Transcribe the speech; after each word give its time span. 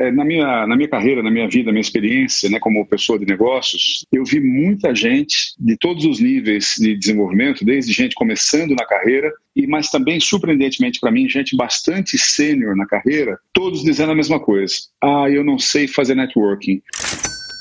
É, 0.00 0.10
na, 0.10 0.24
minha, 0.24 0.66
na 0.66 0.76
minha 0.76 0.88
carreira, 0.88 1.22
na 1.22 1.30
minha 1.30 1.46
vida, 1.46 1.66
na 1.66 1.72
minha 1.72 1.82
experiência 1.82 2.48
né, 2.48 2.58
como 2.58 2.86
pessoa 2.86 3.18
de 3.18 3.26
negócios, 3.26 4.06
eu 4.10 4.24
vi 4.24 4.40
muita 4.40 4.94
gente 4.94 5.52
de 5.58 5.76
todos 5.76 6.06
os 6.06 6.18
níveis 6.18 6.76
de 6.78 6.96
desenvolvimento, 6.96 7.66
desde 7.66 7.92
gente 7.92 8.14
começando 8.14 8.74
na 8.74 8.86
carreira, 8.86 9.30
e 9.54 9.66
mas 9.66 9.90
também, 9.90 10.18
surpreendentemente 10.18 10.98
para 10.98 11.10
mim, 11.10 11.28
gente 11.28 11.54
bastante 11.54 12.16
sênior 12.16 12.74
na 12.74 12.86
carreira, 12.86 13.38
todos 13.52 13.84
dizendo 13.84 14.12
a 14.12 14.14
mesma 14.14 14.40
coisa. 14.40 14.74
Ah, 15.04 15.26
eu 15.28 15.44
não 15.44 15.58
sei 15.58 15.86
fazer 15.86 16.14
networking. 16.14 16.80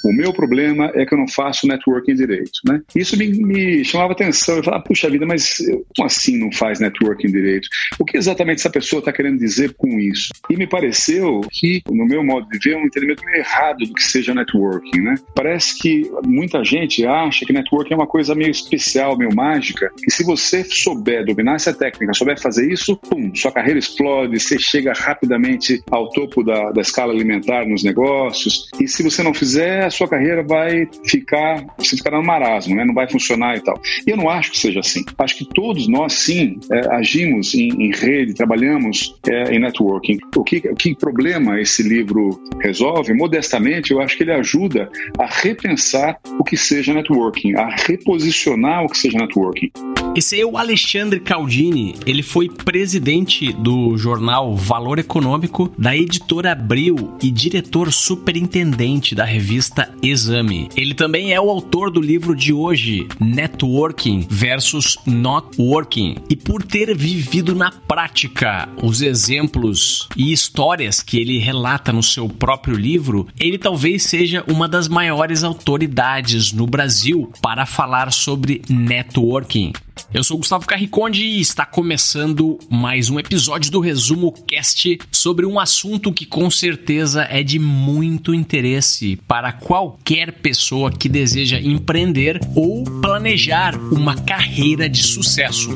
O 0.04 0.14
meu 0.14 0.34
problema 0.34 0.92
é 0.96 1.06
que 1.06 1.14
eu 1.14 1.18
não 1.18 1.28
faço 1.28 1.68
networking 1.68 2.16
direito, 2.16 2.60
né? 2.66 2.82
Isso 2.96 3.18
me, 3.18 3.28
me 3.28 3.84
chamava 3.84 4.14
atenção. 4.14 4.58
Eu 4.58 4.64
falava, 4.64 4.84
puxa 4.84 5.10
vida, 5.10 5.26
mas 5.26 5.58
como 5.96 6.06
assim 6.06 6.38
não 6.38 6.52
faz 6.52 6.80
networking 6.80 7.28
direito? 7.28 7.68
O 8.00 8.06
que 8.06 8.18
exatamente 8.18 8.60
essa 8.60 8.70
pessoa 8.70 9.00
está 9.00 9.12
querendo 9.12 9.40
dizer 9.40 9.74
com 9.74 9.88
isso? 10.00 10.30
E 10.50 10.56
me 10.56 10.68
pareceu 10.68 11.42
que, 11.52 11.82
no 11.90 12.06
meu 12.06 12.24
modo 12.24 12.48
de 12.50 12.60
ver, 12.60 12.76
é 12.76 12.78
um 12.78 12.86
entendimento 12.86 13.24
meio 13.26 13.38
errado 13.38 13.80
do 13.80 13.94
que 13.94 14.04
seja 14.04 14.34
networking, 14.34 15.02
né? 15.02 15.16
Parece 15.36 15.78
que 15.78 16.10
muita 16.26 16.64
gente 16.64 17.06
acha 17.06 17.46
que 17.46 17.54
networking 17.54 17.94
é 17.94 17.98
uma 17.98 18.08
coisa 18.08 18.34
meio 18.36 18.52
especial, 18.52 19.18
meio 19.18 19.34
mágica, 19.34 19.92
que 19.98 20.12
se 20.12 20.24
você 20.24 20.64
souber 20.64 21.26
dominar 21.26 21.56
essa 21.56 21.74
técnica, 21.74 22.14
souber 22.14 22.40
fazer 22.40 22.72
isso, 22.72 22.96
pum, 22.98 23.34
sua 23.36 23.52
carreira 23.52 23.80
explode, 23.80 24.40
você 24.40 24.58
chega 24.60 24.94
rapidamente 24.94 25.82
ao 25.92 26.10
topo 26.10 26.44
da, 26.44 26.72
da 26.72 26.82
escala 26.82 27.14
alimentar 27.14 27.66
nos 27.68 27.84
negócios. 27.84 28.70
E 28.80 28.88
se 28.88 29.04
você 29.04 29.24
não 29.24 29.34
fizer, 29.34 29.89
sua 29.90 30.08
carreira 30.08 30.44
vai 30.44 30.88
ficar, 31.06 31.66
você 31.78 31.98
ficará 31.98 32.18
no 32.18 32.24
marasmo, 32.26 32.76
né? 32.76 32.86
não 32.86 32.94
vai 32.94 33.10
funcionar 33.10 33.58
e 33.58 33.62
tal. 33.62 33.80
E 34.06 34.12
eu 34.12 34.18
não 34.18 34.30
acho 34.30 34.52
que 34.52 34.58
seja 34.58 34.80
assim. 34.80 35.04
Acho 35.18 35.38
que 35.38 35.46
todos 35.46 35.88
nós, 35.88 36.14
sim, 36.14 36.60
é, 36.72 36.96
agimos 36.96 37.54
em, 37.54 37.70
em, 37.70 37.92
rede, 37.92 38.34
trabalhamos 38.34 39.16
é, 39.28 39.56
em 39.56 39.60
networking. 39.60 40.18
O 40.36 40.44
que, 40.44 40.58
o 40.58 40.76
que 40.76 40.96
problema 40.96 41.60
esse 41.60 41.84
livro 41.84 42.42
resolve? 42.62 43.14
Modestamente, 43.14 43.92
eu 43.92 44.02
acho 44.02 44.18
que 44.18 44.24
ele 44.24 44.34
ajuda 44.34 44.90
a 45.18 45.26
repensar 45.26 46.20
o 46.38 46.44
que 46.44 46.58
seja 46.58 46.94
networking, 46.94 47.56
a 47.56 47.70
reposicionar 47.70 48.84
o 48.84 48.90
que 48.90 48.98
seja 48.98 49.18
networking. 49.18 49.72
Esse 50.16 50.42
é 50.42 50.46
o 50.46 50.58
Alexandre 50.58 51.20
Caldini. 51.20 51.96
Ele 52.06 52.24
foi 52.24 52.50
presidente 52.50 53.54
do 53.54 53.96
jornal 53.98 54.56
Valor 54.56 54.98
Econômico, 54.98 55.72
da 55.78 55.96
editora 55.96 56.52
Abril 56.52 57.16
e 57.22 57.30
diretor 57.30 57.92
superintendente 57.92 59.14
da 59.14 59.24
revista 59.24 59.79
Exame. 60.02 60.70
Ele 60.76 60.94
também 60.94 61.34
é 61.34 61.40
o 61.40 61.50
autor 61.50 61.92
do 61.92 62.02
livro 62.02 62.36
de 62.36 62.52
hoje, 62.52 63.08
Networking 63.20 64.26
versus 64.30 64.98
Not 65.06 65.50
Working. 65.60 66.16
E 66.30 66.36
por 66.36 66.64
ter 66.64 66.96
vivido 66.96 67.54
na 67.54 67.72
prática 67.72 68.68
os 68.82 69.02
exemplos 69.02 70.08
e 70.16 70.32
histórias 70.32 71.02
que 71.02 71.20
ele 71.20 71.38
relata 71.38 71.94
no 71.94 72.02
seu 72.04 72.28
próprio 72.28 72.76
livro, 72.76 73.28
ele 73.40 73.58
talvez 73.58 74.04
seja 74.04 74.44
uma 74.48 74.68
das 74.68 74.88
maiores 74.88 75.44
autoridades 75.44 76.52
no 76.52 76.66
Brasil 76.66 77.32
para 77.42 77.66
falar 77.66 78.12
sobre 78.12 78.62
networking. 78.70 79.74
Eu 80.14 80.24
sou 80.24 80.38
Gustavo 80.38 80.66
Carriconde 80.66 81.24
e 81.24 81.40
está 81.40 81.66
começando 81.66 82.58
mais 82.70 83.10
um 83.10 83.20
episódio 83.20 83.72
do 83.72 83.80
Resumo 83.80 84.32
Cast 84.32 85.00
sobre 85.12 85.46
um 85.46 85.60
assunto 85.60 86.12
que 86.12 86.26
com 86.26 86.50
certeza 86.50 87.28
é 87.30 87.44
de 87.44 87.60
muito 87.60 88.34
interesse 88.34 89.18
para 89.28 89.52
qualquer 89.52 90.34
pessoa 90.34 90.92
que 90.92 91.08
deseja 91.08 91.60
empreender 91.60 92.40
ou 92.56 92.84
planejar 93.02 93.76
uma 93.94 94.16
carreira 94.16 94.90
de 94.90 95.04
sucesso. 95.04 95.70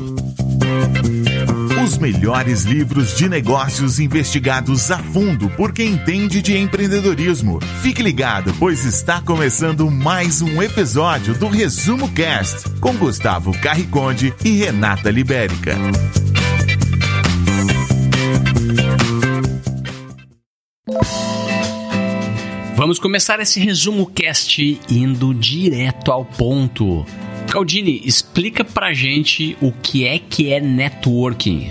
Os 1.84 1.98
melhores 1.98 2.62
livros 2.62 3.14
de 3.14 3.28
negócios 3.28 4.00
investigados 4.00 4.90
a 4.90 4.96
fundo 4.96 5.50
por 5.50 5.70
quem 5.70 5.92
entende 5.92 6.40
de 6.40 6.56
empreendedorismo. 6.56 7.60
Fique 7.82 8.02
ligado, 8.02 8.54
pois 8.58 8.86
está 8.86 9.20
começando 9.20 9.90
mais 9.90 10.40
um 10.40 10.62
episódio 10.62 11.34
do 11.34 11.46
Resumo 11.46 12.10
Cast 12.10 12.70
com 12.80 12.94
Gustavo 12.94 13.52
Carriconde 13.60 14.32
e 14.42 14.52
Renata 14.52 15.10
Libérica. 15.10 15.76
Vamos 22.74 22.98
começar 22.98 23.40
esse 23.40 23.60
resumo 23.60 24.06
cast 24.06 24.80
indo 24.88 25.34
direto 25.34 26.10
ao 26.10 26.24
ponto. 26.24 27.04
Caldini, 27.54 28.02
explica 28.04 28.64
pra 28.64 28.92
gente 28.92 29.56
o 29.60 29.70
que 29.70 30.04
é 30.04 30.18
que 30.18 30.52
é 30.52 30.60
networking. 30.60 31.70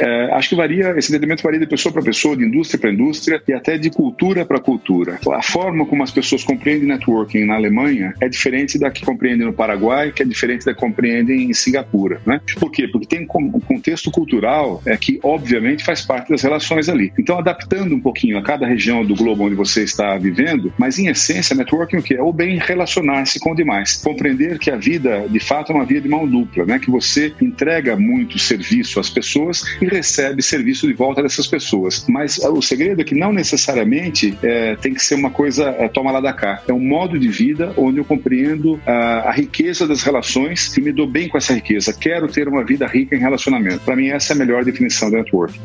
É, 0.00 0.32
acho 0.32 0.48
que 0.48 0.54
varia, 0.56 0.94
esse 0.96 1.10
entendimento 1.10 1.42
varia 1.42 1.60
de 1.60 1.66
pessoa 1.66 1.92
para 1.92 2.02
pessoa, 2.02 2.36
de 2.36 2.44
indústria 2.44 2.80
para 2.80 2.90
indústria 2.90 3.42
e 3.46 3.52
até 3.52 3.76
de 3.76 3.90
cultura 3.90 4.44
para 4.44 4.58
cultura. 4.58 5.18
A 5.32 5.42
forma 5.42 5.84
como 5.84 6.02
as 6.02 6.10
pessoas 6.10 6.42
compreendem 6.42 6.88
networking 6.88 7.44
na 7.44 7.54
Alemanha 7.54 8.14
é 8.20 8.28
diferente 8.28 8.78
da 8.78 8.90
que 8.90 9.04
compreendem 9.04 9.46
no 9.46 9.52
Paraguai, 9.52 10.12
que 10.12 10.22
é 10.22 10.26
diferente 10.26 10.64
da 10.64 10.72
que 10.74 10.80
compreendem 10.80 11.50
em 11.50 11.54
Singapura. 11.54 12.20
Né? 12.24 12.40
Por 12.58 12.70
quê? 12.70 12.88
Porque 12.88 13.06
tem 13.06 13.28
um 13.34 13.60
contexto 13.60 14.10
cultural 14.10 14.82
é, 14.86 14.96
que, 14.96 15.20
obviamente, 15.22 15.84
faz 15.84 16.02
parte 16.02 16.30
das 16.30 16.42
relações 16.42 16.88
ali. 16.88 17.12
Então, 17.18 17.38
adaptando 17.38 17.94
um 17.94 18.00
pouquinho 18.00 18.38
a 18.38 18.42
cada 18.42 18.66
região 18.66 19.04
do 19.04 19.14
globo 19.14 19.44
onde 19.44 19.54
você 19.54 19.82
está 19.82 20.16
vivendo, 20.16 20.72
mas 20.78 20.98
em 20.98 21.08
essência, 21.08 21.54
networking 21.54 21.98
o 21.98 22.02
que 22.02 22.14
é? 22.14 22.22
O 22.22 22.32
bem 22.32 22.58
relacionar-se 22.58 23.38
com 23.38 23.54
demais. 23.54 23.96
Compreender 23.96 24.58
que 24.58 24.70
a 24.70 24.76
vida, 24.76 25.26
de 25.28 25.40
fato, 25.40 25.72
é 25.72 25.74
uma 25.74 25.84
via 25.84 26.00
de 26.00 26.08
mão 26.08 26.26
dupla, 26.26 26.64
né? 26.64 26.78
que 26.78 26.90
você 26.90 27.32
entrega 27.40 27.96
muito 27.96 28.38
serviço 28.38 28.98
às 28.98 29.10
pessoas 29.10 29.62
e 29.80 29.89
recebe 29.90 30.42
serviço 30.42 30.86
de 30.86 30.92
volta 30.92 31.22
dessas 31.22 31.46
pessoas. 31.46 32.04
Mas 32.08 32.42
ah, 32.42 32.50
o 32.50 32.62
segredo 32.62 33.00
é 33.00 33.04
que 33.04 33.14
não 33.14 33.32
necessariamente 33.32 34.36
é, 34.42 34.76
tem 34.76 34.94
que 34.94 35.02
ser 35.02 35.14
uma 35.14 35.30
coisa 35.30 35.64
é, 35.78 35.88
toma 35.88 36.10
lá 36.10 36.20
da 36.20 36.32
cá. 36.32 36.62
É 36.66 36.72
um 36.72 36.80
modo 36.80 37.18
de 37.18 37.28
vida 37.28 37.72
onde 37.76 37.98
eu 37.98 38.04
compreendo 38.04 38.80
a, 38.86 39.28
a 39.28 39.32
riqueza 39.32 39.86
das 39.86 40.02
relações 40.02 40.76
e 40.76 40.80
me 40.80 40.92
dou 40.92 41.06
bem 41.06 41.28
com 41.28 41.36
essa 41.36 41.52
riqueza. 41.52 41.92
Quero 41.92 42.28
ter 42.28 42.48
uma 42.48 42.64
vida 42.64 42.86
rica 42.86 43.14
em 43.14 43.18
relacionamento. 43.18 43.80
Para 43.80 43.96
mim, 43.96 44.08
essa 44.08 44.32
é 44.32 44.34
a 44.34 44.38
melhor 44.38 44.64
definição 44.64 45.10
de 45.10 45.16
network. 45.16 45.58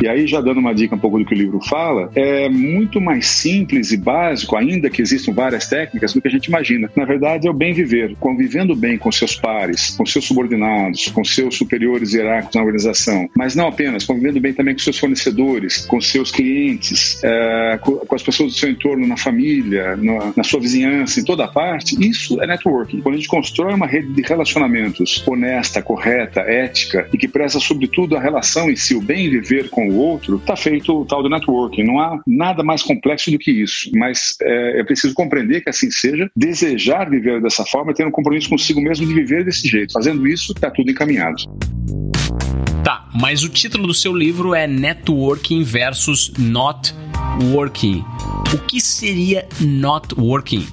E 0.00 0.08
aí, 0.08 0.26
já 0.26 0.40
dando 0.40 0.58
uma 0.58 0.74
dica 0.74 0.94
um 0.94 0.98
pouco 0.98 1.18
do 1.18 1.24
que 1.24 1.34
o 1.34 1.38
livro 1.38 1.60
fala, 1.60 2.10
é 2.14 2.48
muito 2.48 3.00
mais 3.00 3.26
simples 3.26 3.92
e 3.92 3.96
básico, 3.96 4.56
ainda 4.56 4.90
que 4.90 5.00
existam 5.00 5.32
várias 5.32 5.68
técnicas, 5.68 6.12
do 6.12 6.20
que 6.20 6.28
a 6.28 6.30
gente 6.30 6.46
imagina. 6.46 6.90
Na 6.96 7.04
verdade, 7.04 7.46
é 7.46 7.50
o 7.50 7.54
bem 7.54 7.72
viver, 7.72 8.14
convivendo 8.18 8.74
bem 8.74 8.98
com 8.98 9.10
seus 9.10 9.36
pares, 9.36 9.94
com 9.96 10.04
seus 10.04 10.24
subordinados, 10.24 11.08
com 11.08 11.24
seus 11.24 11.56
superiores 11.56 12.12
hierárquicos 12.12 12.54
na 12.54 12.62
organização, 12.62 13.28
mas 13.36 13.54
não 13.54 13.68
apenas, 13.68 14.04
convivendo 14.04 14.40
bem 14.40 14.52
também 14.52 14.74
com 14.74 14.80
seus 14.80 14.98
fornecedores, 14.98 15.86
com 15.86 16.00
seus 16.00 16.30
clientes, 16.30 17.22
é, 17.22 17.78
com, 17.80 18.14
as 18.14 18.22
pessoas 18.22 18.52
do 18.52 18.58
seu 18.58 18.70
entorno, 18.70 19.06
na 19.06 19.16
família, 19.16 19.96
na, 19.96 20.32
na 20.36 20.44
sua 20.44 20.60
vizinhança, 20.60 21.20
em 21.20 21.24
toda 21.24 21.46
parte. 21.48 21.96
Isso 22.06 22.40
é 22.40 22.46
networking. 22.46 23.00
Quando 23.00 23.14
a 23.14 23.18
gente 23.18 23.28
constrói 23.28 23.74
uma 23.74 23.86
rede 23.86 24.12
de 24.12 24.22
relacionamentos 24.22 25.22
honesta, 25.26 25.82
correta, 25.82 26.40
ética 26.40 27.08
e 27.12 27.18
que 27.18 27.28
preza 27.28 27.58
sobretudo 27.60 28.16
a 28.16 28.20
relação 28.20 28.70
em 28.70 28.76
si, 28.76 28.94
o 28.94 29.00
bem 29.00 29.28
viver 29.28 29.68
com 29.70 29.88
o 29.88 29.93
outro, 29.96 30.36
está 30.36 30.56
feito 30.56 31.00
o 31.00 31.04
tal 31.04 31.22
do 31.22 31.28
networking. 31.28 31.84
Não 31.84 31.98
há 31.98 32.20
nada 32.26 32.62
mais 32.62 32.82
complexo 32.82 33.30
do 33.30 33.38
que 33.38 33.50
isso. 33.50 33.90
Mas 33.94 34.36
é, 34.42 34.80
é 34.80 34.84
preciso 34.84 35.14
compreender 35.14 35.62
que 35.62 35.70
assim 35.70 35.90
seja, 35.90 36.30
desejar 36.36 37.08
viver 37.08 37.40
dessa 37.42 37.64
forma, 37.64 37.94
ter 37.94 38.06
um 38.06 38.10
compromisso 38.10 38.48
consigo 38.48 38.80
mesmo 38.80 39.06
de 39.06 39.14
viver 39.14 39.44
desse 39.44 39.68
jeito. 39.68 39.92
Fazendo 39.92 40.26
isso, 40.26 40.52
está 40.52 40.70
tudo 40.70 40.90
encaminhado. 40.90 41.44
Tá, 42.84 43.08
mas 43.14 43.42
o 43.42 43.48
título 43.48 43.86
do 43.86 43.94
seu 43.94 44.14
livro 44.14 44.54
é 44.54 44.66
Networking 44.66 45.62
versus 45.62 46.32
Not 46.38 46.94
Working. 47.52 48.04
O 48.52 48.58
que 48.66 48.80
seria 48.80 49.48
not 49.60 50.14
working? 50.18 50.66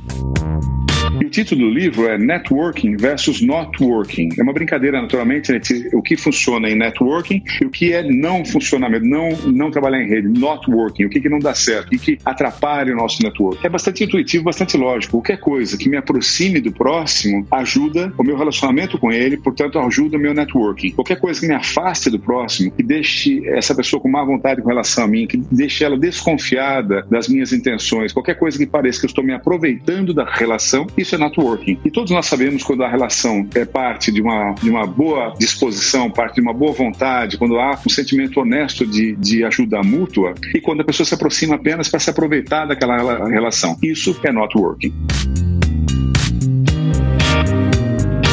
Título 1.31 1.62
do 1.62 1.69
livro 1.69 2.08
é 2.08 2.18
Networking 2.18 2.97
versus 2.97 3.42
Not 3.42 3.81
Working. 3.81 4.30
É 4.38 4.44
uma 4.44 4.52
brincadeira, 4.52 5.02
naturalmente, 5.02 5.52
entre 5.52 5.90
o 5.94 6.02
que 6.02 6.18
funciona 6.18 6.69
em 6.69 6.75
networking 6.75 7.42
e 7.62 7.66
o 7.66 7.69
que 7.69 7.94
é 7.94 8.03
não 8.03 8.44
funcionamento, 8.44 9.06
não, 9.06 9.30
não 9.47 9.72
trabalhar 9.72 10.03
em 10.03 10.08
rede, 10.08 10.28
not 10.28 10.70
working, 10.70 11.05
o 11.05 11.09
que, 11.09 11.22
que 11.22 11.29
não 11.29 11.40
dá 11.40 11.55
certo, 11.55 11.88
o 11.88 11.90
que, 11.91 11.97
que 11.97 12.17
atrapalha 12.26 12.94
o 12.94 12.97
nosso 12.97 13.23
network. 13.23 13.66
É 13.66 13.70
bastante 13.70 14.03
intuitivo, 14.03 14.44
bastante 14.44 14.76
lógico. 14.76 15.14
Qualquer 15.14 15.40
coisa 15.40 15.78
que 15.78 15.88
me 15.88 15.96
aproxime 15.96 16.59
do 16.59 16.72
próximo 16.72 17.47
ajuda 17.50 18.14
o 18.17 18.23
meu 18.23 18.38
relacionamento 18.38 19.00
com 19.00 19.11
ele, 19.11 19.38
portanto, 19.38 19.79
ajuda 19.79 20.17
o 20.17 20.20
meu 20.20 20.34
networking. 20.34 20.91
Qualquer 20.91 21.20
coisa 21.20 21.40
que 21.40 21.47
me 21.47 21.53
afaste 21.53 22.09
do 22.09 22.20
próximo, 22.20 22.72
que 22.72 22.84
deixe 22.84 23.47
essa 23.47 23.73
pessoa 23.73 24.02
com 24.02 24.09
má 24.09 24.23
vontade 24.26 24.61
com 24.61 24.67
relação 24.67 25.05
a 25.05 25.08
mim, 25.08 25.26
que 25.26 25.38
deixe 25.38 25.85
ela 25.85 25.97
desconfiada 25.97 27.05
das 27.09 27.29
minhas 27.29 27.53
intenções, 27.53 28.11
qualquer 28.11 28.38
coisa 28.38 28.58
que 28.58 28.66
pareça 28.66 29.00
que 29.00 29.05
eu 29.05 29.09
estou 29.09 29.23
me 29.23 29.34
aproveitando 29.34 30.14
da 30.14 30.26
relação, 30.26 30.85
isso 30.97 31.16
é 31.16 31.21
networking. 31.22 31.79
E 31.85 31.91
todos 31.91 32.12
nós 32.12 32.26
sabemos 32.26 32.64
quando 32.64 32.84
a 32.84 32.90
relação 32.90 33.47
é 33.56 33.66
parte 33.66 34.12
de 34.12 34.22
uma, 34.22 34.53
de 34.53 34.70
uma 34.70 34.85
boa 34.85 35.34
disposição, 35.38 36.09
parte 36.09 36.35
de 36.35 36.41
uma 36.41 36.53
boa 36.53 36.73
vontade, 36.73 37.38
quando 37.38 37.58
há 37.59 37.79
um 37.85 37.90
sentimento 37.90 38.40
honesto 38.40 38.85
de, 38.85 39.16
de 39.16 39.44
ajuda 39.44 39.82
mútua 39.82 40.34
e 40.53 40.59
quando 40.59 40.82
a 40.82 40.84
pessoa 40.84 41.06
se 41.06 41.14
aproxima 41.14 41.56
apenas 41.56 41.88
para 41.88 42.00
se 42.00 42.09
aproveitar 42.09 42.66
daquela 42.66 43.28
relação. 43.29 43.78
Isso 43.82 44.20
é 44.23 44.32
networking. 44.32 44.94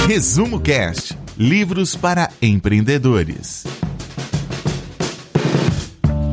Resumo 0.08 0.58
Cast 0.58 1.17
Livros 1.38 1.94
para 1.94 2.31
empreendedores. 2.43 3.77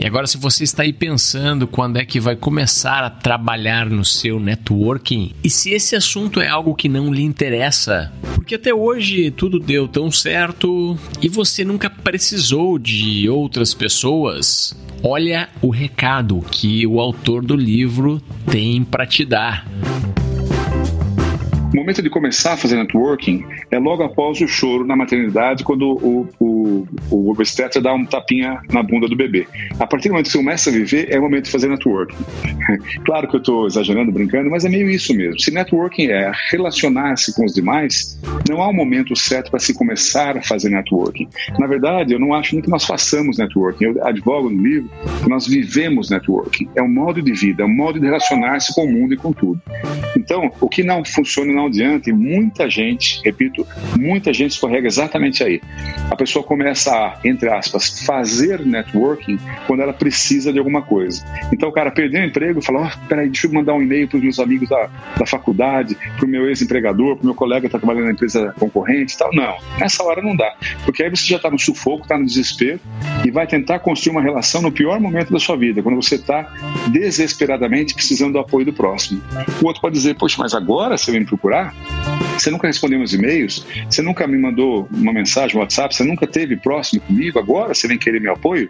Agora, 0.06 0.28
se 0.28 0.38
você 0.38 0.64
está 0.64 0.84
aí 0.84 0.94
pensando 0.94 1.66
quando 1.68 1.98
é 1.98 2.06
que 2.06 2.20
vai 2.20 2.36
começar 2.36 3.04
a 3.04 3.10
trabalhar 3.10 3.90
no 3.90 4.06
seu 4.06 4.40
networking, 4.40 5.32
e 5.44 5.50
se 5.50 5.72
esse 5.72 5.96
assunto 5.96 6.40
é 6.40 6.48
algo 6.48 6.76
que 6.76 6.88
não 6.88 7.12
lhe 7.12 7.24
interessa, 7.24 8.14
porque 8.36 8.54
até 8.54 8.72
hoje 8.72 9.32
tudo 9.32 9.60
deu 9.60 9.88
tão 9.88 10.12
certo 10.12 10.96
e 11.24 11.28
você 11.28 11.66
nunca 11.66 11.90
precisou 11.90 12.78
de 12.78 13.28
outras 13.28 13.74
pessoas, 13.74 14.80
olha 15.02 15.50
o 15.60 15.72
recado 15.72 16.40
que 16.52 16.86
o 16.86 17.00
autor 17.00 17.44
do 17.44 17.56
livro 17.56 18.22
tem 18.46 18.84
para 18.84 19.08
te 19.08 19.26
dar. 19.26 19.66
O 21.74 21.76
momento 21.76 22.02
de 22.02 22.10
começar 22.10 22.54
a 22.54 22.58
fazer 22.58 22.78
networking 22.78 23.44
é 23.70 23.78
logo 23.78 24.02
após 24.02 24.40
o 24.40 24.48
choro 24.48 24.86
na 24.86 24.96
maternidade, 24.96 25.64
quando 25.64 25.92
o, 25.92 26.30
o, 26.40 26.46
o 27.12 27.30
obstetra 27.30 27.82
dá 27.82 27.94
um 27.94 28.06
tapinha 28.06 28.62
na 28.72 28.82
bunda 28.82 29.08
do 29.08 29.16
bebê. 29.16 29.48
A 29.80 29.88
partir 29.88 30.10
do 30.10 30.14
momento 30.14 30.28
que 30.28 30.32
você 30.32 30.38
começa 30.38 30.70
a 30.70 30.74
viver, 30.74 31.08
é 31.12 31.20
o 31.20 31.22
momento 31.22 31.46
de 31.46 31.52
fazer 31.52 31.68
networking. 31.68 32.18
claro 33.06 33.28
que 33.28 33.36
eu 33.36 33.40
estou 33.40 33.68
exagerando, 33.68 34.12
brincando, 34.12 34.50
mas 34.50 34.66
é 34.66 34.70
meio 34.70 34.90
isso 34.90 35.14
mesmo. 35.14 35.40
Se 35.40 35.52
networking 35.52 36.08
é 36.08 36.32
relacionar-se 36.52 37.34
com 37.36 37.46
os 37.46 37.54
demais, 37.54 38.20
não 38.50 38.62
há 38.62 38.70
um 38.70 38.74
momento 38.74 39.16
certo 39.16 39.52
para 39.52 39.60
se 39.60 39.74
começar 39.74 40.38
a 40.38 40.42
fazer 40.42 40.70
networking. 40.70 41.28
Na 41.60 41.68
verdade, 41.68 42.14
eu 42.14 42.20
não 42.20 42.34
acho 42.34 42.56
nem 42.56 42.62
que 42.62 42.70
nós 42.70 42.86
façamos 42.86 43.38
networking. 43.38 43.86
Eu 43.86 44.08
advogo 44.08 44.50
no 44.50 44.62
livro 44.62 44.90
que 45.24 45.30
nós 45.30 45.48
vivemos 45.48 46.10
networking. 46.10 46.68
É 46.76 46.82
um 46.82 46.92
modo 46.92 47.22
de 47.22 47.34
vida, 47.34 47.64
é 47.64 47.66
um 47.66 47.76
modo 47.76 48.00
de 48.00 48.06
relacionar-se 48.06 48.74
com 48.74 48.86
o 48.86 48.92
mundo 48.92 49.14
e 49.14 49.18
com 49.18 49.32
tudo. 49.32 49.62
Então, 50.18 50.52
o 50.60 50.70
que 50.70 50.84
não 50.84 51.04
funciona 51.04 51.52
não 51.52 51.68
adianta 51.68 52.10
e 52.10 52.14
muita 52.14 52.70
gente, 52.70 53.22
repito, 53.24 53.66
muita 53.98 54.34
gente 54.34 54.52
escorrega 54.52 54.88
exatamente 54.88 55.44
aí. 55.44 55.62
A 56.10 56.16
pessoa 56.16 56.44
começa 56.56 56.90
a, 56.90 57.20
entre 57.26 57.50
aspas, 57.50 58.02
fazer 58.06 58.66
networking 58.66 59.38
quando 59.68 59.82
ela 59.82 59.92
precisa 59.92 60.54
de 60.54 60.58
alguma 60.58 60.82
coisa. 60.82 61.22
Então 61.52 61.68
o 61.68 61.72
cara 61.72 61.92
perdeu 61.92 62.22
o 62.22 62.26
emprego 62.26 62.60
e 62.60 62.66
fala: 62.66 62.88
oh, 62.88 63.08
peraí, 63.08 63.28
deixa 63.28 63.48
eu 63.48 63.52
mandar 63.52 63.74
um 63.74 63.82
e-mail 63.82 64.08
para 64.08 64.18
os 64.18 64.24
meus 64.24 64.40
amigos 64.40 64.70
da, 64.70 64.90
da 65.18 65.26
faculdade, 65.26 65.98
para 66.16 66.26
o 66.26 66.30
meu 66.30 66.48
ex-empregador, 66.48 67.18
para 67.18 67.24
o 67.24 67.26
meu 67.26 67.36
colega 67.36 67.62
que 67.62 67.68
está 67.68 67.78
trabalhando 67.78 68.06
na 68.06 68.12
empresa 68.12 68.56
concorrente 68.58 69.14
e 69.14 69.18
tal. 69.18 69.30
Não, 69.34 69.58
nessa 69.78 70.02
hora 70.04 70.22
não 70.22 70.36
dá. 70.36 70.56
Porque 70.86 71.04
aí 71.04 71.10
você 71.10 71.26
já 71.26 71.36
está 71.36 71.52
no 71.52 71.60
sufoco, 71.60 72.04
está 72.04 72.18
no 72.18 72.26
desespero 72.26 72.80
e 73.26 73.30
vai 73.30 73.46
tentar 73.46 73.80
construir 73.80 74.12
uma 74.12 74.22
relação 74.22 74.62
no 74.62 74.72
pior 74.72 74.98
momento 75.00 75.34
da 75.34 75.40
sua 75.40 75.58
vida, 75.58 75.84
quando 75.84 76.02
você 76.02 76.16
está 76.16 76.54
desesperadamente 76.88 77.94
precisando 77.94 78.34
do 78.34 78.40
apoio 78.40 78.66
do 78.66 78.74
próximo. 78.74 79.22
O 79.62 79.68
outro 79.68 79.82
pode 79.82 79.96
dizer: 79.96 80.16
poxa, 80.16 80.38
mas 80.40 80.54
agora 80.54 80.98
você 80.98 81.12
vem 81.12 81.20
me 81.20 81.26
procurar? 81.26 81.74
Você 82.38 82.52
nunca 82.52 82.68
respondeu 82.68 83.00
meus 83.00 83.14
e-mails? 83.14 83.66
Você 83.90 84.02
nunca 84.02 84.28
me 84.28 84.38
mandou 84.38 84.88
uma 84.92 85.14
mensagem 85.14 85.56
no 85.56 85.62
WhatsApp? 85.62 85.96
Você 85.96 86.04
nunca 86.04 86.28
teve 86.28 86.58
próximo 86.58 87.02
comigo? 87.02 87.40
Agora 87.40 87.74
você 87.74 87.88
vem 87.88 87.98
querer 87.98 88.20
meu 88.20 88.34
apoio? 88.34 88.70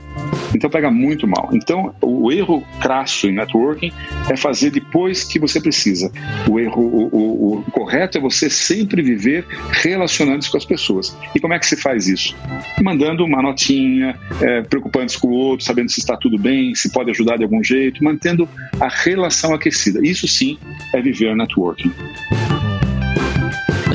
Então 0.54 0.70
pega 0.70 0.90
muito 0.90 1.28
mal. 1.28 1.50
Então 1.54 1.94
o 2.02 2.32
erro 2.32 2.64
crasso 2.80 3.28
em 3.28 3.34
networking 3.34 3.92
é 4.30 4.38
fazer 4.38 4.70
depois 4.70 5.24
que 5.24 5.40
você 5.40 5.60
precisa. 5.60 6.12
O 6.50 6.60
erro, 6.60 6.82
o, 6.82 7.10
o, 7.12 7.58
o 7.60 7.72
correto 7.72 8.18
é 8.18 8.22
você 8.22 8.50
sempre 8.50 9.02
viver 9.02 9.46
relacionando-se 9.72 10.50
com 10.50 10.58
as 10.58 10.66
pessoas. 10.66 11.18
E 11.34 11.40
como 11.40 11.54
é 11.54 11.60
que 11.60 11.66
se 11.66 11.76
faz 11.76 12.08
isso? 12.08 12.36
Mandando 12.82 13.26
uma 13.26 13.42
notinha, 13.42 14.18
é, 14.42 14.62
preocupando-se 14.62 15.20
com 15.20 15.28
o 15.28 15.34
outro, 15.34 15.66
sabendo 15.66 15.92
se 15.92 16.00
está 16.00 16.16
tudo 16.16 16.38
bem, 16.38 16.76
se 16.76 16.92
pode 16.92 17.12
ajudar 17.12 17.38
de 17.38 17.44
algum 17.44 17.64
jeito, 17.64 18.04
mantendo 18.04 18.48
a 18.80 18.88
relação 18.88 19.54
aquecida. 19.54 20.00
Isso 20.06 20.28
sim 20.28 20.58
é 20.94 21.02
viver 21.02 21.36
networking. 21.36 21.92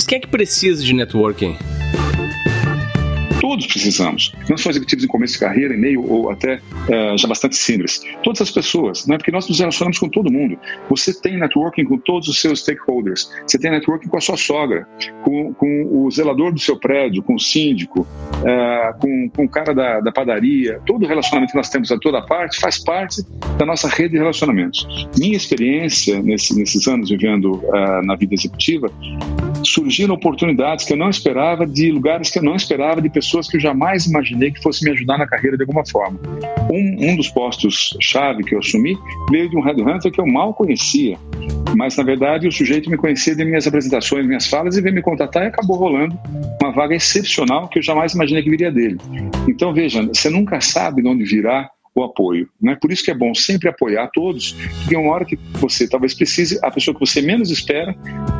Mas 0.00 0.06
quem 0.06 0.16
é 0.16 0.20
que 0.22 0.28
precisa 0.28 0.82
de 0.82 0.94
networking? 0.94 1.58
Todos 3.38 3.66
precisamos. 3.66 4.32
Não 4.48 4.56
só 4.56 4.70
executivos 4.70 5.04
em 5.04 5.06
começo 5.06 5.34
de 5.34 5.40
carreira, 5.40 5.74
em 5.74 5.78
meio 5.78 6.10
ou 6.10 6.30
até 6.30 6.54
uh, 6.54 7.18
já 7.18 7.28
bastante 7.28 7.54
seniors. 7.56 8.00
Todas 8.22 8.40
as 8.40 8.50
pessoas, 8.50 9.06
né? 9.06 9.18
porque 9.18 9.30
nós 9.30 9.46
nos 9.46 9.58
relacionamos 9.58 9.98
com 9.98 10.08
todo 10.08 10.32
mundo. 10.32 10.58
Você 10.88 11.12
tem 11.12 11.38
networking 11.38 11.84
com 11.84 11.98
todos 11.98 12.28
os 12.28 12.40
seus 12.40 12.60
stakeholders. 12.60 13.30
Você 13.46 13.58
tem 13.58 13.70
networking 13.70 14.08
com 14.08 14.16
a 14.16 14.20
sua 14.22 14.38
sogra, 14.38 14.88
com, 15.22 15.52
com 15.52 15.90
o 15.92 16.10
zelador 16.10 16.50
do 16.54 16.60
seu 16.60 16.78
prédio, 16.78 17.22
com 17.22 17.34
o 17.34 17.38
síndico, 17.38 18.00
uh, 18.00 18.98
com, 18.98 19.28
com 19.28 19.44
o 19.44 19.48
cara 19.50 19.74
da, 19.74 20.00
da 20.00 20.10
padaria. 20.10 20.80
Todo 20.86 21.06
relacionamento 21.06 21.50
que 21.50 21.58
nós 21.58 21.68
temos 21.68 21.92
a 21.92 21.98
toda 21.98 22.22
parte 22.22 22.58
faz 22.58 22.78
parte 22.82 23.22
da 23.58 23.66
nossa 23.66 23.86
rede 23.86 24.12
de 24.12 24.18
relacionamentos. 24.18 25.08
Minha 25.18 25.36
experiência 25.36 26.22
nesse, 26.22 26.58
nesses 26.58 26.88
anos 26.88 27.10
vivendo 27.10 27.56
uh, 27.56 28.02
na 28.02 28.16
vida 28.16 28.32
executiva 28.32 28.90
surgiram 29.64 30.14
oportunidades 30.14 30.84
que 30.84 30.92
eu 30.92 30.96
não 30.96 31.10
esperava 31.10 31.66
de 31.66 31.90
lugares 31.90 32.30
que 32.30 32.38
eu 32.38 32.42
não 32.42 32.56
esperava 32.56 33.00
de 33.00 33.08
pessoas 33.08 33.48
que 33.48 33.56
eu 33.56 33.60
jamais 33.60 34.06
imaginei 34.06 34.50
que 34.50 34.62
fossem 34.62 34.88
me 34.88 34.96
ajudar 34.96 35.18
na 35.18 35.26
carreira 35.26 35.56
de 35.56 35.62
alguma 35.62 35.84
forma. 35.86 36.18
Um, 36.70 37.10
um 37.10 37.16
dos 37.16 37.28
postos-chave 37.28 38.44
que 38.44 38.54
eu 38.54 38.58
assumi 38.58 38.96
veio 39.30 39.48
de 39.48 39.56
um 39.56 39.60
headhunter 39.60 40.10
que 40.10 40.20
eu 40.20 40.26
mal 40.26 40.54
conhecia, 40.54 41.18
mas 41.76 41.96
na 41.96 42.04
verdade 42.04 42.48
o 42.48 42.52
sujeito 42.52 42.90
me 42.90 42.96
conhecia 42.96 43.34
de 43.34 43.44
minhas 43.44 43.66
apresentações, 43.66 44.26
minhas 44.26 44.46
falas 44.46 44.76
e 44.76 44.80
veio 44.80 44.94
me 44.94 45.02
contatar 45.02 45.44
e 45.44 45.46
acabou 45.46 45.76
rolando 45.76 46.18
uma 46.60 46.72
vaga 46.72 46.94
excepcional 46.94 47.68
que 47.68 47.78
eu 47.78 47.82
jamais 47.82 48.14
imaginei 48.14 48.42
que 48.42 48.50
viria 48.50 48.70
dele. 48.70 48.98
Então 49.48 49.72
veja, 49.72 50.06
você 50.06 50.28
nunca 50.28 50.60
sabe 50.60 51.02
de 51.02 51.08
onde 51.08 51.24
virá 51.24 51.70
o 51.94 52.02
apoio. 52.02 52.48
Né? 52.60 52.76
Por 52.80 52.92
isso 52.92 53.04
que 53.04 53.10
é 53.10 53.14
bom 53.14 53.34
sempre 53.34 53.68
apoiar 53.68 54.08
todos, 54.12 54.52
porque 54.82 54.96
uma 54.96 55.12
hora 55.12 55.24
que 55.24 55.38
você 55.54 55.88
talvez 55.88 56.14
precise, 56.14 56.58
a 56.62 56.70
pessoa 56.70 56.94
que 56.94 57.00
você 57.00 57.20
menos 57.20 57.50
espera, 57.50 57.94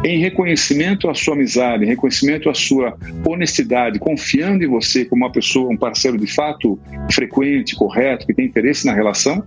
em 0.04 0.18
reconhecimento 0.18 1.08
à 1.08 1.14
sua 1.14 1.34
amizade, 1.34 1.84
em 1.84 1.88
reconhecimento 1.88 2.48
à 2.48 2.54
sua 2.54 2.96
honestidade, 3.26 3.98
confiando 3.98 4.64
em 4.64 4.68
você 4.68 5.04
como 5.04 5.24
uma 5.24 5.32
pessoa, 5.32 5.70
um 5.70 5.76
parceiro 5.76 6.16
de 6.16 6.32
fato 6.32 6.78
frequente, 7.12 7.74
correto, 7.74 8.26
que 8.26 8.34
tem 8.34 8.46
interesse 8.46 8.86
na 8.86 8.94
relação, 8.94 9.44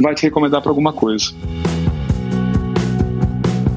vai 0.00 0.14
te 0.14 0.22
recomendar 0.22 0.60
para 0.60 0.70
alguma 0.70 0.92
coisa. 0.92 1.32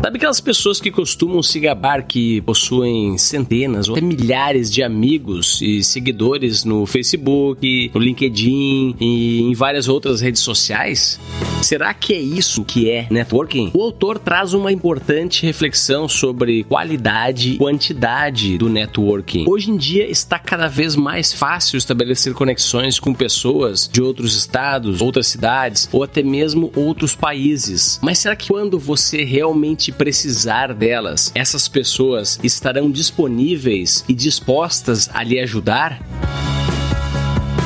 Sabe 0.09 0.17
aquelas 0.17 0.41
pessoas 0.41 0.81
que 0.81 0.89
costumam 0.89 1.43
se 1.43 1.59
gabar 1.59 2.01
que 2.01 2.41
possuem 2.41 3.15
centenas 3.15 3.87
ou 3.87 3.95
até 3.95 4.03
milhares 4.03 4.71
de 4.71 4.81
amigos 4.81 5.61
e 5.61 5.83
seguidores 5.83 6.63
no 6.63 6.87
Facebook, 6.87 7.91
no 7.93 8.01
LinkedIn 8.01 8.95
e 8.99 9.41
em 9.43 9.53
várias 9.53 9.87
outras 9.87 10.19
redes 10.19 10.41
sociais? 10.41 11.19
Será 11.61 11.93
que 11.93 12.13
é 12.13 12.19
isso 12.19 12.65
que 12.65 12.89
é 12.89 13.05
networking? 13.11 13.69
O 13.71 13.83
autor 13.83 14.17
traz 14.17 14.55
uma 14.55 14.71
importante 14.71 15.45
reflexão 15.45 16.07
sobre 16.07 16.63
qualidade 16.63 17.51
e 17.51 17.57
quantidade 17.57 18.57
do 18.57 18.67
networking. 18.67 19.45
Hoje 19.47 19.69
em 19.69 19.77
dia 19.77 20.09
está 20.09 20.39
cada 20.39 20.67
vez 20.67 20.95
mais 20.95 21.31
fácil 21.31 21.77
estabelecer 21.77 22.33
conexões 22.33 22.99
com 22.99 23.13
pessoas 23.13 23.87
de 23.87 24.01
outros 24.01 24.35
estados, 24.35 25.01
outras 25.01 25.27
cidades 25.27 25.87
ou 25.91 26.01
até 26.01 26.23
mesmo 26.23 26.71
outros 26.75 27.13
países. 27.13 27.99
Mas 28.01 28.17
será 28.17 28.35
que 28.35 28.47
quando 28.47 28.79
você 28.79 29.23
realmente 29.23 29.91
precisar 29.99 30.73
delas, 30.73 31.29
essas 31.35 31.67
pessoas 31.67 32.39
estarão 32.41 32.89
disponíveis 32.89 34.05
e 34.07 34.13
dispostas 34.13 35.09
a 35.13 35.21
lhe 35.21 35.37
ajudar? 35.37 36.01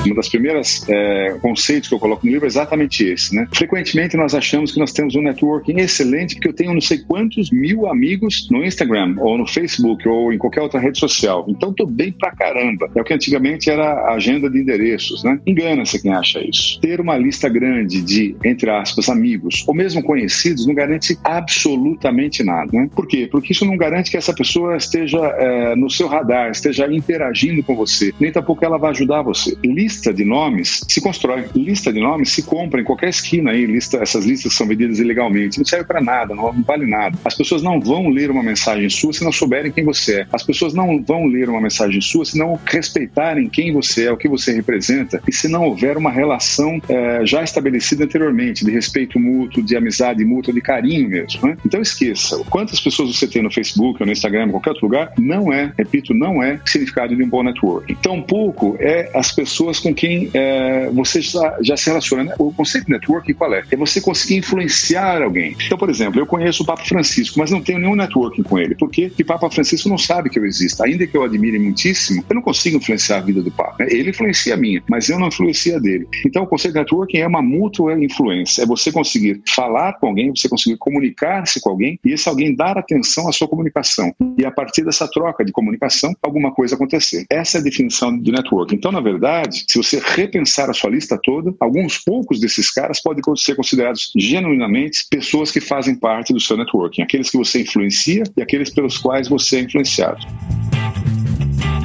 Uma 0.06 0.16
das 0.16 0.28
primeiras 0.28 0.86
é, 0.90 1.38
conceitos 1.42 1.88
que 1.88 1.96
eu 1.96 2.00
coloco 2.00 2.26
no 2.26 2.32
livro 2.32 2.46
é 2.46 2.48
exatamente 2.48 3.06
esse, 3.06 3.34
né? 3.34 3.48
Frequentemente 3.54 4.18
nós 4.18 4.36
achamos 4.36 4.72
que 4.72 4.80
nós 4.80 4.92
temos 4.92 5.16
um 5.16 5.22
networking 5.22 5.80
excelente 5.80 6.36
porque 6.36 6.50
eu 6.50 6.54
tenho 6.54 6.74
não 6.74 6.82
sei 6.82 7.00
quantos 7.00 7.50
mil 7.52 7.88
amigos 7.88 8.48
no 8.52 8.64
Instagram 8.64 9.16
ou 9.20 9.38
no 9.38 9.48
Facebook 9.48 10.08
ou 10.08 10.34
em 10.34 10.38
qualquer 10.38 10.62
outra 10.62 10.80
rede 10.80 11.00
social. 11.00 11.46
Então 11.48 11.74
tô 11.74 11.86
bem 11.86 12.12
pra 12.12 12.32
caramba. 12.32 12.90
É 12.96 13.02
o 13.02 13.04
que 13.04 13.14
antigamente 13.14 13.70
era 13.70 13.84
a 13.84 14.16
agenda 14.16 14.50
de 14.50 14.60
endereços, 14.60 15.24
né? 15.24 15.40
Engana-se 15.48 16.02
quem 16.02 16.14
acha 16.14 16.40
isso. 16.46 16.80
Ter 16.82 17.00
uma 17.00 17.18
lista 17.18 17.48
grande 17.48 18.02
de, 18.02 18.36
entre 18.44 18.70
aspas, 18.70 19.08
amigos 19.08 19.64
ou 19.68 19.74
mesmo 19.74 20.04
conhecidos 20.04 20.68
não 20.68 20.74
garante 20.74 21.18
absolutamente 21.24 22.44
nada, 22.44 22.70
né? 22.74 22.90
Por 22.94 23.08
quê? 23.08 23.28
Porque 23.32 23.54
isso 23.54 23.66
não 23.66 23.78
garante 23.78 24.12
que 24.12 24.18
essa 24.18 24.34
pessoa 24.34 24.76
esteja 24.76 25.20
é, 25.20 25.76
no 25.76 25.90
seu 25.90 26.08
radar, 26.08 26.52
esteja 26.52 26.92
interagindo 26.94 27.64
com 27.64 27.76
você. 27.76 28.14
Nem 28.20 28.32
tampouco 28.32 28.66
ela 28.66 28.78
vai 28.78 28.92
ajudar 28.92 29.22
você. 29.22 29.58
Lista 29.64 29.93
lista 29.94 30.12
de 30.14 30.26
nomes 30.26 30.82
se 30.88 31.00
constrói, 31.00 31.46
lista 31.56 31.94
de 31.94 32.00
nomes 32.00 32.32
se 32.32 32.42
compra 32.42 32.82
em 32.82 32.84
qualquer 32.84 33.10
esquina 33.10 33.52
aí, 33.52 33.66
lista, 33.66 33.98
essas 33.98 34.26
listas 34.26 34.54
são 34.54 34.68
vendidas 34.68 34.98
ilegalmente, 34.98 35.60
não 35.60 35.66
serve 35.66 35.86
para 35.86 36.02
nada, 36.02 36.34
não, 36.34 36.52
vale 36.64 36.88
nada. 36.88 37.18
As 37.24 37.36
pessoas 37.36 37.62
não 37.62 37.80
vão 37.80 38.10
ler 38.10 38.32
uma 38.32 38.42
mensagem 38.42 38.90
sua 38.90 39.14
se 39.14 39.24
não 39.24 39.32
souberem 39.32 39.72
quem 39.72 39.84
você 39.84 40.22
é. 40.22 40.28
As 40.34 40.44
pessoas 40.44 40.74
não 40.74 41.02
vão 41.02 41.26
ler 41.26 41.48
uma 41.48 41.62
mensagem 41.62 42.02
sua 42.02 42.26
se 42.26 42.38
não 42.38 42.60
respeitarem 42.66 43.48
quem 43.48 43.72
você 43.72 44.06
é, 44.06 44.12
o 44.12 44.18
que 44.18 44.28
você 44.28 44.52
representa 44.52 45.22
e 45.28 45.32
se 45.32 45.48
não 45.48 45.64
houver 45.66 45.96
uma 45.96 46.12
relação 46.12 46.82
é, 46.90 47.26
já 47.26 47.44
estabelecida 47.44 48.06
anteriormente 48.06 48.66
de 48.66 48.72
respeito 48.72 49.20
mútuo, 49.20 49.62
de 49.62 49.78
amizade 49.78 50.26
mútua, 50.26 50.54
de 50.54 50.62
carinho 50.62 51.08
mesmo. 51.08 51.48
Né? 51.48 51.58
Então 51.66 51.82
esqueça, 51.82 52.44
quantas 52.50 52.80
pessoas 52.80 53.16
você 53.16 53.28
tem 53.28 53.44
no 53.44 53.52
Facebook 53.52 54.02
ou 54.02 54.06
no 54.06 54.12
Instagram, 54.12 54.48
em 54.48 54.52
qualquer 54.52 54.72
outro 54.72 54.88
lugar, 54.88 55.14
não 55.20 55.54
é, 55.54 55.72
repito, 55.78 56.14
não 56.14 56.42
é 56.42 56.60
significado 56.66 57.16
de 57.16 57.24
um 57.24 57.30
bom 57.30 57.44
networking. 57.44 57.96
Tampouco 57.96 58.76
é 58.80 59.12
as 59.14 59.32
pessoas 59.32 59.80
com 59.84 59.94
quem 59.94 60.30
é, 60.34 60.90
você 60.92 61.22
já, 61.22 61.58
já 61.62 61.78
se 61.78 61.88
relaciona. 61.88 62.24
Né? 62.24 62.36
O 62.40 62.52
conceito 62.54 62.86
de 62.86 62.92
networking 62.92 63.34
qual 63.34 63.54
é? 63.54 63.64
É 63.70 63.76
você 63.76 64.00
conseguir 64.00 64.38
influenciar 64.38 65.22
alguém. 65.22 65.56
Então, 65.66 65.78
por 65.78 65.90
exemplo, 65.90 66.20
eu 66.20 66.26
conheço 66.26 66.64
o 66.64 66.66
Papa 66.66 66.84
Francisco, 66.84 67.38
mas 67.38 67.52
não 67.52 67.62
tenho 67.62 67.80
nenhum 67.80 67.96
networking 67.96 68.44
com 68.44 68.58
ele. 68.58 68.76
Porque 68.76 69.12
Papa 69.26 69.50
Francisco 69.50 69.90
não 69.90 69.98
sabe 69.98 70.30
que 70.30 70.40
eu 70.40 70.46
existo. 70.46 70.84
Ainda 70.84 71.06
que 71.08 71.16
eu 71.16 71.24
admire 71.24 71.58
muitíssimo, 71.60 72.24
eu 72.30 72.36
não 72.36 72.42
consigo 72.42 72.78
influenciar 72.78 73.18
a 73.18 73.22
vida 73.22 73.42
do 73.42 73.52
Papa. 73.52 73.84
Ele 73.90 74.10
influencia 74.10 74.54
a 74.54 74.58
minha, 74.58 74.82
mas 74.90 75.10
eu 75.10 75.20
não 75.20 75.28
influencio 75.28 75.76
a 75.76 75.80
dele. 75.80 76.08
Então, 76.26 76.44
o 76.44 76.48
conceito 76.48 76.74
de 76.74 76.80
networking 76.80 77.18
é 77.18 77.28
uma 77.28 77.42
mútua 77.42 77.94
influência. 78.02 78.64
É 78.64 78.66
você 78.66 78.92
conseguir 78.92 79.42
falar 79.56 79.94
com 79.94 80.08
alguém, 80.08 80.30
você 80.30 80.48
conseguir 80.48 80.78
comunicar-se 80.78 81.60
com 81.62 81.70
alguém 81.70 82.00
e 82.06 82.14
esse 82.14 82.30
alguém 82.30 82.56
dar 82.56 82.78
atenção 82.78 83.28
à 83.28 83.32
sua 83.32 83.48
comunicação. 83.48 84.14
E 84.38 84.46
a 84.46 84.52
partir 84.52 84.84
dessa 84.84 85.08
troca 85.08 85.44
de 85.44 85.52
comunicação, 85.52 86.16
alguma 86.22 86.52
coisa 86.52 86.76
acontecer. 86.76 87.26
Essa 87.30 87.58
é 87.58 87.62
a 87.62 87.64
definição 87.64 88.18
de 88.18 88.32
networking. 88.32 88.76
Então, 88.76 88.92
na 88.92 89.02
verdade, 89.02 89.66
se 89.74 89.78
você 89.78 90.00
repensar 90.00 90.70
a 90.70 90.74
sua 90.74 90.92
lista 90.92 91.20
toda, 91.22 91.52
alguns 91.60 91.98
poucos 91.98 92.40
desses 92.40 92.72
caras 92.72 93.02
podem 93.02 93.24
ser 93.36 93.56
considerados 93.56 94.12
genuinamente 94.16 95.08
pessoas 95.10 95.50
que 95.50 95.60
fazem 95.60 95.96
parte 95.96 96.32
do 96.32 96.40
seu 96.40 96.56
networking, 96.56 97.02
aqueles 97.02 97.32
que 97.32 97.38
você 97.38 97.62
influencia 97.62 98.22
e 98.38 98.42
aqueles 98.42 98.70
pelos 98.70 99.00
quais 99.00 99.28
você 99.28 99.58
é 99.58 99.60
influenciado 99.62 100.28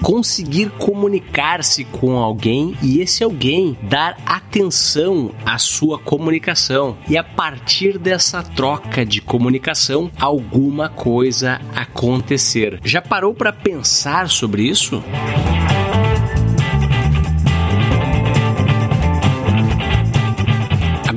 conseguir 0.01 0.71
comunicar-se 0.79 1.85
com 1.85 2.17
alguém 2.17 2.75
e 2.83 3.01
esse 3.01 3.23
alguém 3.23 3.77
dar 3.83 4.17
atenção 4.25 5.35
à 5.45 5.59
sua 5.59 5.99
comunicação 5.99 6.97
e 7.11 7.19
a 7.19 7.23
partir 7.23 7.99
dessa 7.99 8.43
troca 8.43 9.05
de 9.05 9.21
comunicação 9.21 10.11
alguma 10.19 10.89
coisa 10.89 11.61
acontecer. 11.75 12.81
Já 12.85 13.03
parou 13.03 13.35
para 13.35 13.53
pensar 13.53 14.31
sobre 14.31 14.63
isso? 14.63 15.03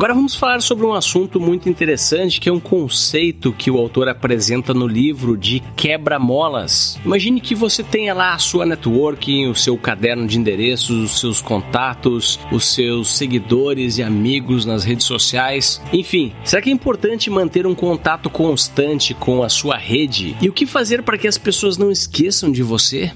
Agora 0.02 0.16
vamos 0.16 0.34
falar 0.34 0.60
sobre 0.64 0.84
um 0.84 0.96
assunto 0.96 1.40
muito 1.40 1.70
interessante 1.70 2.42
que 2.42 2.50
é 2.50 2.52
um 2.52 2.60
conceito 2.60 3.54
que 3.54 3.70
o 3.70 3.78
autor 3.78 4.10
apresenta 4.10 4.74
no 4.74 4.88
livro 4.88 5.38
de 5.38 5.62
quebra-molas. 5.76 7.00
Imagine 7.06 7.40
que 7.40 7.54
você 7.54 7.84
tenha 7.84 8.12
lá 8.12 8.34
a 8.34 8.40
sua 8.40 8.66
networking, 8.66 9.46
o 9.46 9.54
seu 9.54 9.78
caderno 9.78 10.26
de 10.26 10.40
endereços, 10.40 11.12
os 11.12 11.20
seus 11.20 11.40
contatos, 11.40 12.40
os 12.52 12.74
seus 12.74 13.16
seguidores 13.16 14.00
e 14.00 14.02
amigos 14.02 14.66
nas 14.66 14.84
redes 14.84 15.06
sociais. 15.06 15.80
Enfim, 15.94 16.34
será 16.44 16.64
que 16.64 16.72
é 16.72 16.74
importante 16.74 17.30
manter 17.30 17.68
um 17.68 17.76
contato 17.76 18.28
constante 18.28 19.14
com 19.14 19.44
a 19.44 19.50
sua 19.50 19.78
rede? 19.78 20.36
E 20.42 20.50
o 20.50 20.52
que 20.52 20.66
fazer 20.66 21.04
para 21.04 21.16
que 21.16 21.28
as 21.28 21.38
pessoas 21.38 21.78
não 21.78 21.92
esqueçam 21.92 22.52
de 22.52 22.64
você? 22.64 23.12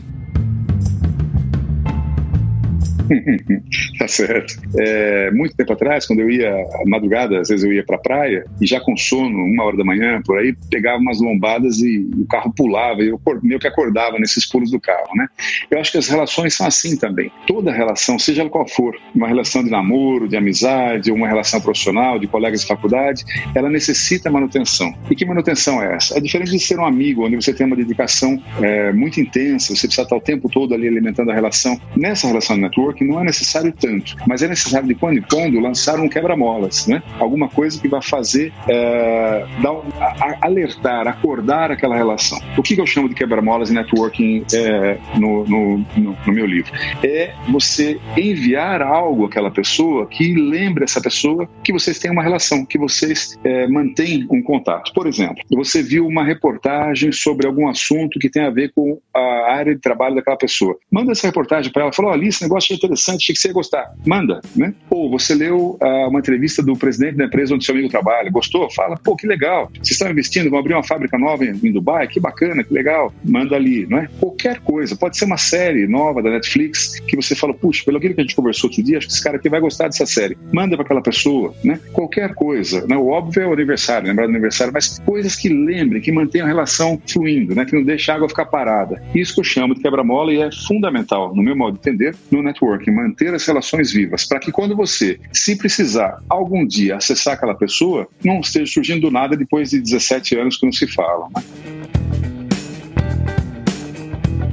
tá 3.99 4.07
certo. 4.07 4.55
É, 4.77 5.31
muito 5.31 5.55
tempo 5.55 5.73
atrás, 5.73 6.05
quando 6.05 6.19
eu 6.19 6.29
ia 6.29 6.53
madrugada, 6.85 7.39
às 7.39 7.49
vezes 7.49 7.63
eu 7.63 7.73
ia 7.73 7.83
para 7.83 7.95
a 7.95 7.99
praia 7.99 8.45
e 8.61 8.65
já 8.65 8.79
com 8.79 8.95
sono, 8.97 9.37
uma 9.43 9.63
hora 9.63 9.77
da 9.77 9.83
manhã, 9.83 10.21
por 10.23 10.37
aí, 10.37 10.55
pegava 10.69 10.97
umas 10.97 11.19
lombadas 11.21 11.79
e 11.79 12.09
o 12.17 12.25
carro 12.27 12.53
pulava 12.55 13.01
e 13.01 13.09
eu 13.09 13.19
meio 13.41 13.59
que 13.59 13.67
acordava 13.67 14.17
nesses 14.19 14.45
pulos 14.45 14.71
do 14.71 14.79
carro, 14.79 15.09
né? 15.15 15.27
Eu 15.69 15.79
acho 15.79 15.91
que 15.91 15.97
as 15.97 16.07
relações 16.07 16.53
são 16.53 16.67
assim 16.67 16.97
também. 16.97 17.31
Toda 17.47 17.71
relação, 17.71 18.17
seja 18.17 18.41
ela 18.41 18.49
qual 18.49 18.67
for, 18.67 18.95
uma 19.13 19.27
relação 19.27 19.63
de 19.63 19.69
namoro, 19.69 20.27
de 20.27 20.37
amizade, 20.37 21.11
uma 21.11 21.27
relação 21.27 21.59
profissional, 21.61 22.19
de 22.19 22.27
colegas 22.27 22.61
de 22.61 22.67
faculdade, 22.67 23.23
ela 23.53 23.69
necessita 23.69 24.29
manutenção. 24.29 24.93
E 25.09 25.15
que 25.15 25.25
manutenção 25.25 25.81
é 25.81 25.95
essa? 25.95 26.17
É 26.17 26.21
diferente 26.21 26.51
de 26.51 26.59
ser 26.59 26.79
um 26.79 26.85
amigo, 26.85 27.25
onde 27.25 27.35
você 27.35 27.53
tem 27.53 27.65
uma 27.65 27.75
dedicação 27.75 28.41
é, 28.61 28.91
muito 28.93 29.19
intensa, 29.19 29.75
você 29.75 29.87
precisa 29.87 30.03
estar 30.03 30.15
o 30.15 30.21
tempo 30.21 30.49
todo 30.49 30.73
ali 30.73 30.87
alimentando 30.87 31.31
a 31.31 31.33
relação. 31.33 31.79
Nessa 31.95 32.27
relação 32.27 32.55
de 32.55 32.63
network, 32.63 32.94
que 32.95 33.03
não 33.03 33.21
é 33.21 33.23
necessário 33.23 33.71
tanto, 33.71 34.15
mas 34.27 34.41
é 34.41 34.47
necessário 34.47 34.87
de 34.87 34.95
quando 34.95 35.17
em 35.17 35.21
quando 35.21 35.59
lançar 35.59 35.99
um 35.99 36.09
quebra-molas, 36.09 36.87
né? 36.87 37.01
Alguma 37.19 37.47
coisa 37.49 37.79
que 37.79 37.87
vai 37.87 38.01
fazer 38.01 38.51
é, 38.67 39.45
dar, 39.61 39.71
a, 39.99 40.45
alertar, 40.45 41.07
acordar 41.07 41.71
aquela 41.71 41.95
relação. 41.95 42.39
O 42.57 42.63
que, 42.63 42.75
que 42.75 42.81
eu 42.81 42.85
chamo 42.85 43.09
de 43.09 43.15
quebra-molas 43.15 43.69
e 43.69 43.73
networking 43.73 44.45
é, 44.53 44.97
no, 45.15 45.45
no, 45.45 45.77
no, 45.95 46.17
no, 46.25 46.33
meu 46.33 46.45
livro? 46.45 46.71
É 47.03 47.33
você 47.49 47.99
enviar 48.17 48.81
algo 48.81 49.25
àquela 49.25 49.51
pessoa 49.51 50.07
que 50.07 50.33
lembre 50.33 50.83
essa 50.83 51.01
pessoa 51.01 51.47
que 51.63 51.73
vocês 51.73 51.99
têm 51.99 52.11
uma 52.11 52.23
relação, 52.23 52.65
que 52.65 52.77
vocês 52.77 53.37
é, 53.43 53.67
mantêm 53.67 54.25
um 54.29 54.41
contato. 54.41 54.93
Por 54.93 55.07
exemplo, 55.07 55.43
você 55.51 55.83
viu 55.83 56.07
uma 56.07 56.23
reportagem 56.23 57.11
sobre 57.11 57.47
algum 57.47 57.67
assunto 57.67 58.19
que 58.19 58.29
tem 58.29 58.43
a 58.43 58.49
ver 58.49 58.71
com 58.73 58.99
a 59.13 59.53
área 59.53 59.73
de 59.75 59.81
trabalho 59.81 60.15
daquela 60.15 60.37
pessoa. 60.37 60.77
Manda 60.91 61.11
essa 61.11 61.27
reportagem 61.27 61.71
para 61.71 61.83
ela, 61.83 61.93
fala, 61.93 62.09
olha, 62.09 62.27
esse 62.27 62.41
negócio 62.41 62.73
interessante, 62.85 63.23
achei 63.23 63.35
que 63.35 63.41
você 63.41 63.47
ia 63.49 63.53
gostar. 63.53 63.93
Manda, 64.05 64.41
né? 64.55 64.73
Ou 64.89 65.09
você 65.09 65.33
leu 65.33 65.77
uh, 65.81 66.09
uma 66.09 66.19
entrevista 66.19 66.63
do 66.63 66.75
presidente 66.75 67.17
da 67.17 67.25
empresa 67.25 67.53
onde 67.53 67.65
seu 67.65 67.73
amigo 67.73 67.89
trabalha, 67.89 68.29
gostou? 68.29 68.69
Fala, 68.71 68.97
pô, 68.97 69.15
que 69.15 69.27
legal. 69.27 69.69
Vocês 69.73 69.91
estão 69.91 70.09
investindo, 70.09 70.49
vão 70.49 70.59
abrir 70.59 70.73
uma 70.73 70.83
fábrica 70.83 71.17
nova 71.17 71.45
em, 71.45 71.59
em 71.63 71.71
Dubai, 71.71 72.07
que 72.07 72.19
bacana, 72.19 72.63
que 72.63 72.73
legal. 72.73 73.13
Manda 73.23 73.55
ali, 73.55 73.85
não 73.87 73.97
é? 73.97 74.09
Qualquer 74.19 74.59
coisa. 74.59 74.95
Pode 74.95 75.17
ser 75.17 75.25
uma 75.25 75.37
série 75.37 75.87
nova 75.87 76.21
da 76.21 76.29
Netflix 76.29 76.99
que 77.01 77.15
você 77.15 77.35
fala, 77.35 77.53
puxa, 77.53 77.83
pelo 77.85 77.97
aquilo 77.97 78.13
que 78.13 78.21
a 78.21 78.23
gente 78.23 78.35
conversou 78.35 78.69
outro 78.69 78.83
dia, 78.83 78.97
acho 78.97 79.07
que 79.07 79.13
esse 79.13 79.23
cara 79.23 79.37
aqui 79.37 79.49
vai 79.49 79.59
gostar 79.59 79.87
dessa 79.87 80.05
série. 80.05 80.37
Manda 80.51 80.75
para 80.75 80.85
aquela 80.85 81.01
pessoa, 81.01 81.53
né? 81.63 81.79
Qualquer 81.91 82.33
coisa. 82.33 82.85
Né? 82.87 82.95
O 82.95 83.07
óbvio 83.07 83.43
é 83.43 83.47
o 83.47 83.53
aniversário, 83.53 84.07
lembrar 84.07 84.25
do 84.25 84.31
aniversário, 84.31 84.73
mas 84.73 84.99
coisas 84.99 85.35
que 85.35 85.49
lembrem, 85.49 86.01
que 86.01 86.11
mantenham 86.11 86.45
a 86.45 86.49
relação 86.49 86.99
fluindo, 87.07 87.55
né? 87.55 87.65
Que 87.65 87.75
não 87.75 87.83
deixe 87.83 88.11
a 88.11 88.15
água 88.15 88.29
ficar 88.29 88.45
parada. 88.45 89.01
Isso 89.13 89.33
que 89.33 89.39
eu 89.39 89.43
chamo 89.43 89.75
de 89.75 89.81
quebra-mola 89.81 90.33
e 90.33 90.41
é 90.41 90.49
fundamental, 90.67 91.35
no 91.35 91.43
meu 91.43 91.55
modo 91.55 91.73
de 91.73 91.79
entender, 91.79 92.15
no 92.31 92.41
networking, 92.75 92.91
manter 92.91 93.33
as 93.33 93.45
relações 93.45 93.91
vivas, 93.91 94.25
para 94.25 94.39
que 94.39 94.51
quando 94.51 94.75
você, 94.75 95.19
se 95.31 95.55
precisar 95.57 96.21
algum 96.29 96.65
dia 96.65 96.97
acessar 96.97 97.35
aquela 97.35 97.55
pessoa, 97.55 98.07
não 98.23 98.39
esteja 98.39 98.71
surgindo 98.71 99.01
do 99.01 99.11
nada 99.11 99.35
depois 99.35 99.69
de 99.69 99.79
17 99.79 100.37
anos 100.37 100.57
que 100.57 100.65
não 100.65 100.73
se 100.73 100.87
falam. 100.87 101.29
Né? 101.35 101.43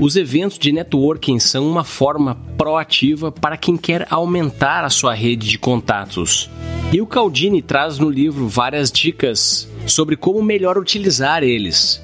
Os 0.00 0.16
eventos 0.16 0.58
de 0.58 0.72
networking 0.72 1.38
são 1.38 1.68
uma 1.68 1.84
forma 1.84 2.36
proativa 2.58 3.30
para 3.30 3.56
quem 3.56 3.76
quer 3.76 4.06
aumentar 4.10 4.84
a 4.84 4.90
sua 4.90 5.14
rede 5.14 5.48
de 5.48 5.58
contatos. 5.58 6.50
E 6.92 7.00
o 7.00 7.06
Caldini 7.06 7.62
traz 7.62 7.98
no 7.98 8.10
livro 8.10 8.48
várias 8.48 8.90
dicas 8.90 9.68
sobre 9.86 10.16
como 10.16 10.42
melhor 10.42 10.76
utilizar 10.76 11.42
eles. 11.42 12.02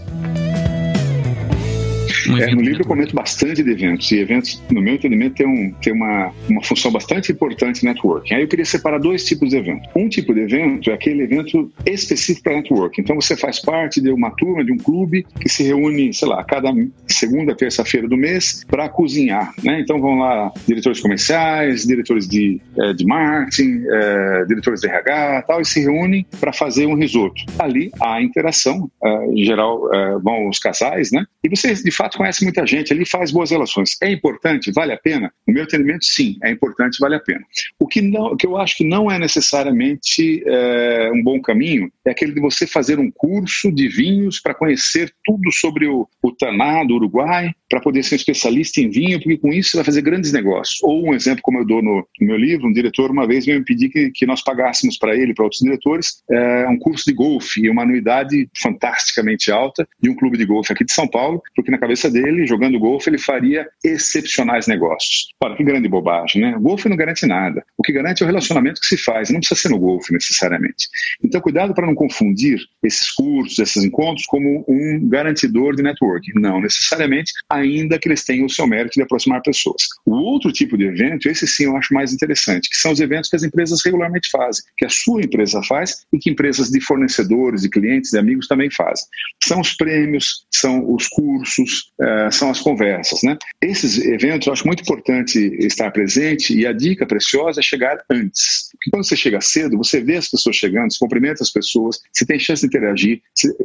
Um 2.28 2.38
é, 2.38 2.54
no 2.54 2.60
livro 2.60 2.82
eu 2.82 2.86
comento 2.86 3.14
bastante 3.14 3.62
de 3.62 3.70
eventos, 3.70 4.10
e 4.12 4.18
eventos, 4.18 4.62
no 4.70 4.80
meu 4.80 4.94
entendimento, 4.94 5.36
tem, 5.36 5.46
um, 5.46 5.72
tem 5.80 5.92
uma, 5.92 6.32
uma 6.48 6.62
função 6.62 6.90
bastante 6.90 7.32
importante 7.32 7.82
em 7.82 7.88
networking. 7.88 8.34
Aí 8.34 8.42
eu 8.42 8.48
queria 8.48 8.64
separar 8.64 8.98
dois 8.98 9.24
tipos 9.24 9.50
de 9.50 9.56
evento. 9.56 9.88
Um 9.96 10.08
tipo 10.08 10.34
de 10.34 10.40
evento 10.40 10.90
é 10.90 10.94
aquele 10.94 11.22
evento 11.22 11.70
específico 11.86 12.44
para 12.44 12.56
networking. 12.56 13.00
Então 13.00 13.16
você 13.16 13.36
faz 13.36 13.60
parte 13.60 14.00
de 14.00 14.10
uma 14.10 14.30
turma, 14.32 14.64
de 14.64 14.72
um 14.72 14.76
clube 14.76 15.26
que 15.40 15.48
se 15.48 15.62
reúne, 15.62 16.12
sei 16.12 16.28
lá, 16.28 16.42
cada 16.44 16.72
segunda, 17.06 17.54
terça-feira 17.54 18.08
do 18.08 18.16
mês 18.16 18.64
para 18.68 18.88
cozinhar. 18.88 19.52
Né? 19.62 19.80
Então 19.80 20.00
vão 20.00 20.18
lá 20.18 20.52
diretores 20.66 21.00
comerciais, 21.00 21.84
diretores 21.84 22.28
de, 22.28 22.60
é, 22.78 22.92
de 22.92 23.04
marketing, 23.04 23.84
é, 23.90 24.44
diretores 24.46 24.80
de 24.80 24.88
RH 24.88 25.42
tal, 25.42 25.60
e 25.60 25.64
se 25.64 25.80
reúnem 25.80 26.26
para 26.40 26.52
fazer 26.52 26.86
um 26.86 26.94
risoto. 26.94 27.42
Ali 27.58 27.90
há 28.00 28.22
interação, 28.22 28.90
é, 29.02 29.26
em 29.26 29.44
geral 29.44 29.92
é, 29.94 30.18
vão 30.18 30.48
os 30.48 30.58
casais, 30.58 31.10
né? 31.10 31.24
E 31.42 31.48
você 31.48 31.74
de 31.74 31.90
fato 31.90 32.17
conhece 32.18 32.44
muita 32.44 32.66
gente, 32.66 32.92
ali 32.92 33.06
faz 33.06 33.30
boas 33.30 33.50
relações. 33.50 33.96
É 34.02 34.10
importante? 34.10 34.70
Vale 34.72 34.92
a 34.92 34.98
pena? 34.98 35.32
No 35.46 35.54
meu 35.54 35.62
entendimento, 35.62 36.04
sim, 36.04 36.36
é 36.42 36.50
importante, 36.50 36.98
vale 37.00 37.14
a 37.14 37.20
pena. 37.20 37.44
O 37.78 37.86
que, 37.86 38.02
não, 38.02 38.36
que 38.36 38.46
eu 38.46 38.56
acho 38.56 38.76
que 38.76 38.84
não 38.84 39.10
é 39.10 39.18
necessariamente 39.18 40.42
é, 40.46 41.10
um 41.14 41.22
bom 41.22 41.40
caminho 41.40 41.90
é 42.04 42.10
aquele 42.10 42.32
de 42.32 42.40
você 42.40 42.66
fazer 42.66 42.98
um 42.98 43.10
curso 43.10 43.70
de 43.72 43.88
vinhos 43.88 44.40
para 44.40 44.54
conhecer 44.54 45.12
tudo 45.24 45.50
sobre 45.52 45.86
o, 45.86 46.08
o 46.22 46.32
Taná 46.32 46.84
do 46.84 46.94
Uruguai, 46.94 47.52
para 47.68 47.80
poder 47.80 48.02
ser 48.02 48.14
um 48.14 48.16
especialista 48.16 48.80
em 48.80 48.90
vinho, 48.90 49.18
porque 49.18 49.38
com 49.38 49.52
isso 49.52 49.70
você 49.70 49.76
vai 49.78 49.84
fazer 49.84 50.02
grandes 50.02 50.32
negócios. 50.32 50.78
Ou 50.82 51.08
um 51.08 51.14
exemplo, 51.14 51.42
como 51.42 51.58
eu 51.58 51.66
dou 51.66 51.82
no, 51.82 52.06
no 52.20 52.26
meu 52.26 52.36
livro, 52.36 52.66
um 52.66 52.72
diretor 52.72 53.10
uma 53.10 53.26
vez 53.26 53.46
me 53.46 53.62
pedir 53.64 53.88
que, 53.88 54.10
que 54.10 54.26
nós 54.26 54.42
pagássemos 54.42 54.96
para 54.98 55.14
ele, 55.16 55.34
para 55.34 55.44
outros 55.44 55.60
diretores, 55.60 56.22
é, 56.30 56.66
um 56.68 56.78
curso 56.78 57.04
de 57.04 57.12
golfe 57.12 57.60
e 57.60 57.70
uma 57.70 57.82
anuidade 57.82 58.48
fantasticamente 58.60 59.50
alta 59.50 59.86
de 60.00 60.10
um 60.10 60.14
clube 60.14 60.38
de 60.38 60.44
golfe 60.44 60.72
aqui 60.72 60.84
de 60.84 60.92
São 60.92 61.06
Paulo, 61.06 61.42
porque 61.54 61.70
na 61.70 61.78
cabeça 61.78 62.10
dele, 62.10 62.46
jogando 62.46 62.78
golfe, 62.78 63.10
ele 63.10 63.18
faria 63.18 63.66
excepcionais 63.84 64.66
negócios. 64.66 65.28
Ora, 65.42 65.56
que 65.56 65.64
grande 65.64 65.88
bobagem, 65.88 66.42
né? 66.42 66.56
O 66.56 66.60
golfe 66.60 66.88
não 66.88 66.96
garante 66.96 67.26
nada. 67.26 67.64
O 67.76 67.82
que 67.82 67.92
garante 67.92 68.22
é 68.22 68.26
o 68.26 68.28
relacionamento 68.28 68.80
que 68.80 68.86
se 68.86 68.96
faz, 68.96 69.30
não 69.30 69.40
precisa 69.40 69.60
ser 69.60 69.68
no 69.68 69.78
golfe 69.78 70.12
necessariamente. 70.12 70.88
Então, 71.22 71.40
cuidado 71.40 71.74
para 71.74 71.86
não 71.86 71.94
confundir 71.94 72.58
esses 72.82 73.10
cursos, 73.10 73.58
esses 73.58 73.82
encontros, 73.84 74.26
como 74.26 74.64
um 74.68 75.08
garantidor 75.08 75.74
de 75.74 75.82
networking. 75.82 76.32
Não, 76.34 76.60
necessariamente, 76.60 77.32
ainda 77.58 77.98
que 77.98 78.08
eles 78.08 78.24
tenham 78.24 78.46
o 78.46 78.50
seu 78.50 78.66
mérito 78.66 78.94
de 78.94 79.02
aproximar 79.02 79.42
pessoas. 79.42 79.82
O 80.06 80.14
outro 80.14 80.52
tipo 80.52 80.76
de 80.76 80.84
evento, 80.84 81.28
esse 81.28 81.46
sim 81.46 81.64
eu 81.64 81.76
acho 81.76 81.92
mais 81.92 82.12
interessante, 82.12 82.68
que 82.68 82.76
são 82.76 82.92
os 82.92 83.00
eventos 83.00 83.28
que 83.28 83.36
as 83.36 83.42
empresas 83.42 83.80
regularmente 83.84 84.28
fazem, 84.30 84.62
que 84.76 84.84
a 84.84 84.88
sua 84.88 85.22
empresa 85.22 85.62
faz 85.62 86.04
e 86.12 86.18
que 86.18 86.30
empresas 86.30 86.70
de 86.70 86.80
fornecedores, 86.80 87.62
de 87.62 87.68
clientes, 87.68 88.10
de 88.10 88.18
amigos 88.18 88.46
também 88.46 88.70
fazem. 88.70 89.04
São 89.44 89.60
os 89.60 89.74
prêmios, 89.74 90.46
são 90.52 90.92
os 90.92 91.08
cursos, 91.08 91.92
uh, 92.00 92.32
são 92.32 92.50
as 92.50 92.60
conversas. 92.60 93.20
Né? 93.22 93.36
Esses 93.62 93.98
eventos 93.98 94.46
eu 94.46 94.52
acho 94.52 94.66
muito 94.66 94.82
importante 94.82 95.38
estar 95.60 95.90
presente 95.90 96.56
e 96.56 96.66
a 96.66 96.72
dica 96.72 97.06
preciosa 97.06 97.60
é 97.60 97.62
chegar 97.62 97.98
antes. 98.10 98.68
Porque 98.72 98.90
quando 98.90 99.06
você 99.06 99.16
chega 99.16 99.40
cedo, 99.40 99.76
você 99.76 100.00
vê 100.00 100.16
as 100.16 100.28
pessoas 100.28 100.56
chegando, 100.56 100.92
se 100.92 100.98
cumprimenta 100.98 101.42
as 101.42 101.50
pessoas, 101.50 101.98
se 102.12 102.26
tem 102.26 102.38
chance 102.38 102.62
de 102.62 102.66
interagir, 102.66 103.20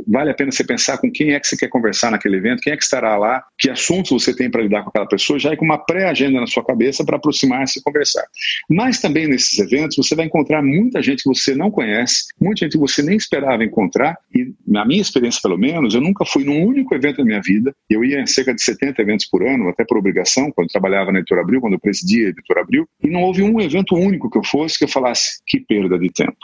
vale 0.07 0.31
a 0.31 0.33
pena 0.33 0.51
você 0.51 0.63
pensar 0.63 0.97
com 0.97 1.11
quem 1.11 1.33
é 1.33 1.39
que 1.39 1.47
você 1.47 1.57
quer 1.57 1.67
conversar 1.67 2.11
naquele 2.11 2.37
evento, 2.37 2.61
quem 2.61 2.73
é 2.73 2.77
que 2.77 2.83
estará 2.83 3.15
lá, 3.17 3.43
que 3.57 3.69
assuntos 3.83 4.11
você 4.11 4.35
tem 4.35 4.49
para 4.49 4.61
lidar 4.61 4.83
com 4.83 4.89
aquela 4.89 5.07
pessoa, 5.07 5.37
já 5.37 5.51
é 5.51 5.55
com 5.55 5.65
uma 5.65 5.77
pré-agenda 5.77 6.39
na 6.39 6.47
sua 6.47 6.63
cabeça 6.63 7.03
para 7.03 7.17
aproximar-se 7.17 7.79
e 7.79 7.83
conversar. 7.83 8.23
Mas 8.69 8.99
também 8.99 9.27
nesses 9.27 9.59
eventos 9.59 9.97
você 9.97 10.15
vai 10.15 10.25
encontrar 10.25 10.63
muita 10.63 11.01
gente 11.01 11.23
que 11.23 11.29
você 11.29 11.53
não 11.53 11.69
conhece, 11.69 12.27
muita 12.39 12.65
gente 12.65 12.73
que 12.73 12.79
você 12.79 13.01
nem 13.01 13.17
esperava 13.17 13.63
encontrar, 13.63 14.17
e 14.33 14.53
na 14.65 14.85
minha 14.85 15.01
experiência 15.01 15.41
pelo 15.41 15.57
menos, 15.57 15.93
eu 15.93 16.01
nunca 16.01 16.25
fui 16.25 16.43
num 16.43 16.65
único 16.65 16.95
evento 16.95 17.17
da 17.17 17.25
minha 17.25 17.41
vida, 17.41 17.73
eu 17.89 18.03
ia 18.03 18.21
em 18.21 18.27
cerca 18.27 18.53
de 18.53 18.63
70 18.63 19.01
eventos 19.01 19.25
por 19.25 19.45
ano, 19.45 19.69
até 19.69 19.83
por 19.83 19.97
obrigação, 19.97 20.51
quando 20.51 20.69
trabalhava 20.69 21.11
na 21.11 21.19
Editora 21.19 21.41
Abril, 21.41 21.61
quando 21.61 21.73
eu 21.73 21.79
presidia 21.79 22.27
a 22.27 22.29
Editora 22.29 22.61
Abril, 22.61 22.87
e 23.03 23.09
não 23.09 23.21
houve 23.21 23.43
um 23.43 23.59
evento 23.59 23.95
único 23.95 24.29
que 24.29 24.37
eu 24.37 24.43
fosse 24.43 24.77
que 24.77 24.85
eu 24.85 24.89
falasse 24.89 25.41
que 25.45 25.59
perda 25.59 25.97
de 25.99 26.09
tempo. 26.09 26.37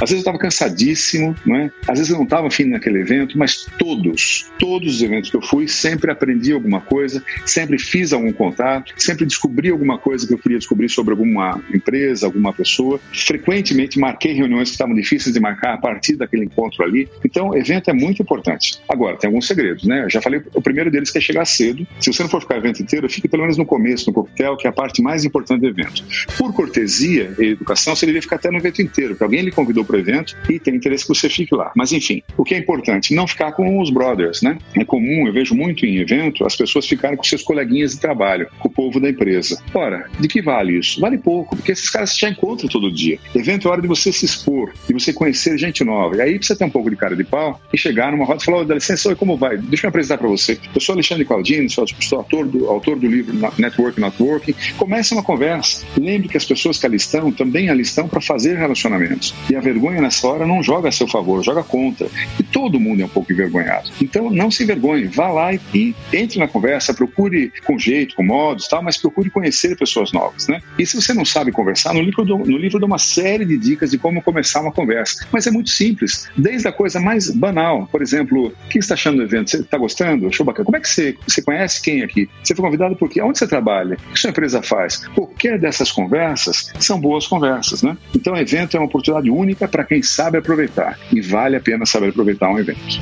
Às 0.00 0.10
vezes 0.10 0.12
eu 0.12 0.18
estava 0.18 0.38
cansadíssimo, 0.38 1.34
não 1.44 1.56
é? 1.56 1.70
às 1.86 1.98
vezes 1.98 2.10
eu 2.10 2.16
não 2.16 2.24
estava 2.24 2.46
afim 2.46 2.64
naquele 2.64 3.00
evento, 3.00 3.36
mas 3.36 3.66
todos, 3.78 4.50
todos 4.58 4.96
os 4.96 5.02
eventos 5.02 5.30
que 5.30 5.36
eu 5.36 5.42
fui, 5.42 5.68
sempre 5.68 6.10
aprendi 6.10 6.52
alguma 6.52 6.80
coisa, 6.80 7.22
sempre 7.44 7.78
fiz 7.78 8.12
algum 8.12 8.32
contato, 8.32 8.94
sempre 8.96 9.26
descobri 9.26 9.70
alguma 9.70 9.98
coisa 9.98 10.26
que 10.26 10.32
eu 10.32 10.38
queria 10.38 10.58
descobrir 10.58 10.88
sobre 10.88 11.12
alguma 11.12 11.62
empresa, 11.74 12.26
alguma 12.26 12.52
pessoa. 12.52 13.00
Frequentemente 13.12 13.98
marquei 13.98 14.32
reuniões 14.32 14.68
que 14.68 14.74
estavam 14.74 14.94
difíceis 14.94 15.34
de 15.34 15.40
marcar 15.40 15.74
a 15.74 15.78
partir 15.78 16.16
daquele 16.16 16.44
encontro 16.44 16.82
ali. 16.82 17.08
Então, 17.24 17.56
evento 17.56 17.90
é 17.90 17.92
muito 17.92 18.22
importante. 18.22 18.80
Agora, 18.88 19.16
tem 19.16 19.28
alguns 19.28 19.46
segredos, 19.46 19.84
né? 19.84 20.04
Eu 20.04 20.10
já 20.10 20.22
falei, 20.22 20.42
o 20.54 20.62
primeiro 20.62 20.90
deles 20.90 21.14
é 21.14 21.20
chegar 21.20 21.44
cedo. 21.44 21.86
Se 22.00 22.12
você 22.12 22.22
não 22.22 22.30
for 22.30 22.40
ficar 22.40 22.54
o 22.54 22.58
evento 22.58 22.82
inteiro, 22.82 23.08
fique 23.08 23.28
pelo 23.28 23.42
menos 23.42 23.56
no 23.56 23.66
começo, 23.66 24.06
no 24.08 24.14
coquetel, 24.14 24.56
que 24.56 24.66
é 24.66 24.70
a 24.70 24.72
parte 24.72 25.02
mais 25.02 25.24
importante 25.24 25.60
do 25.60 25.66
evento. 25.66 26.04
Por 26.38 26.52
cortesia 26.54 27.34
e 27.38 27.46
educação, 27.46 27.94
você 27.94 28.06
deveria 28.06 28.22
ficar 28.22 28.36
até 28.36 28.50
no 28.50 28.58
evento 28.58 28.80
inteiro, 28.80 29.10
porque 29.10 29.24
alguém 29.24 29.42
lhe 29.42 29.50
convidou 29.50 29.84
para 29.90 29.96
o 29.96 30.00
evento 30.00 30.36
e 30.48 30.58
tem 30.58 30.76
interesse 30.76 31.04
que 31.04 31.08
você 31.08 31.28
fique 31.28 31.54
lá. 31.54 31.72
Mas 31.74 31.92
enfim, 31.92 32.22
o 32.36 32.44
que 32.44 32.54
é 32.54 32.58
importante? 32.58 33.14
Não 33.14 33.26
ficar 33.26 33.52
com 33.52 33.80
os 33.80 33.90
brothers, 33.90 34.40
né? 34.40 34.56
É 34.76 34.84
comum, 34.84 35.26
eu 35.26 35.32
vejo 35.32 35.54
muito 35.54 35.84
em 35.84 35.98
evento, 35.98 36.46
as 36.46 36.56
pessoas 36.56 36.86
ficarem 36.86 37.16
com 37.16 37.24
seus 37.24 37.42
coleguinhas 37.42 37.92
de 37.92 38.00
trabalho, 38.00 38.48
com 38.58 38.68
o 38.68 38.70
povo 38.70 39.00
da 39.00 39.10
empresa. 39.10 39.60
Ora, 39.74 40.08
de 40.18 40.28
que 40.28 40.40
vale 40.40 40.78
isso? 40.78 41.00
Vale 41.00 41.18
pouco, 41.18 41.56
porque 41.56 41.72
esses 41.72 41.90
caras 41.90 42.16
já 42.16 42.28
encontram 42.28 42.68
todo 42.68 42.90
dia. 42.90 43.18
Evento 43.34 43.68
é 43.68 43.70
hora 43.70 43.82
de 43.82 43.88
você 43.88 44.12
se 44.12 44.24
expor, 44.24 44.72
de 44.86 44.92
você 44.92 45.12
conhecer 45.12 45.58
gente 45.58 45.82
nova. 45.82 46.16
E 46.16 46.20
aí 46.20 46.36
precisa 46.36 46.58
ter 46.58 46.64
um 46.64 46.70
pouco 46.70 46.90
de 46.90 46.96
cara 46.96 47.16
de 47.16 47.24
pau 47.24 47.60
e 47.72 47.78
chegar 47.78 48.12
numa 48.12 48.24
roda 48.24 48.40
e 48.40 48.44
falar: 48.44 48.58
oh, 48.58 48.64
dá 48.64 48.74
licença, 48.74 49.08
oi, 49.08 49.16
como 49.16 49.36
vai? 49.36 49.56
Deixa 49.56 49.86
eu 49.86 49.88
me 49.88 49.90
apresentar 49.90 50.18
para 50.18 50.28
você. 50.28 50.58
Eu 50.74 50.80
sou 50.80 50.94
Alexandre 50.94 51.24
Claudino, 51.24 51.68
sou, 51.68 51.86
sou 52.00 52.18
autor, 52.18 52.46
do, 52.46 52.66
autor 52.66 52.98
do 52.98 53.06
livro 53.06 53.34
Network 53.58 54.00
Networking. 54.00 54.54
Comece 54.76 55.12
uma 55.12 55.22
conversa. 55.22 55.84
Lembre 55.96 56.28
que 56.28 56.36
as 56.36 56.44
pessoas 56.44 56.78
que 56.78 56.86
ali 56.86 56.96
estão 56.96 57.32
também 57.32 57.68
ali 57.68 57.82
estão 57.82 58.08
para 58.08 58.20
fazer 58.20 58.56
relacionamentos. 58.56 59.34
E 59.50 59.56
a 59.56 59.60
vergonha 59.60 59.79
nessa 59.88 60.26
hora 60.26 60.46
não 60.46 60.62
joga 60.62 60.88
a 60.88 60.92
seu 60.92 61.06
favor, 61.06 61.42
joga 61.42 61.62
contra. 61.62 62.08
E 62.38 62.42
todo 62.42 62.80
mundo 62.80 63.02
é 63.02 63.04
um 63.04 63.08
pouco 63.08 63.32
envergonhado. 63.32 63.90
Então 64.00 64.30
não 64.30 64.50
se 64.50 64.62
envergonhe, 64.62 65.04
vá 65.04 65.28
lá 65.28 65.54
e, 65.54 65.60
e 65.74 65.94
entre 66.12 66.38
na 66.38 66.48
conversa, 66.48 66.92
procure 66.92 67.52
com 67.64 67.78
jeito, 67.78 68.14
com 68.14 68.22
modos, 68.22 68.68
tal, 68.68 68.82
mas 68.82 68.96
procure 68.96 69.30
conhecer 69.30 69.76
pessoas 69.76 70.12
novas, 70.12 70.48
né? 70.48 70.60
E 70.78 70.86
se 70.86 70.96
você 70.96 71.14
não 71.14 71.24
sabe 71.24 71.52
conversar, 71.52 71.94
no 71.94 72.02
livro, 72.02 72.24
no 72.24 72.58
livro 72.58 72.78
dou 72.78 72.86
uma 72.86 72.98
série 72.98 73.44
de 73.44 73.56
dicas 73.56 73.90
de 73.90 73.98
como 73.98 74.22
começar 74.22 74.60
uma 74.60 74.72
conversa. 74.72 75.26
Mas 75.32 75.46
é 75.46 75.50
muito 75.50 75.70
simples, 75.70 76.28
desde 76.36 76.68
a 76.68 76.72
coisa 76.72 77.00
mais 77.00 77.30
banal. 77.30 77.86
Por 77.90 78.02
exemplo, 78.02 78.48
o 78.48 78.68
que 78.68 78.74
você 78.74 78.78
está 78.78 78.94
achando 78.94 79.18
do 79.18 79.22
evento? 79.22 79.50
Você 79.50 79.58
está 79.58 79.78
gostando? 79.78 80.26
Achou 80.26 80.44
bacana? 80.44 80.64
Como 80.64 80.76
é 80.76 80.80
que 80.80 80.88
você, 80.88 81.16
você 81.26 81.42
conhece 81.42 81.80
quem 81.80 82.02
aqui? 82.02 82.28
Você 82.42 82.54
foi 82.54 82.64
convidado 82.64 82.96
por 82.96 83.08
quê? 83.08 83.20
Onde 83.20 83.38
você 83.38 83.46
trabalha? 83.46 83.96
O 84.08 84.12
que 84.12 84.20
sua 84.20 84.30
empresa 84.30 84.62
faz? 84.62 85.06
Qualquer 85.08 85.58
dessas 85.58 85.92
conversas 85.92 86.72
são 86.78 87.00
boas 87.00 87.26
conversas, 87.26 87.82
né? 87.82 87.96
Então, 88.14 88.36
evento 88.36 88.76
é 88.76 88.80
uma 88.80 88.86
oportunidade 88.86 89.30
única 89.30 89.68
para 89.70 89.84
quem 89.84 90.02
sabe 90.02 90.38
aproveitar. 90.38 90.98
E 91.12 91.20
vale 91.20 91.56
a 91.56 91.60
pena 91.60 91.86
saber 91.86 92.10
aproveitar 92.10 92.50
um 92.50 92.58
evento. 92.58 93.00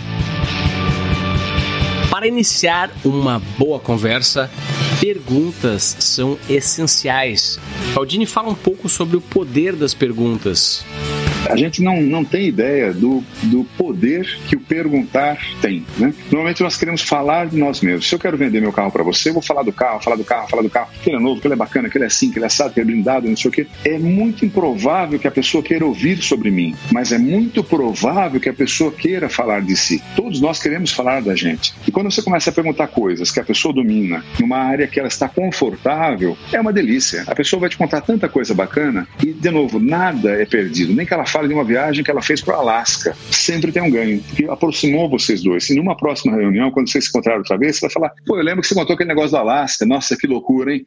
Para 2.18 2.26
iniciar 2.26 2.90
uma 3.04 3.40
boa 3.56 3.78
conversa, 3.78 4.50
perguntas 5.00 5.96
são 6.00 6.36
essenciais. 6.50 7.60
Claudine 7.92 8.26
fala 8.26 8.48
um 8.48 8.56
pouco 8.56 8.88
sobre 8.88 9.16
o 9.16 9.20
poder 9.20 9.76
das 9.76 9.94
perguntas 9.94 10.84
a 11.48 11.56
gente 11.56 11.82
não, 11.82 12.00
não 12.00 12.24
tem 12.24 12.46
ideia 12.46 12.92
do, 12.92 13.22
do 13.44 13.64
poder 13.76 14.38
que 14.46 14.56
o 14.56 14.60
perguntar 14.60 15.38
tem. 15.60 15.84
Né? 15.98 16.12
Normalmente 16.30 16.62
nós 16.62 16.76
queremos 16.76 17.02
falar 17.02 17.46
de 17.46 17.56
nós 17.56 17.80
mesmos. 17.80 18.08
Se 18.08 18.14
eu 18.14 18.18
quero 18.18 18.36
vender 18.36 18.60
meu 18.60 18.72
carro 18.72 18.90
para 18.90 19.02
você, 19.02 19.30
eu 19.30 19.34
vou 19.34 19.42
falar 19.42 19.62
do 19.62 19.72
carro, 19.72 20.00
falar 20.00 20.16
do 20.16 20.24
carro, 20.24 20.48
falar 20.48 20.62
do 20.62 20.70
carro, 20.70 20.90
que 21.02 21.08
ele 21.08 21.16
é 21.16 21.20
novo, 21.20 21.40
que 21.40 21.46
ele 21.46 21.54
é 21.54 21.56
bacana, 21.56 21.88
que 21.88 21.96
ele 21.96 22.04
é 22.04 22.06
assim, 22.06 22.30
que 22.30 22.38
ele 22.38 22.44
é 22.44 22.46
assado, 22.46 22.74
que 22.74 22.80
ele 22.80 22.90
é 22.90 22.92
blindado, 22.92 23.28
não 23.28 23.36
sei 23.36 23.48
o 23.48 23.52
quê. 23.52 23.66
É 23.84 23.98
muito 23.98 24.44
improvável 24.44 25.18
que 25.18 25.28
a 25.28 25.30
pessoa 25.30 25.62
queira 25.62 25.86
ouvir 25.86 26.22
sobre 26.22 26.50
mim, 26.50 26.74
mas 26.92 27.12
é 27.12 27.18
muito 27.18 27.62
provável 27.64 28.40
que 28.40 28.48
a 28.48 28.54
pessoa 28.54 28.92
queira 28.92 29.28
falar 29.28 29.62
de 29.62 29.76
si. 29.76 30.02
Todos 30.14 30.40
nós 30.40 30.60
queremos 30.60 30.92
falar 30.92 31.22
da 31.22 31.34
gente. 31.34 31.74
E 31.86 31.90
quando 31.90 32.07
você 32.10 32.22
começa 32.22 32.50
a 32.50 32.52
perguntar 32.52 32.88
coisas 32.88 33.30
que 33.30 33.40
a 33.40 33.44
pessoa 33.44 33.74
domina, 33.74 34.24
numa 34.40 34.58
área 34.58 34.86
que 34.86 34.98
ela 34.98 35.08
está 35.08 35.28
confortável, 35.28 36.36
é 36.52 36.60
uma 36.60 36.72
delícia. 36.72 37.24
A 37.26 37.34
pessoa 37.34 37.60
vai 37.60 37.68
te 37.68 37.76
contar 37.76 38.00
tanta 38.00 38.28
coisa 38.28 38.54
bacana 38.54 39.06
e, 39.22 39.32
de 39.32 39.50
novo, 39.50 39.78
nada 39.78 40.30
é 40.30 40.44
perdido. 40.44 40.94
Nem 40.94 41.06
que 41.06 41.14
ela 41.14 41.26
fala 41.26 41.48
de 41.48 41.54
uma 41.54 41.64
viagem 41.64 42.04
que 42.04 42.10
ela 42.10 42.22
fez 42.22 42.40
para 42.40 42.56
o 42.56 42.60
Alasca. 42.60 43.16
Sempre 43.30 43.72
tem 43.72 43.82
um 43.82 43.90
ganho, 43.90 44.20
porque 44.22 44.44
aproximou 44.44 45.08
vocês 45.08 45.42
dois. 45.42 45.68
E 45.70 45.74
numa 45.74 45.96
próxima 45.96 46.36
reunião, 46.36 46.70
quando 46.70 46.90
vocês 46.90 47.04
se 47.04 47.10
encontrarem 47.10 47.38
outra 47.38 47.58
vez, 47.58 47.76
você 47.76 47.86
vai 47.86 47.90
falar: 47.90 48.12
pô, 48.26 48.36
eu 48.36 48.42
lembro 48.42 48.62
que 48.62 48.68
você 48.68 48.74
contou 48.74 48.94
aquele 48.94 49.08
negócio 49.08 49.30
do 49.30 49.36
Alasca. 49.36 49.86
Nossa, 49.86 50.16
que 50.16 50.26
loucura, 50.26 50.72
hein? 50.72 50.84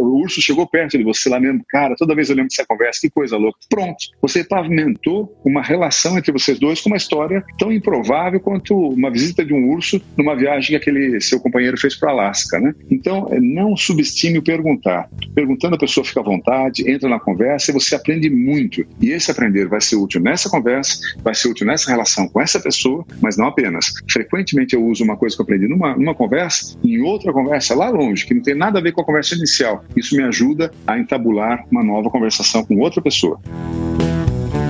o 0.00 0.22
urso 0.22 0.40
chegou 0.40 0.66
perto 0.66 0.96
de 0.96 1.04
você 1.04 1.28
lá 1.28 1.40
mesmo. 1.40 1.64
Cara, 1.68 1.94
toda 1.96 2.14
vez 2.14 2.30
eu 2.30 2.36
lembro 2.36 2.50
dessa 2.50 2.66
conversa, 2.66 3.00
que 3.00 3.10
coisa 3.10 3.36
louca. 3.36 3.58
Pronto, 3.68 3.96
você 4.20 4.44
pavimentou 4.44 5.40
uma 5.44 5.62
relação 5.62 6.16
entre 6.18 6.32
vocês 6.32 6.58
dois 6.58 6.80
com 6.80 6.88
uma 6.88 6.96
história 6.96 7.44
tão 7.58 7.72
improvável 7.72 8.40
quanto 8.40 8.74
uma 8.74 9.10
visita 9.10 9.44
de 9.44 9.52
um 9.52 9.70
urso 9.70 10.00
numa 10.16 10.36
viagem 10.36 10.53
que 10.60 10.76
aquele 10.76 11.20
seu 11.20 11.40
companheiro 11.40 11.78
fez 11.78 11.94
para 11.94 12.10
Alasca, 12.10 12.58
né? 12.58 12.74
Então, 12.90 13.28
é, 13.30 13.40
não 13.40 13.76
subestime 13.76 14.38
o 14.38 14.42
perguntar. 14.42 15.08
Perguntando, 15.34 15.74
a 15.74 15.78
pessoa 15.78 16.04
fica 16.04 16.20
à 16.20 16.22
vontade, 16.22 16.88
entra 16.90 17.08
na 17.08 17.20
conversa 17.20 17.70
e 17.70 17.74
você 17.74 17.94
aprende 17.94 18.30
muito. 18.30 18.84
E 19.00 19.10
esse 19.10 19.30
aprender 19.30 19.68
vai 19.68 19.80
ser 19.80 19.96
útil 19.96 20.20
nessa 20.20 20.48
conversa, 20.48 20.98
vai 21.22 21.34
ser 21.34 21.48
útil 21.48 21.66
nessa 21.66 21.90
relação 21.90 22.28
com 22.28 22.40
essa 22.40 22.60
pessoa, 22.60 23.04
mas 23.20 23.36
não 23.36 23.46
apenas. 23.46 23.92
Frequentemente 24.10 24.74
eu 24.74 24.84
uso 24.84 25.04
uma 25.04 25.16
coisa 25.16 25.34
que 25.34 25.42
eu 25.42 25.44
aprendi 25.44 25.68
numa, 25.68 25.96
numa 25.96 26.14
conversa, 26.14 26.76
em 26.84 27.00
outra 27.00 27.32
conversa 27.32 27.74
lá 27.74 27.90
longe, 27.90 28.26
que 28.26 28.34
não 28.34 28.42
tem 28.42 28.54
nada 28.54 28.78
a 28.78 28.82
ver 28.82 28.92
com 28.92 29.00
a 29.00 29.04
conversa 29.04 29.34
inicial. 29.34 29.84
Isso 29.96 30.16
me 30.16 30.22
ajuda 30.22 30.70
a 30.86 30.98
entabular 30.98 31.64
uma 31.70 31.82
nova 31.82 32.10
conversação 32.10 32.64
com 32.64 32.78
outra 32.78 33.00
pessoa. 33.02 33.40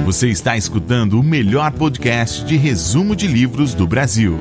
Você 0.05 0.29
está 0.29 0.55
escutando 0.55 1.18
o 1.18 1.23
melhor 1.23 1.73
podcast 1.73 2.44
de 2.44 2.57
resumo 2.57 3.16
de 3.16 3.27
livros 3.27 3.73
do 3.73 3.87
Brasil. 3.87 4.38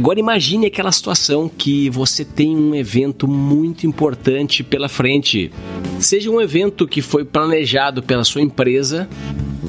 Agora 0.00 0.18
imagine 0.18 0.64
aquela 0.64 0.90
situação 0.90 1.46
que 1.46 1.90
você 1.90 2.24
tem 2.24 2.56
um 2.56 2.74
evento 2.74 3.28
muito 3.28 3.86
importante 3.86 4.64
pela 4.64 4.88
frente. 4.88 5.52
Seja 6.00 6.30
um 6.30 6.40
evento 6.40 6.88
que 6.88 7.02
foi 7.02 7.22
planejado 7.22 8.02
pela 8.02 8.24
sua 8.24 8.40
empresa 8.40 9.06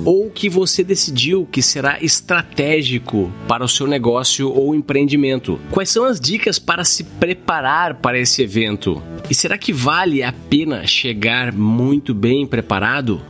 ou 0.06 0.30
que 0.30 0.48
você 0.48 0.86
decidiu 0.86 1.46
que 1.52 1.62
será 1.62 2.02
estratégico 2.02 3.30
para 3.46 3.65
o 3.65 3.67
seu 3.67 3.86
negócio 3.86 4.50
ou 4.50 4.74
empreendimento. 4.74 5.60
Quais 5.70 5.89
são 5.89 6.06
as 6.06 6.17
dicas 6.17 6.58
para 6.58 6.86
se 6.86 7.04
preparar 7.04 7.96
para 7.96 8.17
esse 8.17 8.41
evento? 8.41 9.04
E 9.30 9.36
será 9.36 9.58
que 9.58 9.74
vale 9.74 10.24
a 10.24 10.32
pena 10.32 10.88
chegar 10.88 11.52
muito 11.52 12.13
bem 12.13 12.48
preparado? 12.48 13.22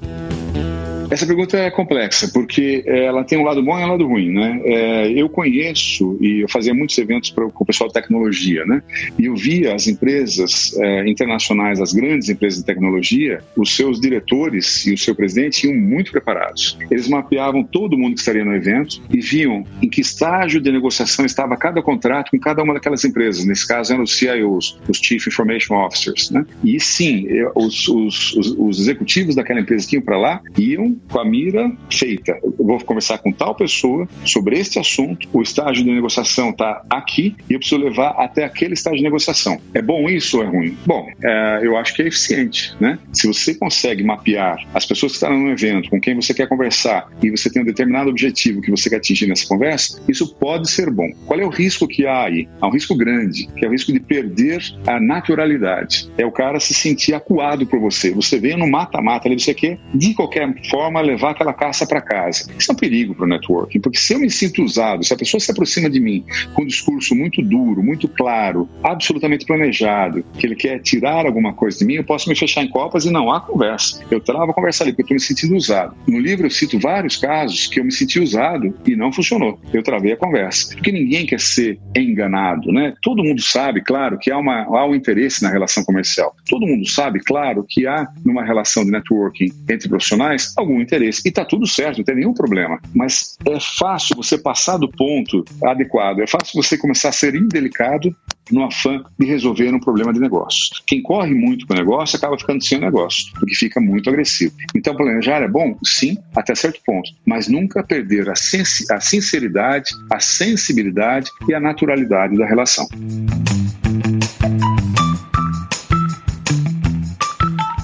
Essa 1.11 1.25
pergunta 1.25 1.57
é 1.57 1.69
complexa, 1.69 2.29
porque 2.33 2.83
é, 2.85 3.03
ela 3.03 3.21
tem 3.25 3.37
um 3.37 3.43
lado 3.43 3.61
bom 3.61 3.77
e 3.77 3.83
um 3.83 3.87
lado 3.87 4.07
ruim, 4.07 4.31
né? 4.31 4.61
É, 4.63 5.11
eu 5.11 5.27
conheço, 5.27 6.17
e 6.21 6.39
eu 6.39 6.47
fazia 6.47 6.73
muitos 6.73 6.97
eventos 6.97 7.29
para 7.29 7.45
o 7.45 7.65
pessoal 7.65 7.89
de 7.89 7.93
tecnologia, 7.93 8.65
né? 8.65 8.81
E 9.19 9.25
eu 9.25 9.35
via 9.35 9.75
as 9.75 9.87
empresas 9.87 10.73
é, 10.79 11.09
internacionais, 11.09 11.81
as 11.81 11.91
grandes 11.91 12.29
empresas 12.29 12.59
de 12.59 12.65
tecnologia, 12.65 13.43
os 13.57 13.75
seus 13.75 13.99
diretores 13.99 14.85
e 14.87 14.93
o 14.93 14.97
seu 14.97 15.13
presidente 15.13 15.67
iam 15.67 15.75
muito 15.75 16.13
preparados. 16.13 16.77
Eles 16.89 17.09
mapeavam 17.09 17.61
todo 17.61 17.97
mundo 17.97 18.13
que 18.13 18.21
estaria 18.21 18.45
no 18.45 18.55
evento 18.55 19.01
e 19.13 19.19
viam 19.19 19.65
em 19.81 19.89
que 19.89 19.99
estágio 19.99 20.61
de 20.61 20.71
negociação 20.71 21.25
estava 21.25 21.57
cada 21.57 21.81
contrato 21.81 22.31
com 22.31 22.39
cada 22.39 22.63
uma 22.63 22.73
daquelas 22.73 23.03
empresas. 23.03 23.43
Nesse 23.43 23.67
caso, 23.67 23.91
eram 23.91 24.03
os 24.03 24.17
CIOs, 24.17 24.79
os 24.87 24.97
Chief 24.97 25.27
Information 25.27 25.75
Officers, 25.75 26.31
né? 26.31 26.45
E 26.63 26.79
sim, 26.79 27.27
os, 27.53 27.85
os, 27.89 28.33
os, 28.33 28.55
os 28.57 28.79
executivos 28.79 29.35
daquela 29.35 29.59
empresa 29.59 29.85
que 29.85 29.97
iam 29.97 30.01
para 30.01 30.17
lá 30.17 30.41
iam 30.57 31.00
com 31.09 31.19
a 31.19 31.25
mira 31.25 31.71
feita. 31.89 32.39
Eu 32.43 32.53
vou 32.57 32.79
conversar 32.79 33.17
com 33.19 33.31
tal 33.31 33.55
pessoa 33.55 34.07
sobre 34.25 34.57
este 34.57 34.79
assunto, 34.79 35.27
o 35.33 35.41
estágio 35.41 35.83
de 35.83 35.91
negociação 35.91 36.49
está 36.49 36.83
aqui 36.89 37.35
e 37.49 37.53
eu 37.53 37.59
preciso 37.59 37.81
levar 37.81 38.11
até 38.11 38.43
aquele 38.43 38.73
estágio 38.73 38.97
de 38.97 39.03
negociação. 39.03 39.59
É 39.73 39.81
bom 39.81 40.09
isso 40.09 40.37
ou 40.37 40.43
é 40.43 40.47
ruim? 40.47 40.77
Bom, 40.85 41.07
é, 41.23 41.59
eu 41.63 41.77
acho 41.77 41.93
que 41.95 42.01
é 42.01 42.07
eficiente, 42.07 42.73
né? 42.79 42.99
Se 43.11 43.27
você 43.27 43.53
consegue 43.55 44.03
mapear 44.03 44.57
as 44.73 44.85
pessoas 44.85 45.13
que 45.13 45.17
estão 45.17 45.37
no 45.37 45.49
evento, 45.49 45.89
com 45.89 45.99
quem 45.99 46.15
você 46.15 46.33
quer 46.33 46.47
conversar 46.47 47.09
e 47.21 47.29
você 47.29 47.49
tem 47.49 47.61
um 47.61 47.65
determinado 47.65 48.09
objetivo 48.09 48.61
que 48.61 48.71
você 48.71 48.89
quer 48.89 48.97
atingir 48.97 49.27
nessa 49.27 49.47
conversa, 49.47 50.01
isso 50.07 50.35
pode 50.35 50.69
ser 50.69 50.89
bom. 50.89 51.09
Qual 51.25 51.39
é 51.39 51.45
o 51.45 51.49
risco 51.49 51.87
que 51.87 52.05
há 52.05 52.23
aí? 52.25 52.47
Há 52.59 52.67
um 52.67 52.71
risco 52.71 52.95
grande, 52.95 53.47
que 53.55 53.65
é 53.65 53.67
o 53.67 53.71
risco 53.71 53.91
de 53.91 53.99
perder 53.99 54.61
a 54.87 54.99
naturalidade. 54.99 56.09
É 56.17 56.25
o 56.25 56.31
cara 56.31 56.59
se 56.59 56.73
sentir 56.73 57.13
acuado 57.13 57.65
por 57.65 57.79
você. 57.79 58.11
Você 58.11 58.39
vem 58.39 58.57
no 58.57 58.69
mata-mata 58.69 59.27
ali, 59.27 59.39
você 59.39 59.53
quer, 59.53 59.79
de 59.93 60.13
qualquer 60.13 60.53
forma, 60.69 60.90
levar 60.99 61.31
aquela 61.31 61.53
caça 61.53 61.87
para 61.87 62.01
casa. 62.01 62.51
Isso 62.57 62.71
é 62.71 62.73
um 62.73 62.77
perigo 62.77 63.15
para 63.15 63.25
o 63.25 63.29
networking, 63.29 63.79
porque 63.79 63.97
se 63.97 64.13
eu 64.13 64.19
me 64.19 64.29
sinto 64.29 64.63
usado, 64.63 65.03
se 65.03 65.13
a 65.13 65.17
pessoa 65.17 65.39
se 65.39 65.51
aproxima 65.51 65.89
de 65.89 65.99
mim 65.99 66.25
com 66.53 66.63
um 66.63 66.65
discurso 66.65 67.15
muito 67.15 67.41
duro, 67.41 67.81
muito 67.81 68.07
claro, 68.07 68.67
absolutamente 68.83 69.45
planejado, 69.45 70.23
que 70.37 70.45
ele 70.45 70.55
quer 70.55 70.81
tirar 70.81 71.25
alguma 71.25 71.53
coisa 71.53 71.79
de 71.79 71.85
mim, 71.85 71.93
eu 71.93 72.03
posso 72.03 72.27
me 72.27 72.35
fechar 72.35 72.63
em 72.63 72.69
copas 72.69 73.05
e 73.05 73.11
não 73.11 73.31
há 73.31 73.39
conversa. 73.39 74.03
Eu 74.11 74.19
travo 74.19 74.51
a 74.51 74.53
conversa 74.53 74.83
ali, 74.83 74.91
porque 74.91 75.13
eu 75.13 75.17
estou 75.17 75.33
me 75.33 75.35
sentindo 75.35 75.55
usado. 75.55 75.95
No 76.07 76.19
livro 76.19 76.45
eu 76.45 76.51
cito 76.51 76.79
vários 76.79 77.17
casos 77.17 77.67
que 77.67 77.79
eu 77.79 77.85
me 77.85 77.91
senti 77.91 78.19
usado 78.19 78.73
e 78.85 78.95
não 78.95 79.11
funcionou. 79.11 79.59
Eu 79.73 79.83
travei 79.83 80.13
a 80.13 80.17
conversa. 80.17 80.73
Porque 80.73 80.91
ninguém 80.91 81.25
quer 81.25 81.39
ser 81.39 81.79
enganado, 81.95 82.71
né? 82.71 82.93
Todo 83.01 83.23
mundo 83.23 83.41
sabe, 83.41 83.81
claro, 83.81 84.17
que 84.17 84.31
há, 84.31 84.37
uma, 84.37 84.63
há 84.63 84.85
um 84.85 84.95
interesse 84.95 85.43
na 85.43 85.49
relação 85.49 85.83
comercial. 85.83 86.35
Todo 86.49 86.67
mundo 86.67 86.87
sabe, 86.87 87.19
claro, 87.19 87.65
que 87.67 87.87
há 87.87 88.07
numa 88.25 88.43
relação 88.43 88.83
de 88.83 88.91
networking 88.91 89.51
entre 89.69 89.87
profissionais 89.87 90.53
algum 90.57 90.70
interesse. 90.79 91.21
E 91.25 91.29
está 91.29 91.43
tudo 91.43 91.65
certo, 91.65 91.97
não 91.97 92.05
tem 92.05 92.15
nenhum 92.15 92.33
problema. 92.33 92.79
Mas 92.93 93.35
é 93.45 93.57
fácil 93.59 94.15
você 94.15 94.37
passar 94.37 94.77
do 94.77 94.89
ponto 94.89 95.43
adequado, 95.63 96.19
é 96.19 96.27
fácil 96.27 96.61
você 96.61 96.77
começar 96.77 97.09
a 97.09 97.13
ser 97.13 97.35
indelicado 97.35 98.15
no 98.51 98.63
afã 98.63 99.03
de 99.17 99.25
resolver 99.25 99.73
um 99.73 99.79
problema 99.79 100.13
de 100.13 100.19
negócio. 100.19 100.69
Quem 100.85 101.01
corre 101.01 101.33
muito 101.33 101.65
com 101.65 101.73
o 101.73 101.77
negócio 101.77 102.17
acaba 102.17 102.37
ficando 102.37 102.63
sem 102.63 102.77
o 102.77 102.81
negócio, 102.81 103.31
porque 103.39 103.55
fica 103.55 103.79
muito 103.79 104.09
agressivo. 104.09 104.53
Então, 104.75 104.95
planejar 104.95 105.41
é 105.41 105.47
bom? 105.47 105.77
Sim, 105.83 106.17
até 106.35 106.53
certo 106.53 106.79
ponto, 106.85 107.09
mas 107.25 107.47
nunca 107.47 107.83
perder 107.83 108.29
a, 108.29 108.33
a 108.33 108.99
sinceridade, 108.99 109.89
a 110.11 110.19
sensibilidade 110.19 111.29
e 111.47 111.53
a 111.53 111.59
naturalidade 111.59 112.37
da 112.37 112.45
relação. 112.45 112.87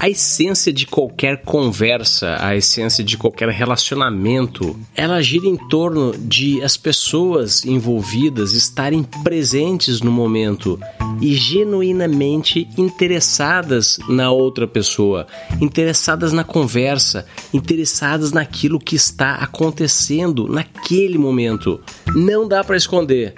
A 0.08 0.10
essência 0.10 0.72
de 0.72 0.88
qualquer 0.88 1.44
conversa, 1.44 2.38
a 2.40 2.56
essência 2.56 3.04
de 3.04 3.18
qualquer 3.18 3.50
relacionamento, 3.50 4.74
ela 4.96 5.22
gira 5.22 5.48
em 5.48 5.58
torno 5.58 6.18
de 6.18 6.64
as 6.64 6.78
pessoas 6.78 7.66
envolvidas 7.66 8.54
estarem 8.54 9.04
presentes 9.04 10.00
no 10.00 10.10
momento 10.10 10.80
e 11.20 11.36
genuinamente 11.36 12.70
interessadas 12.78 14.00
na 14.08 14.32
outra 14.32 14.66
pessoa, 14.66 15.28
interessadas 15.60 16.32
na 16.32 16.46
conversa, 16.46 17.26
interessadas 17.54 18.32
naquilo 18.32 18.80
que 18.80 18.96
está 18.96 19.36
acontecendo 19.36 20.48
naquele 20.48 21.18
momento. 21.18 21.82
Não 22.16 22.48
dá 22.48 22.64
para 22.64 22.78
esconder. 22.78 23.34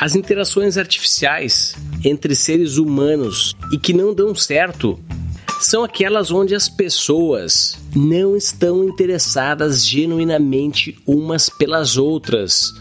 As 0.00 0.16
interações 0.16 0.76
artificiais 0.76 1.76
entre 2.04 2.34
seres 2.34 2.76
humanos 2.76 3.54
e 3.70 3.78
que 3.78 3.92
não 3.92 4.12
dão 4.12 4.34
certo 4.34 4.98
são 5.60 5.84
aquelas 5.84 6.30
onde 6.30 6.54
as 6.54 6.68
pessoas 6.68 7.76
não 7.94 8.36
estão 8.36 8.84
interessadas 8.84 9.86
genuinamente 9.86 10.98
umas 11.06 11.48
pelas 11.48 11.96
outras. 11.96 12.74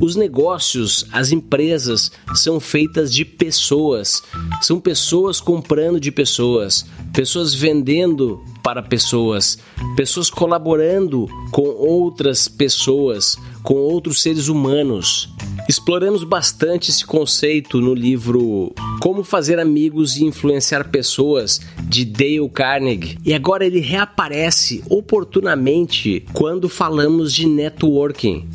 Os 0.00 0.16
negócios, 0.16 1.06
as 1.12 1.32
empresas 1.32 2.10
são 2.34 2.60
feitas 2.60 3.12
de 3.12 3.24
pessoas. 3.24 4.22
São 4.60 4.80
pessoas 4.80 5.40
comprando 5.40 6.00
de 6.00 6.10
pessoas, 6.10 6.84
pessoas 7.12 7.54
vendendo 7.54 8.42
para 8.62 8.82
pessoas, 8.82 9.58
pessoas 9.96 10.30
colaborando 10.30 11.28
com 11.50 11.62
outras 11.62 12.48
pessoas, 12.48 13.36
com 13.62 13.74
outros 13.74 14.22
seres 14.22 14.48
humanos. 14.48 15.28
Exploramos 15.68 16.24
bastante 16.24 16.90
esse 16.90 17.04
conceito 17.06 17.80
no 17.80 17.94
livro 17.94 18.74
Como 19.00 19.24
Fazer 19.24 19.58
Amigos 19.58 20.16
e 20.16 20.24
Influenciar 20.24 20.90
Pessoas, 20.90 21.60
de 21.84 22.04
Dale 22.04 22.48
Carnegie. 22.52 23.18
E 23.24 23.32
agora 23.32 23.64
ele 23.64 23.80
reaparece 23.80 24.82
oportunamente 24.90 26.24
quando 26.32 26.68
falamos 26.68 27.32
de 27.32 27.46
networking 27.46 28.46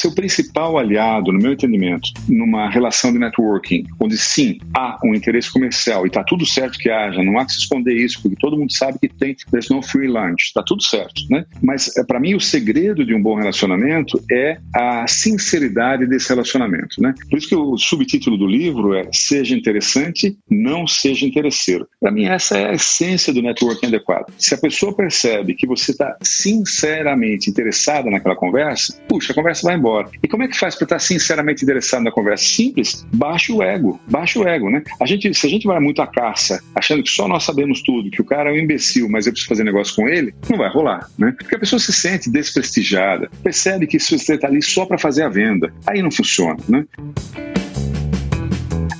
seu 0.00 0.12
principal 0.12 0.78
aliado, 0.78 1.32
no 1.32 1.38
meu 1.38 1.52
entendimento, 1.52 2.08
numa 2.28 2.70
relação 2.70 3.12
de 3.12 3.18
networking, 3.18 3.84
onde 4.00 4.16
sim 4.16 4.58
há 4.74 4.98
um 5.04 5.14
interesse 5.14 5.52
comercial 5.52 6.04
e 6.04 6.08
está 6.08 6.24
tudo 6.24 6.46
certo 6.46 6.78
que 6.78 6.90
haja, 6.90 7.22
não 7.22 7.38
há 7.38 7.44
que 7.44 7.52
se 7.52 7.58
esconder 7.60 7.94
isso, 7.94 8.20
porque 8.22 8.36
todo 8.40 8.56
mundo 8.56 8.72
sabe 8.72 8.98
que 8.98 9.08
tem 9.08 9.36
there's 9.50 9.68
no 9.68 9.82
free 9.82 10.08
lunch, 10.08 10.44
está 10.46 10.62
tudo 10.62 10.82
certo, 10.82 11.22
né? 11.30 11.44
Mas 11.62 11.94
é, 11.96 12.04
para 12.04 12.18
mim 12.18 12.34
o 12.34 12.40
segredo 12.40 13.04
de 13.04 13.14
um 13.14 13.22
bom 13.22 13.34
relacionamento 13.34 14.22
é 14.30 14.58
a 14.74 15.06
sinceridade 15.06 16.06
desse 16.06 16.28
relacionamento, 16.28 17.00
né? 17.00 17.14
Por 17.28 17.38
isso 17.38 17.48
que 17.48 17.56
o 17.56 17.76
subtítulo 17.76 18.36
do 18.36 18.46
livro 18.46 18.94
é 18.94 19.08
Seja 19.12 19.54
interessante, 19.54 20.36
não 20.48 20.86
seja 20.86 21.26
interesseiro. 21.26 21.86
Para 22.00 22.10
mim 22.10 22.24
essa 22.24 22.56
é 22.56 22.70
a 22.70 22.72
essência 22.72 23.32
do 23.32 23.42
networking 23.42 23.86
adequado. 23.86 24.32
Se 24.38 24.54
a 24.54 24.58
pessoa 24.58 24.94
percebe 24.94 25.54
que 25.54 25.66
você 25.66 25.92
está 25.92 26.16
sinceramente 26.22 27.50
interessada 27.50 28.10
naquela 28.10 28.36
conversa, 28.36 28.98
puxa, 29.08 29.32
a 29.32 29.34
conversa 29.34 29.66
vai 29.66 29.76
embora 29.76 29.89
embora. 29.90 30.10
E 30.22 30.28
como 30.28 30.42
é 30.42 30.48
que 30.48 30.56
faz 30.56 30.74
para 30.76 30.84
estar 30.84 30.98
sinceramente 30.98 31.64
interessado 31.64 32.02
na 32.02 32.10
conversa? 32.10 32.44
Simples, 32.44 33.06
baixa 33.12 33.52
o 33.52 33.62
ego, 33.62 34.00
baixa 34.06 34.38
o 34.38 34.46
ego, 34.46 34.70
né? 34.70 34.82
A 35.00 35.06
gente, 35.06 35.32
se 35.34 35.46
a 35.46 35.50
gente 35.50 35.66
vai 35.66 35.80
muito 35.80 36.00
à 36.00 36.06
caça, 36.06 36.62
achando 36.74 37.02
que 37.02 37.10
só 37.10 37.26
nós 37.26 37.42
sabemos 37.42 37.82
tudo, 37.82 38.10
que 38.10 38.22
o 38.22 38.24
cara 38.24 38.50
é 38.50 38.52
um 38.52 38.56
imbecil, 38.56 39.08
mas 39.08 39.26
eu 39.26 39.32
preciso 39.32 39.48
fazer 39.48 39.64
negócio 39.64 39.94
com 39.94 40.08
ele, 40.08 40.34
não 40.48 40.58
vai 40.58 40.70
rolar, 40.70 41.08
né? 41.18 41.34
Porque 41.36 41.56
a 41.56 41.58
pessoa 41.58 41.80
se 41.80 41.92
sente 41.92 42.30
desprestigiada, 42.30 43.28
percebe 43.42 43.86
que 43.86 43.98
você 43.98 44.34
está 44.34 44.46
ali 44.46 44.62
só 44.62 44.86
para 44.86 44.98
fazer 44.98 45.24
a 45.24 45.28
venda, 45.28 45.72
aí 45.86 46.02
não 46.02 46.10
funciona, 46.10 46.56
né? 46.68 46.84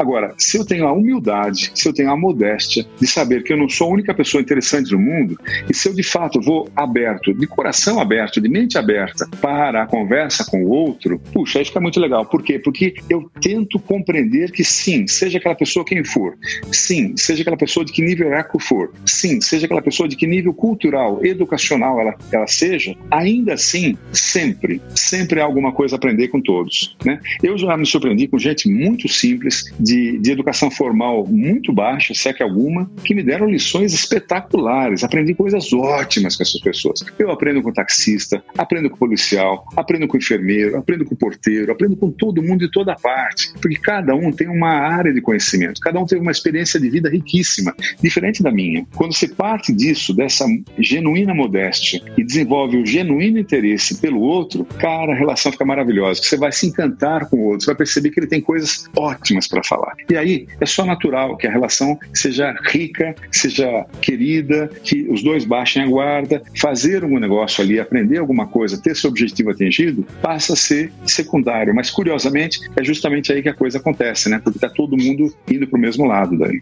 Agora, 0.01 0.33
se 0.39 0.57
eu 0.57 0.65
tenho 0.65 0.87
a 0.87 0.93
humildade, 0.93 1.71
se 1.75 1.87
eu 1.87 1.93
tenho 1.93 2.11
a 2.11 2.17
modéstia 2.17 2.87
de 2.99 3.07
saber 3.07 3.43
que 3.43 3.53
eu 3.53 3.57
não 3.59 3.69
sou 3.69 3.89
a 3.89 3.93
única 3.93 4.15
pessoa 4.15 4.41
interessante 4.41 4.93
no 4.93 4.99
mundo, 4.99 5.39
e 5.69 5.75
se 5.75 5.91
eu 5.91 5.95
de 5.95 6.03
fato 6.03 6.41
vou 6.41 6.71
aberto, 6.75 7.35
de 7.35 7.47
coração 7.47 8.01
aberto, 8.01 8.41
de 8.41 8.49
mente 8.49 8.79
aberta, 8.79 9.29
para 9.43 9.83
a 9.83 9.87
conversa 9.87 10.43
com 10.51 10.65
o 10.65 10.71
outro, 10.71 11.21
puxa, 11.35 11.59
aí 11.59 11.67
fica 11.67 11.81
muito 11.81 12.01
legal. 12.01 12.25
Por 12.25 12.43
quê? 12.43 12.59
Porque 12.59 12.95
eu 13.11 13.31
tento 13.43 13.79
compreender 13.79 14.51
que 14.53 14.65
sim, 14.65 15.07
seja 15.07 15.37
aquela 15.37 15.55
pessoa 15.55 15.85
quem 15.85 16.03
for, 16.03 16.35
sim, 16.73 17.15
seja 17.15 17.43
aquela 17.43 17.59
pessoa 17.59 17.85
de 17.85 17.93
que 17.93 18.01
nível 18.01 18.33
eco 18.33 18.59
for, 18.59 18.95
sim, 19.05 19.39
seja 19.43 19.67
aquela 19.67 19.83
pessoa 19.83 20.09
de 20.09 20.17
que 20.17 20.27
nível 20.27 20.55
cultural, 20.55 21.23
educacional 21.23 22.01
ela, 22.01 22.17
ela 22.33 22.47
seja, 22.47 22.97
ainda 23.11 23.53
assim, 23.53 23.99
sempre, 24.13 24.81
sempre 24.95 25.43
há 25.43 25.45
alguma 25.45 25.73
coisa 25.73 25.97
a 25.97 25.99
aprender 25.99 26.29
com 26.29 26.41
todos. 26.41 26.97
Né? 27.05 27.21
Eu 27.43 27.59
já 27.59 27.77
me 27.77 27.85
surpreendi 27.85 28.29
com 28.29 28.39
gente 28.39 28.67
muito 28.67 29.07
simples, 29.09 29.65
de, 29.79 29.90
de 29.97 30.31
educação 30.31 30.71
formal 30.71 31.27
muito 31.27 31.73
baixa, 31.73 32.15
se 32.15 32.29
é 32.29 32.33
que 32.33 32.43
alguma, 32.43 32.91
que 33.05 33.15
me 33.15 33.23
deram 33.23 33.49
lições 33.49 33.93
espetaculares. 33.93 35.05
Aprendi 35.05 35.35
coisas 35.35 35.73
ótimas 35.73 36.37
com 36.37 36.43
essas 36.43 36.61
pessoas. 36.61 37.05
Eu 37.19 37.31
aprendo 37.31 37.63
com 37.63 37.73
taxista, 37.73 38.43
aprendo 38.57 38.91
com 38.91 38.97
policial, 38.97 39.67
aprendo 39.77 40.07
com 40.07 40.17
enfermeiro, 40.17 40.77
aprendo 40.77 41.05
com 41.05 41.15
porteiro, 41.15 41.73
aprendo 41.73 41.97
com 41.97 42.11
todo 42.11 42.43
mundo 42.43 42.61
de 42.61 42.71
toda 42.71 42.95
parte, 42.95 43.53
porque 43.61 43.77
cada 43.77 44.15
um 44.15 44.31
tem 44.31 44.49
uma 44.49 44.71
área 44.71 45.13
de 45.13 45.21
conhecimento, 45.21 45.81
cada 45.81 45.99
um 45.99 46.07
tem 46.07 46.19
uma 46.19 46.31
experiência 46.31 46.79
de 46.79 46.89
vida 46.91 47.09
riquíssima, 47.09 47.75
diferente 48.03 48.43
da 48.43 48.51
minha. 48.51 48.87
Quando 48.95 49.15
você 49.15 49.29
parte 49.29 49.73
disso, 49.73 50.15
dessa 50.15 50.45
genuína 50.79 51.35
modéstia 51.35 52.03
e 52.17 52.25
desenvolve 52.25 52.77
o 52.77 52.87
genuíno 52.87 53.39
interesse 53.39 54.01
pelo 54.01 54.21
outro, 54.21 54.65
cara, 54.65 55.13
a 55.13 55.17
relação 55.17 55.53
fica 55.53 55.65
maravilhosa. 55.65 56.23
Você 56.23 56.37
vai 56.37 56.53
se 56.53 56.67
encantar 56.67 57.29
com 57.29 57.37
o 57.37 57.45
outro, 57.45 57.61
você 57.61 57.67
vai 57.67 57.77
perceber 57.77 58.11
que 58.11 58.21
ele 58.21 58.27
tem 58.27 58.41
coisas 58.41 58.89
ótimas 58.97 59.49
para 59.49 59.63
falar 59.65 59.80
falar. 59.81 59.95
E 60.09 60.17
aí 60.17 60.47
é 60.61 60.67
só 60.67 60.85
natural 60.85 61.37
que 61.37 61.47
a 61.47 61.51
relação 61.51 61.99
seja 62.13 62.55
rica, 62.67 63.15
seja 63.33 63.87
querida, 64.01 64.71
que 64.83 65.07
os 65.09 65.23
dois 65.23 65.45
baixem 65.45 65.83
a 65.83 65.87
guarda, 65.87 66.43
fazer 66.61 67.05
um 67.05 67.19
negócio 67.19 67.63
ali, 67.63 67.81
aprender 67.81 68.19
alguma 68.19 68.47
coisa, 68.47 68.81
ter 68.81 68.95
seu 68.95 69.11
objetivo 69.11 69.51
atingido, 69.51 70.07
passa 70.21 70.53
a 70.53 70.57
ser 70.57 70.93
secundário. 71.05 71.75
Mas 71.75 71.91
curiosamente 71.91 72.61
é 72.77 72.85
justamente 72.85 73.33
aí 73.33 73.43
que 73.43 73.49
a 73.49 73.55
coisa 73.55 73.79
acontece, 73.79 74.29
né? 74.29 74.41
Porque 74.43 74.59
está 74.59 74.69
todo 74.69 74.97
mundo 74.97 75.33
indo 75.51 75.67
para 75.67 75.79
o 75.79 75.81
mesmo 75.81 76.05
lado 76.05 76.39
daí. 76.39 76.61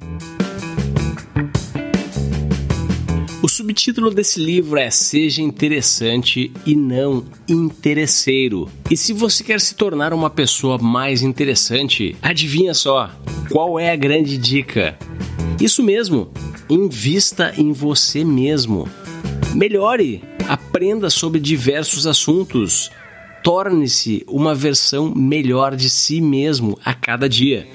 O 3.40 3.48
subtítulo 3.48 4.10
desse 4.10 4.40
livro 4.40 4.78
é 4.78 4.90
Seja 4.90 5.40
Interessante 5.42 6.50
e 6.66 6.74
Não 6.74 7.24
Interesseiro. 7.48 8.68
E 8.90 8.96
se 8.96 9.12
você 9.12 9.44
quer 9.44 9.60
se 9.60 9.76
tornar 9.76 10.12
uma 10.12 10.28
pessoa 10.28 10.76
mais 10.76 11.22
interessante, 11.22 12.16
adivinha 12.20 12.74
só, 12.74 13.10
qual 13.48 13.78
é 13.78 13.92
a 13.92 13.96
grande 13.96 14.36
dica? 14.36 14.98
Isso 15.60 15.84
mesmo, 15.84 16.32
invista 16.68 17.54
em 17.56 17.70
você 17.70 18.24
mesmo. 18.24 18.88
Melhore 19.54 20.20
Aprenda 20.48 21.10
sobre 21.10 21.38
diversos 21.38 22.06
assuntos. 22.06 22.90
Torne-se 23.44 24.24
uma 24.26 24.54
versão 24.54 25.14
melhor 25.14 25.76
de 25.76 25.90
si 25.90 26.22
mesmo 26.22 26.78
a 26.82 26.94
cada 26.94 27.28
dia 27.28 27.68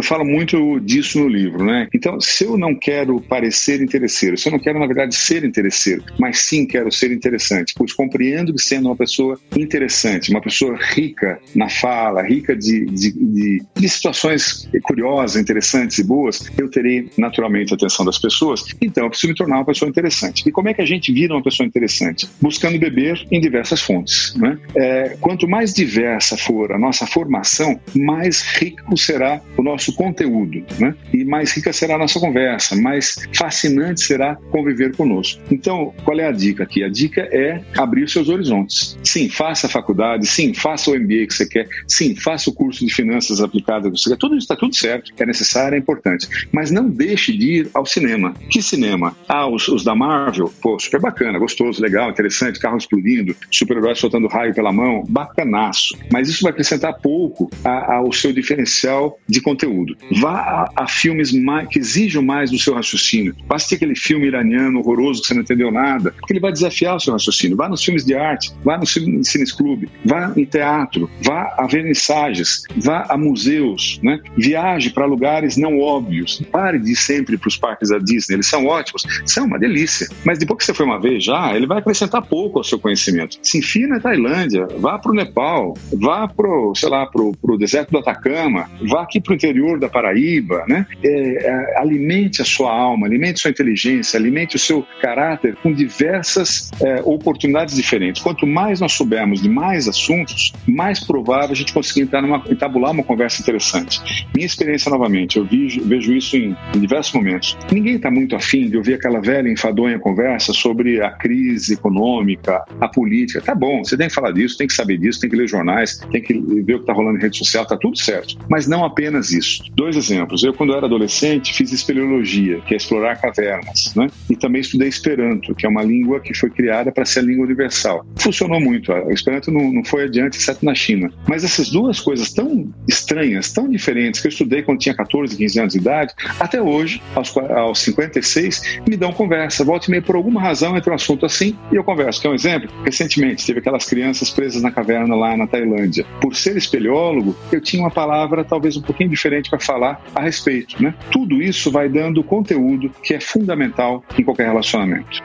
eu, 0.00 0.02
falo 0.02 0.24
muito 0.24 0.80
disso 0.80 1.18
no 1.20 1.28
livro, 1.28 1.64
né? 1.64 1.88
Então, 1.94 2.20
se 2.20 2.44
eu 2.44 2.56
não 2.56 2.74
quero 2.74 3.20
parecer 3.20 3.82
interesseiro, 3.82 4.36
se 4.36 4.48
eu 4.48 4.52
não 4.52 4.58
quero, 4.58 4.78
na 4.78 4.86
verdade, 4.86 5.14
ser 5.14 5.44
interesseiro, 5.44 6.02
mas 6.18 6.38
sim 6.38 6.66
quero 6.66 6.90
ser 6.90 7.12
interessante, 7.12 7.74
pois 7.76 7.92
compreendo 7.92 8.54
que 8.54 8.62
sendo 8.62 8.88
uma 8.88 8.96
pessoa 8.96 9.38
interessante, 9.56 10.30
uma 10.30 10.40
pessoa 10.40 10.76
rica 10.76 11.38
na 11.54 11.68
fala, 11.68 12.22
rica 12.22 12.56
de, 12.56 12.86
de, 12.86 13.12
de, 13.12 13.62
de 13.74 13.88
situações 13.88 14.68
curiosas, 14.82 15.40
interessantes 15.40 15.98
e 15.98 16.04
boas, 16.04 16.50
eu 16.58 16.68
terei 16.68 17.10
naturalmente 17.16 17.72
a 17.72 17.76
atenção 17.76 18.04
das 18.04 18.18
pessoas, 18.18 18.64
então 18.80 19.04
eu 19.04 19.10
preciso 19.10 19.32
me 19.32 19.36
tornar 19.36 19.56
uma 19.56 19.64
pessoa 19.64 19.88
interessante. 19.88 20.48
E 20.48 20.52
como 20.52 20.68
é 20.68 20.74
que 20.74 20.82
a 20.82 20.86
gente 20.86 21.12
vira 21.12 21.34
uma 21.34 21.42
pessoa 21.42 21.66
interessante? 21.66 22.28
Buscando 22.40 22.78
beber 22.78 23.26
em 23.30 23.40
diversas 23.40 23.80
fontes. 23.80 24.34
Né? 24.36 24.58
É, 24.74 25.16
quanto 25.20 25.48
mais 25.48 25.72
diversa 25.72 26.36
for 26.36 26.72
a 26.72 26.78
nossa 26.78 27.06
formação, 27.06 27.80
mais 27.94 28.42
rico 28.42 28.96
será 28.96 29.40
o 29.56 29.62
nosso 29.62 29.89
nosso 29.90 29.94
conteúdo, 29.94 30.64
né? 30.78 30.94
E 31.12 31.24
mais 31.24 31.52
rica 31.52 31.72
será 31.72 31.96
a 31.96 31.98
nossa 31.98 32.18
conversa, 32.20 32.76
mais 32.76 33.16
fascinante 33.34 34.00
será 34.00 34.36
conviver 34.50 34.94
conosco. 34.96 35.40
Então, 35.50 35.92
qual 36.04 36.18
é 36.18 36.26
a 36.26 36.32
dica 36.32 36.62
aqui? 36.62 36.82
A 36.82 36.88
dica 36.88 37.22
é 37.32 37.60
abrir 37.76 38.08
seus 38.08 38.28
horizontes. 38.28 38.98
Sim, 39.02 39.28
faça 39.28 39.66
a 39.66 39.70
faculdade, 39.70 40.26
sim, 40.26 40.54
faça 40.54 40.90
o 40.90 40.98
MBA 40.98 41.26
que 41.26 41.34
você 41.34 41.46
quer, 41.46 41.68
sim, 41.86 42.14
faça 42.14 42.50
o 42.50 42.52
curso 42.52 42.84
de 42.86 42.92
finanças 42.92 43.40
aplicadas 43.40 43.92
que 43.92 43.98
você 43.98 44.10
quer. 44.10 44.16
Tudo 44.16 44.36
isso 44.36 44.44
está 44.44 44.56
tudo 44.56 44.74
certo, 44.74 45.12
é 45.18 45.26
necessário, 45.26 45.76
é 45.76 45.78
importante. 45.78 46.28
Mas 46.52 46.70
não 46.70 46.88
deixe 46.88 47.36
de 47.36 47.60
ir 47.60 47.70
ao 47.74 47.84
cinema. 47.84 48.34
Que 48.48 48.62
cinema? 48.62 49.16
Ah, 49.28 49.48
os, 49.48 49.68
os 49.68 49.84
da 49.84 49.94
Marvel, 49.94 50.52
pô, 50.62 50.78
super 50.78 51.00
bacana, 51.00 51.38
gostoso, 51.38 51.82
legal, 51.82 52.10
interessante, 52.10 52.60
carro 52.60 52.76
explodindo, 52.76 53.34
super-herói 53.50 53.94
soltando 53.94 54.28
raio 54.28 54.54
pela 54.54 54.72
mão, 54.72 55.04
bacanaço. 55.08 55.96
Mas 56.12 56.28
isso 56.28 56.42
vai 56.42 56.52
acrescentar 56.52 56.94
pouco 57.00 57.50
ao 57.64 58.12
seu 58.12 58.32
diferencial 58.32 59.18
de 59.28 59.40
conteúdo 59.40 59.79
conteúdo. 59.80 59.96
Vá 60.20 60.70
a, 60.76 60.84
a 60.84 60.86
filmes 60.86 61.32
mais, 61.32 61.68
que 61.68 61.78
exijam 61.78 62.22
mais 62.22 62.50
do 62.50 62.58
seu 62.58 62.74
raciocínio. 62.74 63.34
Ter 63.68 63.76
aquele 63.76 63.94
filme 63.94 64.26
iraniano 64.26 64.80
horroroso 64.80 65.20
que 65.20 65.28
você 65.28 65.34
não 65.34 65.42
entendeu 65.42 65.70
nada, 65.70 66.12
porque 66.12 66.32
ele 66.32 66.40
vai 66.40 66.50
desafiar 66.50 66.96
o 66.96 67.00
seu 67.00 67.12
raciocínio. 67.12 67.56
Vá 67.56 67.68
nos 67.68 67.84
filmes 67.84 68.04
de 68.04 68.14
arte, 68.14 68.52
vá 68.64 68.76
no 68.76 68.86
Cine 68.86 69.46
Clube, 69.56 69.88
vá 70.04 70.32
em 70.36 70.44
teatro, 70.44 71.08
vá 71.22 71.54
a 71.58 71.66
vernissagens, 71.66 72.62
vá 72.76 73.06
a 73.08 73.16
museus, 73.16 74.00
né? 74.02 74.18
viaje 74.36 74.90
para 74.90 75.04
lugares 75.04 75.56
não 75.56 75.78
óbvios. 75.78 76.42
Pare 76.50 76.78
de 76.78 76.92
ir 76.92 76.96
sempre 76.96 77.36
para 77.36 77.48
os 77.48 77.56
parques 77.56 77.90
da 77.90 77.98
Disney, 77.98 78.36
eles 78.36 78.46
são 78.46 78.66
ótimos, 78.66 79.04
são 79.26 79.44
uma 79.44 79.58
delícia. 79.58 80.08
Mas 80.24 80.38
depois 80.38 80.58
que 80.58 80.64
você 80.64 80.74
foi 80.74 80.86
uma 80.86 80.98
vez 80.98 81.22
já, 81.22 81.54
ele 81.54 81.66
vai 81.66 81.78
acrescentar 81.78 82.22
pouco 82.22 82.58
ao 82.58 82.64
seu 82.64 82.78
conhecimento. 82.78 83.38
Se 83.42 83.58
enfia 83.58 83.86
na 83.86 84.00
Tailândia, 84.00 84.66
vá 84.78 84.98
para 84.98 85.12
o 85.12 85.14
Nepal, 85.14 85.74
vá 85.92 86.26
para 86.26 86.48
sei 86.74 86.88
lá, 86.88 87.06
para 87.06 87.22
o 87.22 87.58
deserto 87.58 87.90
do 87.90 87.98
Atacama, 87.98 88.68
vá 88.88 89.02
aqui 89.02 89.20
para 89.20 89.32
o 89.32 89.36
interior 89.36 89.69
interior 89.70 89.78
da 89.78 89.88
Paraíba, 89.88 90.64
né? 90.68 90.86
É, 91.02 91.46
é, 91.46 91.78
alimente 91.78 92.42
a 92.42 92.44
sua 92.44 92.72
alma, 92.72 93.06
alimente 93.06 93.34
a 93.34 93.42
sua 93.42 93.50
inteligência, 93.50 94.18
alimente 94.18 94.56
o 94.56 94.58
seu 94.58 94.86
caráter 95.00 95.56
com 95.62 95.72
diversas 95.72 96.70
é, 96.80 97.00
oportunidades 97.04 97.76
diferentes. 97.76 98.22
Quanto 98.22 98.46
mais 98.46 98.80
nós 98.80 98.92
soubermos 98.92 99.42
de 99.42 99.48
mais 99.48 99.86
assuntos, 99.86 100.52
mais 100.66 101.00
provável 101.04 101.52
a 101.52 101.54
gente 101.54 101.72
conseguir 101.72 102.02
entrar 102.02 102.22
numa, 102.22 102.42
entabular 102.50 102.92
uma 102.92 103.02
conversa 103.02 103.40
interessante. 103.40 104.26
Minha 104.34 104.46
experiência, 104.46 104.90
novamente, 104.90 105.36
eu 105.36 105.44
vejo, 105.44 105.82
vejo 105.84 106.12
isso 106.14 106.36
em, 106.36 106.56
em 106.74 106.80
diversos 106.80 107.12
momentos. 107.12 107.56
Ninguém 107.70 107.96
está 107.96 108.10
muito 108.10 108.34
afim 108.34 108.68
de 108.68 108.76
ouvir 108.76 108.94
aquela 108.94 109.20
velha 109.20 109.48
enfadonha 109.48 109.98
conversa 109.98 110.52
sobre 110.52 111.02
a 111.02 111.10
crise 111.10 111.74
econômica, 111.74 112.64
a 112.80 112.88
política. 112.88 113.40
Tá 113.40 113.54
bom, 113.54 113.84
você 113.84 113.96
tem 113.96 114.08
que 114.08 114.14
falar 114.14 114.32
disso, 114.32 114.56
tem 114.56 114.66
que 114.66 114.72
saber 114.72 114.98
disso, 114.98 115.20
tem 115.20 115.30
que 115.30 115.36
ler 115.36 115.48
jornais, 115.48 115.98
tem 116.10 116.22
que 116.22 116.32
ver 116.34 116.74
o 116.74 116.78
que 116.78 116.82
está 116.82 116.92
rolando 116.92 117.18
em 117.18 117.22
rede 117.22 117.36
social, 117.36 117.66
tá 117.66 117.76
tudo 117.76 117.98
certo. 117.98 118.36
Mas 118.48 118.66
não 118.66 118.84
apenas 118.84 119.30
isso 119.30 119.49
Dois 119.74 119.96
exemplos. 119.96 120.42
Eu, 120.42 120.52
quando 120.52 120.74
era 120.74 120.86
adolescente, 120.86 121.54
fiz 121.54 121.72
espeleologia, 121.72 122.60
que 122.60 122.74
é 122.74 122.76
explorar 122.76 123.20
cavernas, 123.20 123.94
né? 123.94 124.08
E 124.28 124.36
também 124.36 124.60
estudei 124.60 124.88
Esperanto, 124.88 125.54
que 125.54 125.64
é 125.64 125.68
uma 125.68 125.82
língua 125.82 126.20
que 126.20 126.34
foi 126.34 126.50
criada 126.50 126.92
para 126.92 127.04
ser 127.04 127.20
a 127.20 127.22
língua 127.22 127.44
universal. 127.44 128.04
Funcionou 128.16 128.60
muito. 128.60 128.92
O 128.92 129.10
Esperanto 129.12 129.50
não, 129.50 129.72
não 129.72 129.84
foi 129.84 130.04
adiante, 130.04 130.36
exceto 130.38 130.64
na 130.64 130.74
China. 130.74 131.12
Mas 131.28 131.44
essas 131.44 131.70
duas 131.70 132.00
coisas 132.00 132.32
tão 132.32 132.72
estranhas, 132.88 133.52
tão 133.52 133.68
diferentes, 133.68 134.20
que 134.20 134.26
eu 134.26 134.30
estudei 134.30 134.62
quando 134.62 134.78
tinha 134.78 134.94
14, 134.94 135.36
15 135.36 135.60
anos 135.60 135.72
de 135.72 135.78
idade, 135.78 136.14
até 136.38 136.60
hoje, 136.60 137.00
aos, 137.14 137.34
aos 137.36 137.78
56, 137.80 138.80
me 138.88 138.96
dão 138.96 139.12
conversa. 139.12 139.64
Volta 139.64 139.86
e 139.86 139.90
meia, 139.90 140.02
por 140.02 140.16
alguma 140.16 140.40
razão, 140.40 140.76
entra 140.76 140.92
um 140.92 140.94
assunto 140.94 141.24
assim 141.24 141.56
e 141.72 141.76
eu 141.76 141.84
converso. 141.84 142.20
Quer 142.20 142.28
um 142.28 142.34
exemplo? 142.34 142.68
Recentemente, 142.84 143.46
teve 143.46 143.60
aquelas 143.60 143.86
crianças 143.86 144.30
presas 144.30 144.62
na 144.62 144.70
caverna 144.70 145.14
lá 145.14 145.36
na 145.36 145.46
Tailândia. 145.46 146.04
Por 146.20 146.36
ser 146.36 146.56
espeleólogo, 146.56 147.34
eu 147.50 147.60
tinha 147.60 147.82
uma 147.82 147.90
palavra 147.90 148.44
talvez 148.44 148.76
um 148.76 148.82
pouquinho 148.82 149.08
diferente 149.08 149.39
para 149.48 149.60
falar 149.60 150.04
a 150.14 150.20
respeito. 150.20 150.82
Né? 150.82 150.92
Tudo 151.10 151.40
isso 151.40 151.70
vai 151.70 151.88
dando 151.88 152.22
conteúdo 152.22 152.90
que 153.02 153.14
é 153.14 153.20
fundamental 153.20 154.04
em 154.18 154.24
qualquer 154.24 154.46
relacionamento. 154.46 155.22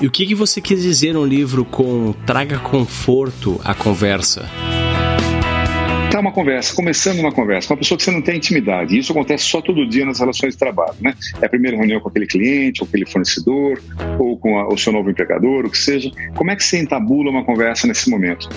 E 0.00 0.06
o 0.06 0.10
que, 0.10 0.26
que 0.26 0.34
você 0.34 0.60
quis 0.60 0.82
dizer 0.82 1.12
no 1.12 1.24
livro 1.24 1.64
com 1.64 2.12
traga 2.26 2.58
conforto 2.58 3.60
à 3.62 3.74
conversa? 3.74 4.48
Tá 6.20 6.22
uma 6.22 6.32
conversa, 6.32 6.76
começando 6.76 7.18
uma 7.18 7.32
conversa, 7.32 7.66
com 7.66 7.72
uma 7.72 7.78
pessoa 7.78 7.96
que 7.96 8.04
você 8.04 8.10
não 8.10 8.20
tem 8.20 8.36
intimidade. 8.36 8.98
Isso 8.98 9.10
acontece 9.10 9.44
só 9.44 9.62
todo 9.62 9.88
dia 9.88 10.04
nas 10.04 10.20
relações 10.20 10.52
de 10.52 10.58
trabalho, 10.58 10.94
né? 11.00 11.14
É 11.40 11.46
a 11.46 11.48
primeira 11.48 11.78
reunião 11.78 11.98
com 11.98 12.10
aquele 12.10 12.26
cliente, 12.26 12.82
ou 12.82 12.86
aquele 12.86 13.06
fornecedor, 13.06 13.82
ou 14.18 14.36
com 14.36 14.58
a, 14.58 14.68
o 14.68 14.76
seu 14.76 14.92
novo 14.92 15.10
empregador, 15.10 15.64
o 15.64 15.70
que 15.70 15.78
seja. 15.78 16.10
Como 16.36 16.50
é 16.50 16.56
que 16.56 16.62
você 16.62 16.78
entabula 16.78 17.30
uma 17.30 17.42
conversa 17.42 17.86
nesse 17.86 18.10
momento? 18.10 18.50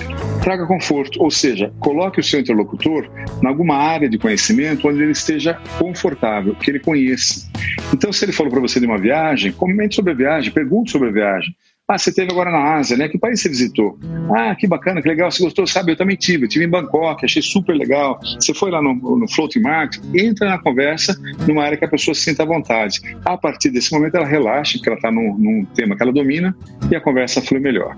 Traga 0.43 0.67
conforto, 0.67 1.23
ou 1.23 1.31
seja, 1.31 1.71
coloque 1.79 2.19
o 2.19 2.23
seu 2.23 2.41
interlocutor 2.41 3.09
em 3.41 3.47
alguma 3.47 3.77
área 3.77 4.09
de 4.09 4.17
conhecimento 4.17 4.85
onde 4.85 5.01
ele 5.01 5.13
esteja 5.13 5.57
confortável, 5.79 6.55
que 6.55 6.69
ele 6.69 6.81
conheça. 6.81 7.49
Então, 7.93 8.11
se 8.11 8.25
ele 8.25 8.33
falou 8.33 8.51
para 8.51 8.59
você 8.59 8.77
de 8.77 8.85
uma 8.85 8.97
viagem, 8.97 9.53
comente 9.53 9.95
sobre 9.95 10.11
a 10.11 10.15
viagem, 10.15 10.51
pergunte 10.51 10.91
sobre 10.91 11.07
a 11.07 11.11
viagem. 11.13 11.55
Ah, 11.85 11.97
você 11.97 12.13
teve 12.13 12.31
agora 12.31 12.49
na 12.49 12.75
Ásia, 12.75 12.95
né? 12.95 13.09
Que 13.09 13.17
país 13.17 13.41
você 13.41 13.49
visitou? 13.49 13.99
Ah, 14.33 14.55
que 14.55 14.65
bacana, 14.65 15.01
que 15.01 15.07
legal, 15.07 15.29
você 15.29 15.43
gostou? 15.43 15.67
Sabe, 15.67 15.91
eu 15.91 15.97
também 15.97 16.15
tive, 16.15 16.45
eu 16.45 16.47
tive 16.47 16.63
em 16.63 16.69
Bangkok, 16.69 17.25
achei 17.25 17.41
super 17.41 17.75
legal. 17.75 18.17
Você 18.39 18.53
foi 18.53 18.71
lá 18.71 18.81
no, 18.81 18.93
no 18.93 19.27
Floating 19.27 19.59
Market, 19.59 20.01
entra 20.15 20.47
na 20.47 20.57
conversa 20.57 21.19
numa 21.45 21.61
área 21.61 21.77
que 21.77 21.83
a 21.83 21.87
pessoa 21.89 22.15
se 22.15 22.21
sinta 22.21 22.43
à 22.43 22.45
vontade. 22.45 23.01
A 23.25 23.35
partir 23.35 23.69
desse 23.69 23.91
momento 23.91 24.15
ela 24.15 24.25
relaxa, 24.25 24.77
porque 24.77 24.87
ela 24.87 24.95
está 24.95 25.11
num, 25.11 25.37
num 25.37 25.65
tema 25.75 25.97
que 25.97 26.03
ela 26.03 26.13
domina 26.13 26.55
e 26.89 26.95
a 26.95 27.01
conversa 27.01 27.41
flui 27.41 27.59
melhor. 27.59 27.97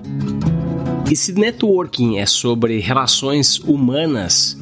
E 1.10 1.15
se 1.15 1.34
networking 1.34 2.17
é 2.17 2.26
sobre 2.26 2.80
relações 2.80 3.60
humanas, 3.60 4.60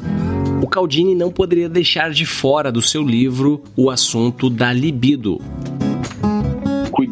o 0.62 0.68
Caldini 0.68 1.16
não 1.16 1.32
poderia 1.32 1.70
deixar 1.70 2.12
de 2.12 2.26
fora 2.26 2.70
do 2.70 2.82
seu 2.82 3.02
livro 3.02 3.64
o 3.78 3.90
assunto 3.90 4.50
da 4.50 4.74
libido 4.74 5.40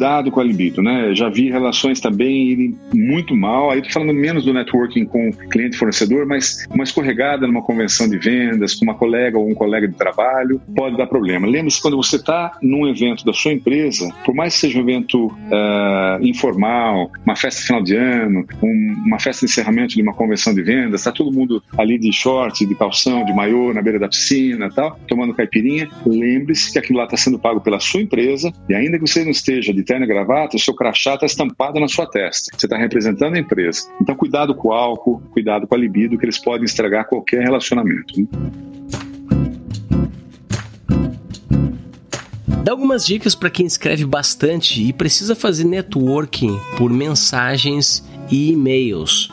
cuidado 0.02 0.32
com 0.32 0.40
a 0.40 0.44
libido, 0.44 0.82
né? 0.82 1.14
Já 1.14 1.30
vi 1.30 1.52
relações 1.52 2.00
também 2.00 2.48
irem 2.48 2.78
muito 2.92 3.36
mal. 3.36 3.70
Aí 3.70 3.84
tô 3.84 3.90
falando 3.92 4.14
menos 4.14 4.44
do 4.44 4.52
networking 4.52 5.06
com 5.06 5.32
cliente 5.52 5.78
fornecedor, 5.78 6.26
mas 6.26 6.66
uma 6.72 6.84
escorregada 6.84 7.46
numa 7.46 7.62
convenção 7.62 8.10
de 8.10 8.18
vendas, 8.18 8.74
com 8.74 8.84
uma 8.84 8.96
colega 8.96 9.38
ou 9.38 9.48
um 9.48 9.54
colega 9.54 9.88
de 9.88 9.94
trabalho, 9.94 10.60
pode 10.76 10.98
dar 10.98 11.06
problema. 11.06 11.46
Lembre-se, 11.46 11.80
quando 11.80 11.98
você 11.98 12.16
está 12.16 12.58
num 12.64 12.88
evento 12.88 13.24
da 13.24 13.32
sua 13.32 13.54
empresa, 13.54 14.12
por 14.26 14.34
mais 14.34 14.56
que 14.56 14.62
seja 14.62 14.80
um 14.80 14.82
evento 14.82 15.28
uh, 15.28 16.26
informal, 16.26 17.12
uma 17.24 17.36
festa 17.36 17.62
final 17.62 17.84
de 17.84 17.96
ano, 17.96 18.44
um, 18.64 19.04
uma 19.06 19.20
festa 19.20 19.46
de 19.46 19.52
encerramento 19.52 19.94
de 19.94 20.02
uma 20.02 20.14
convenção 20.14 20.52
de 20.56 20.64
vendas, 20.64 21.02
está 21.02 21.12
todo 21.12 21.32
mundo 21.32 21.62
ali 21.78 22.00
de 22.00 22.12
short, 22.12 22.66
de 22.66 22.74
calção, 22.74 23.24
de 23.24 23.34
maiô, 23.36 23.72
na 23.72 23.84
beira 23.84 24.00
da 24.00 24.08
piscina 24.08 24.68
tal, 24.74 25.00
tomando 25.08 25.34
caipirinha, 25.36 25.88
lembre-se 26.08 26.72
que 26.72 26.80
aquilo 26.80 26.98
lá 26.98 27.06
está 27.06 27.18
sendo 27.18 27.38
pago 27.38 27.62
pela 27.62 27.80
sua 27.80 28.02
empresa 28.02 28.52
e 28.68 28.74
ainda 28.74 28.98
que 28.98 29.08
você 29.08 29.24
não 29.24 29.30
esteja 29.30 29.72
de 29.72 29.84
terno 29.91 30.06
e 30.06 30.08
gravata, 30.08 30.56
o 30.56 30.60
seu 30.60 30.73
crachá 30.73 31.15
está 31.15 31.25
estampado 31.25 31.77
na 31.77 31.88
sua 31.89 32.08
testa. 32.08 32.49
Você 32.58 32.65
está 32.65 32.77
representando 32.77 33.36
a 33.36 33.39
empresa. 33.39 33.91
Então, 34.01 34.15
cuidado 34.15 34.56
com 34.56 34.69
o 34.69 34.71
álcool, 34.71 35.21
cuidado 35.32 35.67
com 35.67 35.75
a 35.75 35.77
libido, 35.77 36.17
que 36.17 36.23
eles 36.23 36.38
podem 36.38 36.63
estragar 36.63 37.10
qualquer 37.10 37.41
relacionamento. 37.41 38.21
Né? 38.21 38.27
Dá 42.63 42.71
algumas 42.71 43.06
dicas 43.06 43.36
para 43.36 43.49
quem 43.49 43.65
escreve 43.65 44.06
bastante 44.06 44.82
e 44.82 44.93
precisa 44.93 45.36
fazer 45.36 45.65
networking 45.65 46.58
por 46.77 46.89
mensagens 46.89 48.01
e 48.32 48.54
e-mails. 48.54 49.30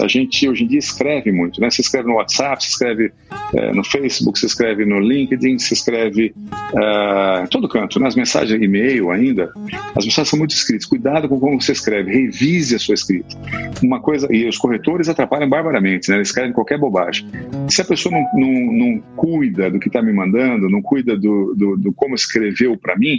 A 0.00 0.08
gente 0.08 0.48
hoje 0.48 0.64
em 0.64 0.66
dia 0.66 0.78
escreve 0.78 1.30
muito, 1.32 1.60
né? 1.60 1.70
Você 1.70 1.82
escreve 1.82 2.08
no 2.08 2.14
WhatsApp, 2.14 2.62
você 2.62 2.70
escreve 2.70 3.12
é, 3.54 3.72
no 3.72 3.84
Facebook, 3.84 4.38
você 4.38 4.46
escreve 4.46 4.84
no 4.84 5.00
LinkedIn, 5.00 5.58
você 5.58 5.74
escreve 5.74 6.34
é, 6.76 7.44
em 7.44 7.46
todo 7.46 7.68
canto, 7.68 7.98
nas 8.00 8.14
né? 8.14 8.20
mensagens 8.20 8.60
e-mail 8.60 9.10
ainda. 9.10 9.52
As 9.94 10.04
mensagens 10.04 10.28
são 10.28 10.38
muito 10.38 10.54
escritas. 10.54 10.86
Cuidado 10.86 11.28
com 11.28 11.38
como 11.38 11.60
você 11.60 11.72
escreve, 11.72 12.12
revise 12.12 12.74
a 12.74 12.78
sua 12.78 12.94
escrita. 12.94 13.36
Uma 13.82 14.00
coisa, 14.00 14.26
e 14.30 14.48
os 14.48 14.58
corretores 14.58 15.08
atrapalham 15.08 15.48
barbaramente, 15.48 16.10
né? 16.10 16.16
Eles 16.16 16.28
escrevem 16.28 16.52
qualquer 16.52 16.78
bobagem. 16.78 17.26
Se 17.68 17.80
a 17.80 17.84
pessoa 17.84 18.14
não, 18.14 18.26
não, 18.34 18.72
não 18.72 19.02
cuida 19.16 19.70
do 19.70 19.78
que 19.78 19.88
está 19.88 20.02
me 20.02 20.12
mandando, 20.12 20.68
não 20.68 20.82
cuida 20.82 21.16
do, 21.16 21.54
do, 21.54 21.76
do 21.76 21.92
como 21.92 22.14
escreveu 22.14 22.76
para 22.76 22.96
mim, 22.96 23.18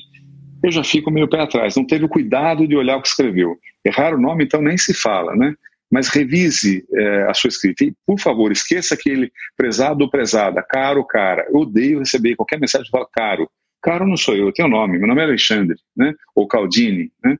eu 0.64 0.72
já 0.72 0.84
fico 0.84 1.12
meio 1.12 1.30
pé 1.30 1.42
atrás. 1.42 1.76
Não 1.76 1.86
teve 1.86 2.06
o 2.06 2.10
cuidado 2.10 2.68
de 2.68 2.76
olhar 2.76 2.98
o 2.98 3.02
que 3.02 3.08
escreveu. 3.08 3.58
Errar 3.84 4.16
o 4.16 4.20
nome, 4.20 4.44
então, 4.44 4.62
nem 4.62 4.78
se 4.78 4.94
fala, 4.94 5.36
né? 5.36 5.54
Mas 5.92 6.08
revise 6.08 6.86
é, 6.94 7.24
a 7.30 7.34
sua 7.34 7.48
escrita. 7.48 7.84
E, 7.84 7.94
por 8.06 8.20
favor, 8.20 8.52
esqueça 8.52 8.96
aquele 8.96 9.32
prezado 9.56 10.04
ou 10.04 10.10
prezada, 10.10 10.64
caro, 10.64 11.06
cara. 11.06 11.46
Eu 11.50 11.62
odeio 11.62 12.00
receber 12.00 12.36
qualquer 12.36 12.60
mensagem 12.60 12.86
que 12.86 12.92
fala 12.92 13.08
caro. 13.12 13.50
Caro 13.86 14.08
não 14.08 14.18
sou 14.18 14.36
eu, 14.36 14.48
eu 14.48 14.52
tenho 14.52 14.68
nome, 14.68 14.98
meu 14.98 15.08
nome 15.08 15.22
é 15.22 15.26
Alexandre, 15.26 15.78
né? 15.96 16.12
ou 16.36 16.48
Caldini. 16.48 17.12
Né? 17.24 17.38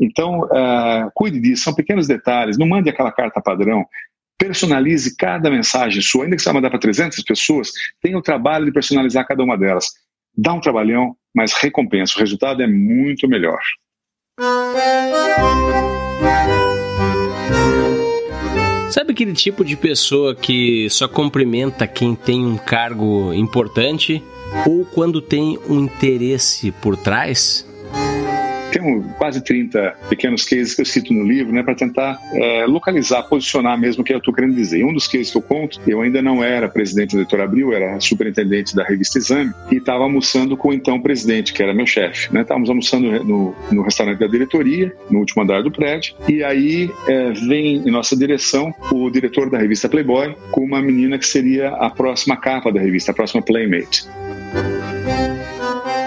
Então, 0.00 0.42
uh, 0.42 1.10
cuide 1.12 1.40
disso, 1.40 1.64
são 1.64 1.74
pequenos 1.74 2.06
detalhes, 2.06 2.56
não 2.56 2.68
mande 2.68 2.88
aquela 2.88 3.10
carta 3.10 3.40
padrão. 3.40 3.84
Personalize 4.38 5.16
cada 5.16 5.50
mensagem 5.50 6.00
sua, 6.00 6.22
ainda 6.22 6.36
que 6.36 6.42
você 6.42 6.48
vai 6.48 6.54
mandar 6.54 6.70
para 6.70 6.78
300 6.78 7.20
pessoas, 7.24 7.72
tenha 8.00 8.16
o 8.16 8.22
trabalho 8.22 8.66
de 8.66 8.72
personalizar 8.72 9.26
cada 9.26 9.42
uma 9.42 9.58
delas. 9.58 9.86
Dá 10.36 10.52
um 10.52 10.60
trabalhão, 10.60 11.16
mas 11.34 11.52
recompensa, 11.52 12.14
o 12.16 12.20
resultado 12.20 12.62
é 12.62 12.66
muito 12.68 13.26
melhor. 13.26 13.58
Sabe 18.90 19.12
aquele 19.12 19.34
tipo 19.34 19.64
de 19.64 19.76
pessoa 19.76 20.34
que 20.34 20.88
só 20.88 21.06
cumprimenta 21.06 21.86
quem 21.86 22.14
tem 22.14 22.44
um 22.44 22.56
cargo 22.56 23.32
importante 23.34 24.22
ou 24.66 24.84
quando 24.84 25.20
tem 25.20 25.58
um 25.68 25.80
interesse 25.80 26.72
por 26.72 26.96
trás? 26.96 27.67
Tenho 28.72 29.02
quase 29.16 29.42
30 29.42 29.94
pequenos 30.08 30.44
cases 30.44 30.74
que 30.74 30.82
eu 30.82 30.86
cito 30.86 31.12
no 31.12 31.24
livro, 31.24 31.52
né, 31.52 31.62
para 31.62 31.74
tentar 31.74 32.20
é, 32.32 32.66
localizar, 32.66 33.22
posicionar 33.24 33.78
mesmo 33.78 34.02
o 34.02 34.04
que 34.04 34.12
eu 34.12 34.18
estou 34.18 34.34
querendo 34.34 34.54
dizer. 34.54 34.84
Um 34.84 34.92
dos 34.92 35.06
cases 35.06 35.30
que 35.30 35.38
eu 35.38 35.42
conto, 35.42 35.80
eu 35.86 36.00
ainda 36.00 36.20
não 36.20 36.42
era 36.42 36.68
presidente 36.68 37.14
da 37.14 37.22
Editora 37.22 37.44
Abril, 37.44 37.72
era 37.72 37.98
superintendente 38.00 38.74
da 38.74 38.84
revista 38.84 39.18
Exame, 39.18 39.52
e 39.70 39.76
estava 39.76 40.04
almoçando 40.04 40.56
com 40.56 40.68
o 40.68 40.72
então 40.72 41.00
presidente, 41.00 41.52
que 41.52 41.62
era 41.62 41.74
meu 41.74 41.86
chefe. 41.86 42.32
Né? 42.32 42.42
Estávamos 42.42 42.68
almoçando 42.68 43.24
no, 43.24 43.54
no 43.70 43.82
restaurante 43.82 44.18
da 44.18 44.26
diretoria, 44.26 44.94
no 45.10 45.20
último 45.20 45.42
andar 45.42 45.62
do 45.62 45.70
prédio, 45.70 46.14
e 46.28 46.42
aí 46.44 46.90
é, 47.06 47.30
vem 47.32 47.76
em 47.76 47.90
nossa 47.90 48.16
direção 48.16 48.72
o 48.92 49.10
diretor 49.10 49.50
da 49.50 49.58
revista 49.58 49.88
Playboy 49.88 50.34
com 50.50 50.62
uma 50.62 50.80
menina 50.80 51.18
que 51.18 51.26
seria 51.26 51.70
a 51.70 51.90
próxima 51.90 52.36
capa 52.36 52.72
da 52.72 52.80
revista, 52.80 53.12
a 53.12 53.14
próxima 53.14 53.42
Playmate. 53.42 54.06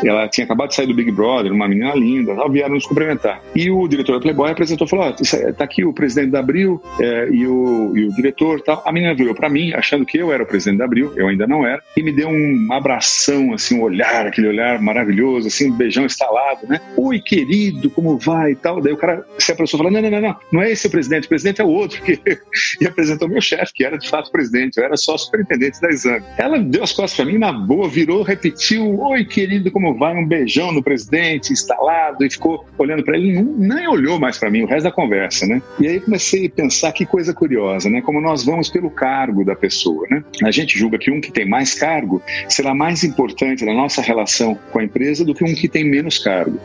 Ela 0.04 0.28
tinha 0.28 0.46
acabado 0.46 0.70
de 0.70 0.76
sair 0.76 0.88
do 0.88 0.94
Big 0.94 1.12
Brother, 1.12 1.52
uma 1.52 1.68
menina 1.68 1.94
linda, 1.96 2.36
tal, 2.36 2.50
vieram 2.50 2.76
nos 2.76 2.86
cumprimentar. 2.86 3.42
E 3.56 3.70
o 3.70 3.88
diretor 3.88 4.14
da 4.14 4.20
Playboy 4.20 4.52
apresentou, 4.52 4.88
falou, 4.88 5.14
oh, 5.14 5.54
tá 5.54 5.64
aqui 5.64 5.84
o 5.84 5.94
presidente 5.94 6.32
da 6.32 6.40
Abril 6.40 6.82
é, 7.00 7.30
e, 7.30 7.48
o, 7.48 7.96
e 7.96 8.06
o 8.06 8.16
diretor 8.16 8.62
tal. 8.62 8.82
A 8.86 8.92
menina 8.92 9.14
virou 9.14 9.36
para 9.36 9.50
mim, 9.50 9.74
achando 9.74 10.06
que 10.06 10.18
eu 10.18 10.32
era 10.32 10.44
o 10.44 10.46
presidente 10.46 10.80
da 10.80 10.86
Abril, 10.86 11.14
eu 11.16 11.28
ainda 11.28 11.46
não 11.48 11.66
era, 11.66 11.82
e 11.96 12.04
me 12.04 12.12
deu 12.12 12.30
um 12.30 12.68
abração, 12.72 13.54
assim, 13.54 13.80
um 13.80 13.84
olhar, 13.84 14.26
aquele 14.26 14.48
olhar 14.48 14.82
maravilhoso, 14.82 15.48
assim, 15.48 15.72
um 15.72 15.78
beijão 15.78 16.06
instalado, 16.06 16.68
né? 16.68 16.80
Oi, 16.98 17.20
querido, 17.20 17.90
como 17.90 18.18
vai 18.18 18.52
e 18.52 18.56
tal. 18.56 18.82
Daí 18.82 18.94
o 18.94 18.98
cara 18.98 19.26
se 19.38 19.52
aproximou 19.52 19.88
e 19.88 19.92
falou, 19.92 20.02
não, 20.02 20.10
não, 20.10 20.20
não, 20.20 20.30
não, 20.30 20.38
não 20.52 20.62
é 20.62 20.72
esse 20.72 20.88
o 20.88 20.92
presidente, 20.92 21.26
o 21.26 21.30
presidente 21.30 21.62
é 21.62 21.64
o 21.64 21.70
outro. 21.70 22.02
Que... 22.02 22.20
e 22.82 22.88
apresentou 22.88 23.28
meu 23.28 23.42
chefe, 23.42 23.74
que 23.74 23.84
era 23.84 23.98
de 23.98 24.10
fato 24.10 24.32
presidente, 24.32 24.78
eu 24.78 24.84
era 24.84 24.98
só 24.98 25.18
superintendente 25.18 25.80
da 25.82 25.90
exame. 25.90 26.24
Ela 26.38 26.60
deu 26.60 26.84
as 26.84 26.92
costas 26.92 27.16
para 27.16 27.26
mim, 27.26 27.38
na 27.38 27.52
boa, 27.52 27.88
virou, 27.88 28.24
repetiu, 28.24 29.00
oi, 29.00 29.26
querido, 29.26 29.72
como 29.72 29.91
vai 29.98 30.16
um 30.16 30.26
beijão 30.26 30.72
no 30.72 30.84
presidente, 30.84 31.54
instalado, 31.54 32.26
e 32.26 32.30
ficou 32.30 32.66
olhando 32.78 33.04
para 33.04 33.18
ele, 33.18 33.34
não, 33.34 33.44
nem 33.44 33.88
olhou 33.88 34.20
mais 34.20 34.38
para 34.38 34.50
mim 34.50 34.64
o 34.64 34.68
resto 34.68 34.84
da 34.84 34.92
conversa, 34.92 35.46
né? 35.46 35.62
E 35.80 35.88
aí 35.88 36.00
comecei 36.00 36.48
a 36.48 36.50
pensar 36.50 36.92
que 36.92 37.06
coisa 37.06 37.34
curiosa, 37.34 37.90
né? 37.90 38.02
Como 38.02 38.22
nós 38.22 38.44
vamos 38.44 38.70
pelo 38.70 38.90
cargo 38.90 39.44
da 39.44 39.56
pessoa, 39.56 40.06
né? 40.10 40.24
A 40.44 40.52
gente 40.52 40.78
julga 40.78 40.98
que 40.98 41.12
um 41.12 41.22
que 41.22 41.32
tem 41.32 41.48
mais 41.48 41.74
cargo 41.74 42.22
será 42.50 42.74
mais 42.74 43.04
importante 43.04 43.66
na 43.66 43.74
nossa 43.74 44.02
relação 44.02 44.58
com 44.72 44.80
a 44.80 44.84
empresa 44.84 45.26
do 45.26 45.34
que 45.34 45.44
um 45.44 45.54
que 45.54 45.68
tem 45.68 45.84
menos 45.84 46.18
cargo. 46.18 46.60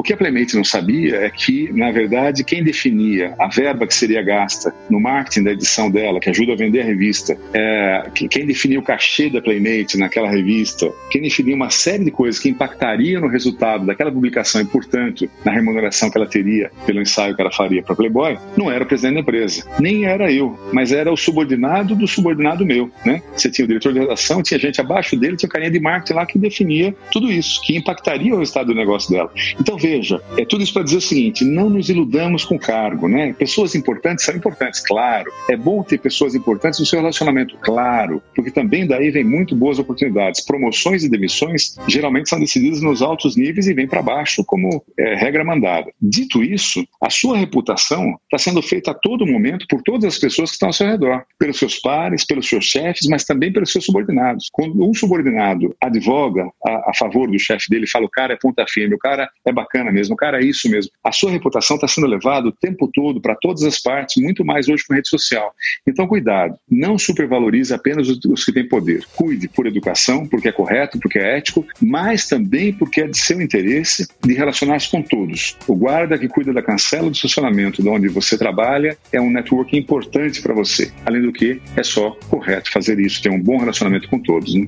O 0.00 0.02
que 0.02 0.14
a 0.14 0.16
Playmate 0.16 0.56
não 0.56 0.64
sabia 0.64 1.16
é 1.16 1.28
que, 1.28 1.70
na 1.74 1.92
verdade, 1.92 2.42
quem 2.42 2.64
definia 2.64 3.34
a 3.38 3.48
verba 3.48 3.86
que 3.86 3.94
seria 3.94 4.22
gasta 4.22 4.74
no 4.88 4.98
marketing 4.98 5.42
da 5.42 5.52
edição 5.52 5.90
dela, 5.90 6.18
que 6.18 6.30
ajuda 6.30 6.54
a 6.54 6.56
vender 6.56 6.80
a 6.80 6.84
revista, 6.84 7.36
é, 7.52 8.04
quem 8.14 8.46
definia 8.46 8.78
o 8.78 8.82
cachê 8.82 9.28
da 9.28 9.42
Playmate 9.42 9.98
naquela 9.98 10.30
revista, 10.30 10.90
quem 11.10 11.20
definia 11.20 11.54
uma 11.54 11.68
série 11.68 12.02
de 12.02 12.10
coisas 12.10 12.40
que 12.40 12.48
impactariam 12.48 13.20
no 13.20 13.28
resultado 13.28 13.84
daquela 13.84 14.10
publicação 14.10 14.62
e, 14.62 14.64
portanto, 14.64 15.28
na 15.44 15.52
remuneração 15.52 16.10
que 16.10 16.16
ela 16.16 16.26
teria 16.26 16.70
pelo 16.86 17.02
ensaio 17.02 17.36
que 17.36 17.42
ela 17.42 17.52
faria 17.52 17.82
para 17.82 17.94
Playboy, 17.94 18.38
não 18.56 18.72
era 18.72 18.82
o 18.82 18.86
presidente 18.86 19.16
da 19.16 19.20
empresa, 19.20 19.66
nem 19.78 20.06
era 20.06 20.32
eu, 20.32 20.58
mas 20.72 20.92
era 20.92 21.12
o 21.12 21.16
subordinado 21.16 21.94
do 21.94 22.08
subordinado 22.08 22.64
meu. 22.64 22.90
Né? 23.04 23.20
Você 23.36 23.50
tinha 23.50 23.66
o 23.66 23.68
diretor 23.68 23.92
de 23.92 23.98
redação, 23.98 24.42
tinha 24.42 24.58
gente 24.58 24.80
abaixo 24.80 25.14
dele, 25.14 25.36
tinha 25.36 25.46
o 25.46 25.52
carinha 25.52 25.70
de 25.70 25.78
marketing 25.78 26.14
lá 26.14 26.24
que 26.24 26.38
definia 26.38 26.94
tudo 27.12 27.30
isso, 27.30 27.60
que 27.66 27.76
impactaria 27.76 28.34
o 28.34 28.38
resultado 28.38 28.68
do 28.68 28.74
negócio 28.74 29.10
dela. 29.10 29.30
Então, 29.60 29.76
veja, 29.76 29.89
seja, 29.90 30.22
é 30.36 30.44
tudo 30.44 30.62
isso 30.62 30.72
para 30.72 30.84
dizer 30.84 30.98
o 30.98 31.00
seguinte: 31.00 31.44
não 31.44 31.68
nos 31.68 31.88
iludamos 31.88 32.44
com 32.44 32.58
cargo, 32.58 33.08
né? 33.08 33.32
Pessoas 33.32 33.74
importantes 33.74 34.24
são 34.24 34.34
importantes, 34.34 34.80
claro. 34.80 35.30
É 35.50 35.56
bom 35.56 35.82
ter 35.82 35.98
pessoas 35.98 36.34
importantes 36.34 36.78
no 36.78 36.86
seu 36.86 37.00
relacionamento, 37.00 37.56
claro, 37.60 38.22
porque 38.34 38.50
também 38.50 38.86
daí 38.86 39.10
vem 39.10 39.24
muito 39.24 39.54
boas 39.54 39.78
oportunidades. 39.78 40.44
Promoções 40.44 41.02
e 41.04 41.08
demissões 41.08 41.76
geralmente 41.88 42.28
são 42.28 42.38
decididas 42.38 42.80
nos 42.80 43.02
altos 43.02 43.36
níveis 43.36 43.66
e 43.66 43.74
vêm 43.74 43.88
para 43.88 44.02
baixo 44.02 44.44
como 44.44 44.82
é, 44.98 45.14
regra 45.16 45.44
mandada. 45.44 45.90
Dito 46.00 46.42
isso, 46.42 46.84
a 47.02 47.10
sua 47.10 47.36
reputação 47.36 48.14
está 48.24 48.38
sendo 48.38 48.62
feita 48.62 48.92
a 48.92 48.94
todo 48.94 49.26
momento 49.26 49.66
por 49.68 49.82
todas 49.82 50.04
as 50.04 50.18
pessoas 50.18 50.50
que 50.50 50.54
estão 50.54 50.68
ao 50.68 50.72
seu 50.72 50.86
redor, 50.86 51.24
pelos 51.38 51.58
seus 51.58 51.78
pares, 51.80 52.24
pelos 52.24 52.48
seus 52.48 52.64
chefes, 52.64 53.08
mas 53.08 53.24
também 53.24 53.52
pelos 53.52 53.72
seus 53.72 53.84
subordinados. 53.84 54.48
Quando 54.52 54.88
um 54.88 54.94
subordinado 54.94 55.74
advoga 55.80 56.48
a, 56.64 56.90
a 56.90 56.92
favor 56.94 57.30
do 57.30 57.38
chefe 57.38 57.68
dele, 57.68 57.86
fala 57.86 58.06
o 58.06 58.10
cara 58.10 58.34
é 58.34 58.36
ponta 58.36 58.64
firme, 58.68 58.94
o 58.94 58.98
cara 58.98 59.28
é 59.44 59.52
bacana 59.52 59.79
bacana 59.80 59.90
mesmo, 59.90 60.14
cara, 60.14 60.40
é 60.40 60.44
isso 60.44 60.68
mesmo. 60.70 60.92
A 61.02 61.10
sua 61.10 61.30
reputação 61.30 61.76
está 61.76 61.88
sendo 61.88 62.06
levada 62.06 62.48
o 62.48 62.52
tempo 62.52 62.88
todo 62.92 63.20
para 63.20 63.34
todas 63.34 63.62
as 63.62 63.80
partes, 63.80 64.22
muito 64.22 64.44
mais 64.44 64.68
hoje 64.68 64.84
com 64.86 64.94
rede 64.94 65.08
social. 65.08 65.52
Então, 65.86 66.06
cuidado, 66.06 66.56
não 66.70 66.98
supervalorize 66.98 67.72
apenas 67.72 68.08
os 68.08 68.44
que 68.44 68.52
têm 68.52 68.68
poder. 68.68 69.04
Cuide 69.16 69.48
por 69.48 69.66
educação, 69.66 70.26
porque 70.26 70.48
é 70.48 70.52
correto, 70.52 70.98
porque 70.98 71.18
é 71.18 71.38
ético, 71.38 71.66
mas 71.80 72.28
também 72.28 72.72
porque 72.72 73.02
é 73.02 73.06
de 73.06 73.18
seu 73.18 73.40
interesse 73.40 74.06
de 74.24 74.34
relacionar-se 74.34 74.90
com 74.90 75.02
todos. 75.02 75.56
O 75.66 75.74
guarda 75.74 76.18
que 76.18 76.28
cuida 76.28 76.52
da 76.52 76.62
cancela 76.62 77.08
do 77.08 77.14
estacionamento 77.14 77.82
de 77.82 77.88
onde 77.88 78.08
você 78.08 78.36
trabalha 78.36 78.96
é 79.12 79.20
um 79.20 79.30
network 79.30 79.76
importante 79.76 80.42
para 80.42 80.54
você. 80.54 80.92
Além 81.04 81.22
do 81.22 81.32
que, 81.32 81.60
é 81.76 81.82
só 81.82 82.10
correto 82.28 82.70
fazer 82.70 82.98
isso, 83.00 83.22
ter 83.22 83.30
um 83.30 83.40
bom 83.40 83.58
relacionamento 83.58 84.08
com 84.08 84.18
todos. 84.18 84.54
Né? 84.54 84.66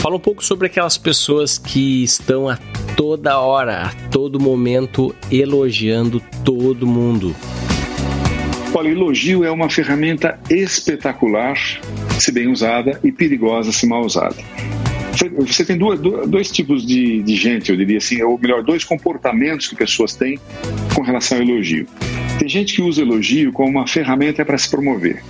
Fala 0.00 0.16
um 0.16 0.20
pouco 0.20 0.42
sobre 0.42 0.66
aquelas 0.66 0.96
pessoas 0.96 1.58
que 1.58 2.02
estão 2.02 2.48
a 2.48 2.56
toda 2.96 3.38
hora, 3.38 3.82
a 3.82 3.88
todo 4.08 4.40
momento 4.40 5.14
elogiando 5.30 6.22
todo 6.42 6.86
mundo. 6.86 7.36
Olha, 8.72 8.88
elogio 8.88 9.44
é 9.44 9.50
uma 9.50 9.68
ferramenta 9.68 10.40
espetacular 10.48 11.58
se 12.18 12.32
bem 12.32 12.48
usada 12.50 12.98
e 13.04 13.12
perigosa 13.12 13.72
se 13.72 13.86
mal 13.86 14.02
usada. 14.02 14.36
Você 15.46 15.66
tem 15.66 15.76
duas, 15.76 16.00
dois 16.00 16.50
tipos 16.50 16.86
de, 16.86 17.22
de 17.22 17.36
gente, 17.36 17.70
eu 17.70 17.76
diria 17.76 17.98
assim, 17.98 18.22
ou 18.22 18.38
melhor, 18.38 18.62
dois 18.62 18.82
comportamentos 18.82 19.68
que 19.68 19.76
pessoas 19.76 20.14
têm 20.14 20.40
com 20.94 21.02
relação 21.02 21.36
ao 21.36 21.44
elogio. 21.44 21.86
Tem 22.38 22.48
gente 22.48 22.74
que 22.74 22.80
usa 22.80 23.02
elogio 23.02 23.52
como 23.52 23.68
uma 23.68 23.86
ferramenta 23.86 24.46
para 24.46 24.56
se 24.56 24.70
promover 24.70 25.22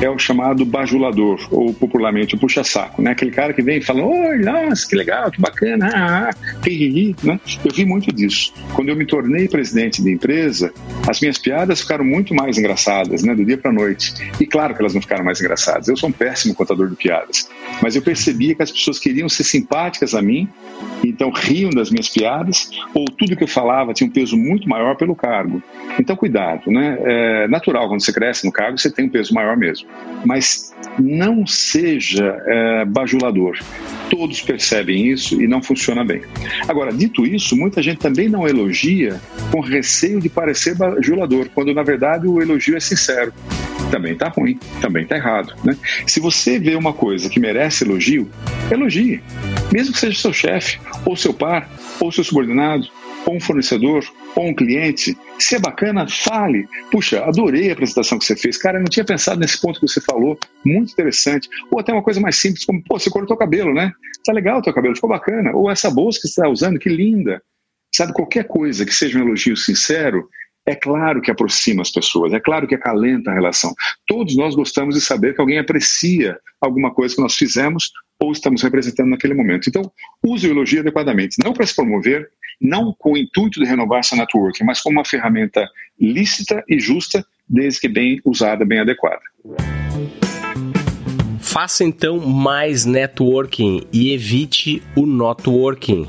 é 0.00 0.10
o 0.10 0.18
chamado 0.18 0.64
bajulador, 0.64 1.40
ou 1.50 1.72
popularmente 1.72 2.34
o 2.34 2.38
puxa-saco, 2.38 3.00
né? 3.00 3.12
Aquele 3.12 3.30
cara 3.30 3.52
que 3.52 3.62
vem 3.62 3.78
e 3.78 3.82
fala, 3.82 4.04
oi, 4.04 4.38
nossa, 4.38 4.86
que 4.86 4.94
legal, 4.94 5.30
que 5.30 5.40
bacana, 5.40 5.88
ah, 5.94 6.30
que 6.62 7.14
ah, 7.22 7.26
né? 7.26 7.40
Eu 7.64 7.72
vi 7.72 7.84
muito 7.84 8.14
disso. 8.14 8.52
Quando 8.74 8.90
eu 8.90 8.96
me 8.96 9.06
tornei 9.06 9.48
presidente 9.48 10.02
da 10.02 10.10
empresa, 10.10 10.72
as 11.08 11.20
minhas 11.20 11.38
piadas 11.38 11.80
ficaram 11.80 12.04
muito 12.04 12.34
mais 12.34 12.58
engraçadas, 12.58 13.22
né? 13.22 13.34
Do 13.34 13.44
dia 13.44 13.56
para 13.56 13.72
noite. 13.72 14.12
E 14.38 14.46
claro 14.46 14.74
que 14.74 14.80
elas 14.80 14.92
não 14.92 15.00
ficaram 15.00 15.24
mais 15.24 15.40
engraçadas. 15.40 15.88
Eu 15.88 15.96
sou 15.96 16.10
um 16.10 16.12
péssimo 16.12 16.54
contador 16.54 16.88
de 16.88 16.96
piadas. 16.96 17.48
Mas 17.82 17.96
eu 17.96 18.02
percebia 18.02 18.54
que 18.54 18.62
as 18.62 18.70
pessoas 18.70 18.98
queriam 18.98 19.28
ser 19.28 19.44
simpáticas 19.44 20.14
a 20.14 20.20
mim, 20.20 20.48
então 21.04 21.30
riam 21.30 21.70
das 21.70 21.90
minhas 21.90 22.08
piadas, 22.08 22.70
ou 22.92 23.06
tudo 23.06 23.36
que 23.36 23.44
eu 23.44 23.48
falava 23.48 23.94
tinha 23.94 24.08
um 24.08 24.12
peso 24.12 24.36
muito 24.36 24.68
maior 24.68 24.96
pelo 24.96 25.14
cargo. 25.14 25.62
Então, 25.98 26.14
cuidado, 26.16 26.70
né? 26.70 26.98
É 27.00 27.48
natural, 27.48 27.88
quando 27.88 28.02
você 28.02 28.12
cresce 28.12 28.44
no 28.44 28.52
cargo, 28.52 28.78
você 28.78 28.90
tem 28.90 29.06
um 29.06 29.08
peso 29.08 29.32
maior 29.32 29.56
mesmo 29.56 29.85
mas 30.24 30.74
não 30.98 31.46
seja 31.46 32.42
é, 32.46 32.84
bajulador. 32.84 33.58
Todos 34.10 34.40
percebem 34.40 35.08
isso 35.08 35.40
e 35.40 35.46
não 35.46 35.62
funciona 35.62 36.04
bem. 36.04 36.22
Agora, 36.68 36.92
dito 36.92 37.26
isso, 37.26 37.56
muita 37.56 37.82
gente 37.82 37.98
também 37.98 38.28
não 38.28 38.46
elogia 38.46 39.20
com 39.50 39.60
receio 39.60 40.20
de 40.20 40.28
parecer 40.28 40.76
bajulador, 40.76 41.48
quando 41.54 41.74
na 41.74 41.82
verdade 41.82 42.26
o 42.26 42.40
elogio 42.40 42.76
é 42.76 42.80
sincero. 42.80 43.32
Também 43.90 44.12
está 44.12 44.28
ruim, 44.28 44.58
também 44.80 45.04
está 45.04 45.16
errado. 45.16 45.54
Né? 45.64 45.76
Se 46.06 46.18
você 46.18 46.58
vê 46.58 46.74
uma 46.74 46.92
coisa 46.92 47.28
que 47.28 47.38
merece 47.38 47.84
elogio, 47.84 48.28
elogie. 48.70 49.22
Mesmo 49.72 49.92
que 49.92 49.98
seja 49.98 50.18
seu 50.18 50.32
chefe, 50.32 50.78
ou 51.04 51.16
seu 51.16 51.32
par, 51.32 51.68
ou 52.00 52.10
seu 52.10 52.24
subordinado, 52.24 52.88
ou 53.26 53.36
um 53.36 53.40
fornecedor, 53.40 54.04
ou 54.34 54.46
um 54.46 54.54
cliente. 54.54 55.16
Se 55.38 55.56
é 55.56 55.58
bacana, 55.58 56.06
fale. 56.08 56.66
Puxa, 56.90 57.24
adorei 57.24 57.70
a 57.70 57.72
apresentação 57.72 58.18
que 58.18 58.24
você 58.24 58.36
fez. 58.36 58.56
Cara, 58.56 58.78
eu 58.78 58.82
não 58.82 58.88
tinha 58.88 59.04
pensado 59.04 59.40
nesse 59.40 59.60
ponto 59.60 59.80
que 59.80 59.88
você 59.88 60.00
falou. 60.00 60.38
Muito 60.64 60.92
interessante. 60.92 61.48
Ou 61.70 61.80
até 61.80 61.92
uma 61.92 62.02
coisa 62.02 62.20
mais 62.20 62.36
simples, 62.36 62.64
como, 62.64 62.82
pô, 62.82 62.98
você 62.98 63.10
cortou 63.10 63.36
o 63.36 63.38
cabelo, 63.38 63.74
né? 63.74 63.92
Tá 64.24 64.32
legal 64.32 64.58
o 64.58 64.62
teu 64.62 64.72
cabelo, 64.72 64.94
ficou 64.94 65.10
bacana. 65.10 65.50
Ou 65.52 65.70
essa 65.70 65.90
bolsa 65.90 66.20
que 66.20 66.28
você 66.28 66.40
está 66.40 66.48
usando, 66.48 66.78
que 66.78 66.88
linda. 66.88 67.42
Sabe, 67.94 68.12
qualquer 68.12 68.44
coisa 68.44 68.84
que 68.84 68.94
seja 68.94 69.18
um 69.18 69.22
elogio 69.22 69.56
sincero, 69.56 70.28
é 70.66 70.74
claro 70.74 71.22
que 71.22 71.30
aproxima 71.30 71.80
as 71.82 71.90
pessoas, 71.90 72.32
é 72.32 72.40
claro 72.40 72.66
que 72.66 72.74
acalenta 72.74 73.30
a 73.30 73.34
relação. 73.34 73.72
Todos 74.06 74.36
nós 74.36 74.54
gostamos 74.56 74.96
de 74.96 75.00
saber 75.00 75.34
que 75.34 75.40
alguém 75.40 75.58
aprecia 75.58 76.36
alguma 76.60 76.92
coisa 76.92 77.14
que 77.14 77.22
nós 77.22 77.36
fizemos 77.36 77.92
ou 78.20 78.32
estamos 78.32 78.62
representando 78.62 79.10
naquele 79.10 79.34
momento. 79.34 79.68
Então, 79.68 79.82
use 80.24 80.48
o 80.48 80.50
elogio 80.50 80.80
adequadamente, 80.80 81.36
não 81.44 81.52
para 81.52 81.66
se 81.66 81.76
promover, 81.76 82.28
não 82.60 82.92
com 82.98 83.12
o 83.12 83.16
intuito 83.16 83.60
de 83.60 83.66
renovar 83.66 84.02
seu 84.02 84.18
networking, 84.18 84.64
mas 84.64 84.80
como 84.80 84.98
uma 84.98 85.04
ferramenta 85.04 85.68
lícita 86.00 86.64
e 86.68 86.80
justa, 86.80 87.24
desde 87.48 87.80
que 87.80 87.88
bem 87.88 88.20
usada, 88.24 88.64
bem 88.64 88.80
adequada. 88.80 89.22
Faça 91.38 91.84
então 91.84 92.18
mais 92.18 92.84
networking 92.84 93.86
e 93.92 94.12
evite 94.12 94.82
o 94.96 95.06
networking. 95.06 96.08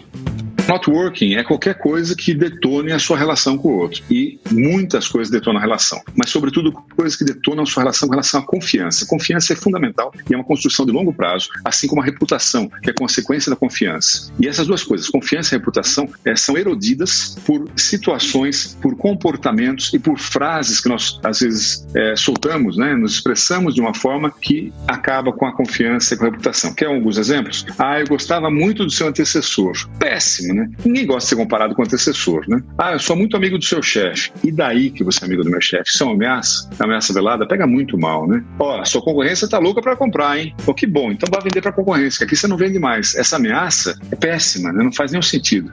Networking 0.67 1.35
é 1.35 1.43
qualquer 1.43 1.75
coisa 1.75 2.15
que 2.15 2.33
detone 2.33 2.91
a 2.91 2.99
sua 2.99 3.17
relação 3.17 3.57
com 3.57 3.69
o 3.69 3.77
outro. 3.77 4.03
E 4.09 4.39
muitas 4.51 5.07
coisas 5.07 5.31
detonam 5.31 5.59
a 5.59 5.61
relação. 5.61 6.01
Mas, 6.15 6.29
sobretudo, 6.29 6.71
coisas 6.95 7.15
que 7.15 7.23
detonam 7.23 7.63
a 7.63 7.65
sua 7.65 7.83
relação 7.83 8.07
com 8.07 8.13
relação 8.13 8.41
à 8.41 8.45
confiança. 8.45 9.05
Confiança 9.05 9.53
é 9.53 9.55
fundamental 9.55 10.13
e 10.29 10.33
é 10.33 10.37
uma 10.37 10.43
construção 10.43 10.85
de 10.85 10.91
longo 10.91 11.13
prazo, 11.13 11.49
assim 11.63 11.87
como 11.87 12.01
a 12.01 12.05
reputação, 12.05 12.69
que 12.81 12.89
é 12.89 12.93
consequência 12.93 13.49
da 13.49 13.55
confiança. 13.55 14.31
E 14.39 14.47
essas 14.47 14.67
duas 14.67 14.83
coisas, 14.83 15.09
confiança 15.09 15.55
e 15.55 15.57
reputação, 15.57 16.09
é, 16.25 16.35
são 16.35 16.57
erodidas 16.57 17.37
por 17.45 17.69
situações, 17.75 18.77
por 18.81 18.95
comportamentos 18.97 19.93
e 19.93 19.99
por 19.99 20.17
frases 20.19 20.79
que 20.79 20.89
nós, 20.89 21.19
às 21.23 21.39
vezes, 21.39 21.87
é, 21.95 22.15
soltamos, 22.15 22.77
né? 22.77 22.93
nos 22.95 23.13
expressamos 23.13 23.75
de 23.75 23.81
uma 23.81 23.93
forma 23.93 24.29
que 24.29 24.73
acaba 24.87 25.31
com 25.31 25.45
a 25.45 25.53
confiança 25.53 26.13
e 26.13 26.17
com 26.17 26.25
a 26.25 26.29
reputação. 26.29 26.73
Quer 26.73 26.87
alguns 26.87 27.17
exemplos? 27.17 27.65
Ah, 27.77 27.99
eu 27.99 28.07
gostava 28.07 28.49
muito 28.49 28.83
do 28.83 28.91
seu 28.91 29.07
antecessor. 29.07 29.73
Péssimo, 29.99 30.56
né? 30.57 30.69
Ninguém 30.83 31.05
gosta 31.05 31.21
de 31.21 31.29
ser 31.29 31.35
comparado 31.35 31.75
com 31.75 31.81
o 31.81 31.85
antecessor, 31.85 32.43
né? 32.47 32.61
Ah, 32.77 32.93
eu 32.93 32.99
sou 32.99 33.15
muito 33.15 33.37
amigo 33.37 33.57
do 33.57 33.63
seu 33.63 33.81
chefe. 33.81 34.31
E 34.43 34.51
daí 34.51 34.89
que 34.89 35.03
você 35.03 35.23
é 35.23 35.27
amigo 35.27 35.43
do 35.43 35.49
meu 35.49 35.61
chefe? 35.61 35.89
Isso 35.89 36.03
é 36.03 36.11
ameaça? 36.11 36.69
A 36.79 36.83
ameaça 36.83 37.13
velada 37.13 37.47
pega 37.47 37.67
muito 37.67 37.97
mal, 37.97 38.27
né? 38.27 38.43
Ó, 38.59 38.83
sua 38.85 39.01
concorrência 39.01 39.47
tá 39.47 39.59
louca 39.59 39.81
para 39.81 39.95
comprar, 39.95 40.37
hein? 40.37 40.53
Pô, 40.65 40.73
que 40.73 40.87
bom. 40.87 41.11
Então 41.11 41.29
vai 41.31 41.41
vender 41.41 41.61
para 41.61 41.71
concorrência, 41.71 42.19
que 42.19 42.23
aqui 42.25 42.35
você 42.35 42.47
não 42.47 42.57
vende 42.57 42.79
mais. 42.79 43.15
Essa 43.15 43.37
ameaça 43.37 43.97
é 44.11 44.15
péssima, 44.15 44.73
né? 44.73 44.83
Não 44.83 44.91
faz 44.91 45.11
nenhum 45.11 45.21
sentido. 45.21 45.71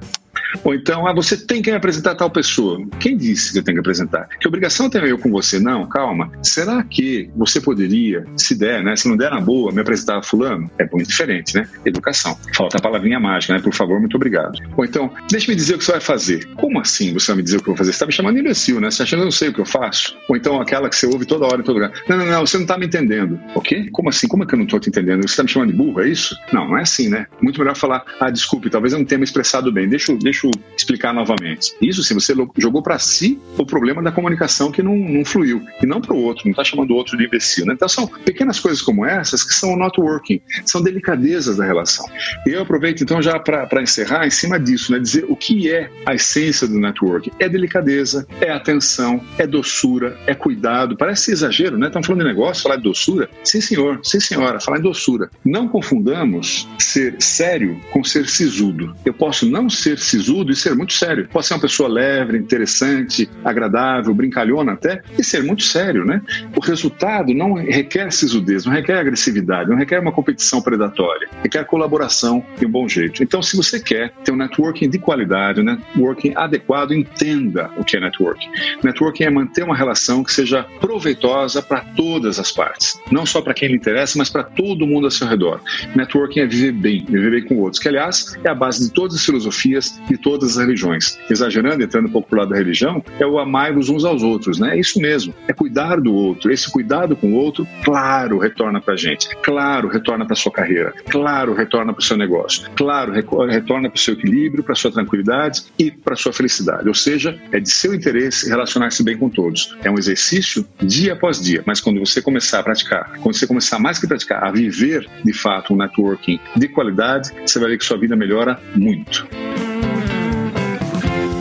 Ou 0.62 0.74
então, 0.74 1.06
ah, 1.06 1.14
você 1.14 1.36
tem 1.36 1.62
que 1.62 1.70
apresentar 1.70 2.14
tal 2.14 2.30
pessoa. 2.30 2.84
Quem 3.00 3.16
disse 3.16 3.52
que 3.52 3.58
eu 3.58 3.62
tenho 3.62 3.76
que 3.76 3.80
apresentar? 3.80 4.28
Que 4.40 4.48
obrigação 4.48 4.88
tenho 4.88 5.06
eu 5.06 5.18
com 5.18 5.30
você? 5.30 5.58
Não, 5.58 5.86
calma. 5.86 6.30
Será 6.42 6.82
que 6.82 7.30
você 7.36 7.60
poderia, 7.60 8.24
se 8.36 8.54
der, 8.54 8.82
né? 8.82 8.96
Se 8.96 9.08
não 9.08 9.16
der 9.16 9.30
na 9.30 9.40
boa, 9.40 9.72
me 9.72 9.80
apresentar 9.80 10.18
a 10.18 10.22
fulano? 10.22 10.70
É 10.78 10.88
muito 10.90 11.08
diferente, 11.08 11.54
né? 11.54 11.68
Educação. 11.84 12.38
Falta 12.54 12.78
a 12.78 12.80
palavrinha 12.80 13.18
mágica, 13.18 13.54
né? 13.54 13.60
Por 13.60 13.74
favor, 13.74 13.98
muito 14.00 14.16
obrigado. 14.16 14.58
Ou 14.76 14.84
então, 14.84 15.10
deixa 15.30 15.50
me 15.50 15.56
dizer 15.56 15.74
o 15.74 15.78
que 15.78 15.84
você 15.84 15.92
vai 15.92 16.00
fazer. 16.00 16.46
Como 16.54 16.80
assim 16.80 17.12
você 17.12 17.28
vai 17.28 17.36
me 17.38 17.42
dizer 17.42 17.58
o 17.58 17.62
que 17.62 17.68
eu 17.68 17.74
vou 17.74 17.78
fazer? 17.78 17.92
Você 17.92 17.96
está 17.96 18.06
me 18.06 18.12
chamando 18.12 18.38
imbecil, 18.38 18.80
né? 18.80 18.90
Você 18.90 18.98
tá 18.98 19.04
achando 19.04 19.18
que 19.18 19.22
eu 19.22 19.26
não 19.26 19.32
sei 19.32 19.48
o 19.48 19.52
que 19.52 19.60
eu 19.60 19.66
faço? 19.66 20.16
Ou 20.28 20.36
então 20.36 20.60
aquela 20.60 20.88
que 20.88 20.96
você 20.96 21.06
ouve 21.06 21.26
toda 21.26 21.46
hora 21.46 21.60
em 21.60 21.64
todo 21.64 21.74
lugar. 21.76 21.92
Não, 22.08 22.16
não, 22.16 22.26
não, 22.26 22.46
você 22.46 22.56
não 22.56 22.64
está 22.64 22.78
me 22.78 22.86
entendendo. 22.86 23.38
O 23.54 23.60
quê? 23.60 23.88
Como 23.92 24.08
assim? 24.08 24.28
Como 24.28 24.44
é 24.44 24.46
que 24.46 24.54
eu 24.54 24.58
não 24.58 24.64
estou 24.64 24.80
te 24.80 24.88
entendendo? 24.88 25.22
Você 25.22 25.32
está 25.32 25.42
me 25.42 25.48
chamando 25.48 25.70
de 25.70 25.76
burro, 25.76 26.00
é 26.00 26.08
isso? 26.08 26.36
Não, 26.52 26.68
não 26.68 26.78
é 26.78 26.82
assim, 26.82 27.08
né? 27.08 27.26
Muito 27.40 27.58
melhor 27.58 27.76
falar, 27.76 28.04
ah, 28.20 28.30
desculpe, 28.30 28.70
talvez 28.70 28.92
eu 28.92 28.98
não 28.98 29.06
tenha 29.06 29.18
me 29.18 29.24
expressado 29.24 29.72
bem. 29.72 29.88
Deixa, 29.88 30.14
deixa 30.16 30.43
eu 30.46 30.50
explicar 30.76 31.12
novamente. 31.12 31.74
Isso 31.80 32.02
se 32.02 32.14
você 32.14 32.34
jogou 32.58 32.82
para 32.82 32.98
si 32.98 33.38
o 33.56 33.64
problema 33.64 34.02
da 34.02 34.12
comunicação 34.12 34.70
que 34.70 34.82
não, 34.82 34.96
não 34.96 35.24
fluiu, 35.24 35.62
e 35.82 35.86
não 35.86 36.00
para 36.00 36.14
o 36.14 36.22
outro, 36.22 36.44
não 36.44 36.50
está 36.50 36.64
chamando 36.64 36.90
o 36.90 36.94
outro 36.94 37.16
de 37.16 37.24
imbecil. 37.24 37.66
Né? 37.66 37.74
Então 37.74 37.88
são 37.88 38.06
pequenas 38.06 38.60
coisas 38.60 38.82
como 38.82 39.04
essas 39.04 39.42
que 39.42 39.54
são 39.54 39.76
not 39.76 40.00
working, 40.00 40.40
são 40.64 40.82
delicadezas 40.82 41.56
da 41.56 41.64
relação. 41.64 42.06
E 42.46 42.50
eu 42.50 42.62
aproveito 42.62 43.02
então 43.02 43.20
já 43.22 43.38
para 43.38 43.82
encerrar 43.82 44.26
em 44.26 44.30
cima 44.30 44.58
disso, 44.58 44.92
né? 44.92 44.98
dizer 44.98 45.24
o 45.28 45.36
que 45.36 45.70
é 45.70 45.90
a 46.06 46.14
essência 46.14 46.66
do 46.66 46.78
networking. 46.78 47.30
É 47.38 47.48
delicadeza, 47.48 48.26
é 48.40 48.50
atenção, 48.50 49.20
é 49.38 49.46
doçura, 49.46 50.18
é 50.26 50.34
cuidado. 50.34 50.96
Parece 50.96 51.32
exagero, 51.32 51.78
né? 51.78 51.86
Estamos 51.86 52.06
falando 52.06 52.22
de 52.22 52.28
negócio, 52.28 52.62
falar 52.62 52.76
de 52.76 52.82
doçura. 52.82 53.28
Sim, 53.42 53.60
senhor, 53.60 54.00
sim, 54.02 54.20
senhora, 54.20 54.60
falar 54.60 54.78
em 54.78 54.82
doçura. 54.82 55.30
Não 55.44 55.68
confundamos 55.68 56.68
ser 56.78 57.16
sério 57.20 57.80
com 57.90 58.02
ser 58.04 58.28
sisudo. 58.28 58.94
Eu 59.04 59.14
posso 59.14 59.48
não 59.48 59.68
ser 59.68 59.98
sisudo 59.98 60.33
e 60.42 60.56
ser 60.56 60.74
muito 60.74 60.92
sério. 60.92 61.28
Pode 61.28 61.46
ser 61.46 61.54
uma 61.54 61.60
pessoa 61.60 61.88
leve, 61.88 62.36
interessante, 62.36 63.28
agradável, 63.44 64.14
brincalhona 64.14 64.72
até, 64.72 65.02
e 65.18 65.24
ser 65.24 65.42
muito 65.42 65.62
sério, 65.62 66.04
né? 66.04 66.20
O 66.56 66.60
resultado 66.60 67.32
não 67.34 67.54
requer 67.54 68.10
sisudez, 68.12 68.64
não 68.64 68.72
requer 68.72 68.98
agressividade, 68.98 69.70
não 69.70 69.76
requer 69.76 70.00
uma 70.00 70.12
competição 70.12 70.60
predatória, 70.60 71.28
requer 71.42 71.64
colaboração 71.64 72.44
e 72.60 72.66
um 72.66 72.70
bom 72.70 72.88
jeito. 72.88 73.22
Então, 73.22 73.42
se 73.42 73.56
você 73.56 73.80
quer 73.80 74.12
ter 74.24 74.32
um 74.32 74.36
networking 74.36 74.88
de 74.88 74.98
qualidade, 74.98 75.60
um 75.60 75.64
networking 75.64 76.32
adequado, 76.36 76.92
entenda 76.92 77.70
o 77.76 77.84
que 77.84 77.96
é 77.96 78.00
networking. 78.00 78.48
Networking 78.82 79.24
é 79.24 79.30
manter 79.30 79.64
uma 79.64 79.76
relação 79.76 80.22
que 80.22 80.32
seja 80.32 80.64
proveitosa 80.80 81.62
para 81.62 81.80
todas 81.96 82.38
as 82.38 82.50
partes, 82.50 82.98
não 83.10 83.26
só 83.26 83.40
para 83.40 83.54
quem 83.54 83.68
lhe 83.68 83.76
interessa, 83.76 84.18
mas 84.18 84.30
para 84.30 84.42
todo 84.42 84.86
mundo 84.86 85.04
ao 85.04 85.10
seu 85.10 85.26
redor. 85.26 85.60
Networking 85.94 86.40
é 86.40 86.46
viver 86.46 86.72
bem, 86.72 87.04
viver 87.04 87.30
bem 87.30 87.44
com 87.44 87.56
outros, 87.58 87.80
que 87.80 87.88
aliás 87.88 88.36
é 88.42 88.48
a 88.48 88.54
base 88.54 88.86
de 88.86 88.92
todas 88.92 89.16
as 89.16 89.24
filosofias 89.24 90.00
e 90.10 90.13
todas 90.16 90.50
as 90.50 90.64
religiões. 90.64 91.18
Exagerando, 91.30 91.82
entrando 91.82 92.08
um 92.08 92.12
pouco 92.12 92.28
para 92.28 92.36
o 92.36 92.38
lado 92.40 92.50
da 92.50 92.56
religião, 92.56 93.02
é 93.18 93.26
o 93.26 93.38
amar-vos 93.38 93.88
uns 93.88 94.04
aos 94.04 94.22
outros, 94.22 94.58
né? 94.58 94.74
É 94.76 94.80
isso 94.80 95.00
mesmo, 95.00 95.34
é 95.48 95.52
cuidar 95.52 96.00
do 96.00 96.12
outro. 96.12 96.52
Esse 96.52 96.70
cuidado 96.70 97.16
com 97.16 97.32
o 97.32 97.36
outro, 97.36 97.66
claro, 97.84 98.38
retorna 98.38 98.80
para 98.80 98.94
a 98.94 98.96
gente. 98.96 99.28
Claro, 99.42 99.88
retorna 99.88 100.26
para 100.26 100.36
sua 100.36 100.52
carreira. 100.52 100.92
Claro, 101.08 101.54
retorna 101.54 101.92
para 101.92 102.00
o 102.00 102.04
seu 102.04 102.16
negócio. 102.16 102.68
Claro, 102.74 103.12
retorna 103.12 103.88
para 103.88 103.96
o 103.96 104.00
seu 104.00 104.14
equilíbrio, 104.14 104.64
para 104.64 104.74
sua 104.74 104.90
tranquilidade 104.90 105.64
e 105.78 105.90
para 105.90 106.16
sua 106.16 106.32
felicidade. 106.32 106.88
Ou 106.88 106.94
seja, 106.94 107.40
é 107.52 107.60
de 107.60 107.70
seu 107.70 107.94
interesse 107.94 108.48
relacionar-se 108.48 109.02
bem 109.02 109.16
com 109.16 109.28
todos. 109.28 109.76
É 109.82 109.90
um 109.90 109.98
exercício 109.98 110.66
dia 110.82 111.12
após 111.12 111.40
dia, 111.40 111.62
mas 111.66 111.80
quando 111.80 112.00
você 112.00 112.20
começar 112.22 112.60
a 112.60 112.62
praticar, 112.62 113.18
quando 113.20 113.34
você 113.34 113.46
começar 113.46 113.78
mais 113.78 113.98
que 113.98 114.06
praticar, 114.06 114.44
a 114.44 114.50
viver 114.50 115.08
de 115.24 115.32
fato 115.32 115.74
um 115.74 115.76
networking 115.76 116.38
de 116.56 116.68
qualidade, 116.68 117.30
você 117.46 117.58
vai 117.58 117.70
ver 117.70 117.78
que 117.78 117.84
sua 117.84 117.98
vida 117.98 118.16
melhora 118.16 118.60
muito. 118.74 119.26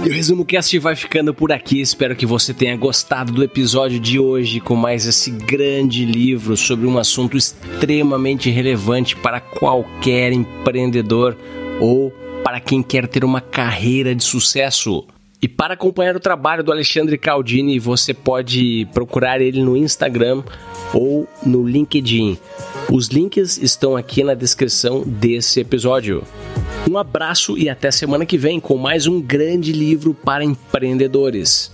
E 0.05 0.09
o 0.09 0.11
Resumo 0.11 0.43
Cast 0.43 0.77
vai 0.79 0.97
ficando 0.97 1.33
por 1.33 1.53
aqui. 1.53 1.79
Espero 1.79 2.13
que 2.13 2.25
você 2.25 2.53
tenha 2.53 2.75
gostado 2.75 3.31
do 3.31 3.41
episódio 3.41 4.01
de 4.01 4.19
hoje 4.19 4.59
com 4.59 4.75
mais 4.75 5.05
esse 5.05 5.31
grande 5.31 6.03
livro 6.03 6.57
sobre 6.57 6.85
um 6.85 6.97
assunto 6.97 7.37
extremamente 7.37 8.49
relevante 8.49 9.15
para 9.15 9.39
qualquer 9.39 10.33
empreendedor 10.33 11.37
ou 11.79 12.11
para 12.43 12.59
quem 12.59 12.83
quer 12.83 13.07
ter 13.07 13.23
uma 13.23 13.39
carreira 13.39 14.13
de 14.13 14.25
sucesso. 14.25 15.07
E 15.41 15.47
para 15.47 15.75
acompanhar 15.75 16.17
o 16.17 16.19
trabalho 16.19 16.65
do 16.65 16.71
Alexandre 16.73 17.17
Caldini, 17.17 17.79
você 17.79 18.13
pode 18.13 18.85
procurar 18.93 19.39
ele 19.39 19.63
no 19.63 19.77
Instagram 19.77 20.43
ou 20.93 21.29
no 21.45 21.65
LinkedIn. 21.65 22.37
Os 22.91 23.07
links 23.07 23.57
estão 23.57 23.95
aqui 23.95 24.21
na 24.21 24.33
descrição 24.33 25.01
desse 25.01 25.61
episódio. 25.61 26.23
Um 26.89 26.97
abraço 26.97 27.57
e 27.57 27.69
até 27.69 27.91
semana 27.91 28.25
que 28.25 28.37
vem 28.37 28.59
com 28.59 28.77
mais 28.77 29.07
um 29.07 29.21
grande 29.21 29.71
livro 29.71 30.13
para 30.13 30.43
empreendedores. 30.43 31.71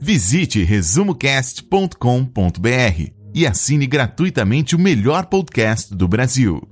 Visite 0.00 0.62
resumocast.com.br 0.62 3.10
e 3.34 3.46
assine 3.46 3.86
gratuitamente 3.86 4.76
o 4.76 4.78
melhor 4.78 5.26
podcast 5.26 5.94
do 5.94 6.06
Brasil. 6.06 6.71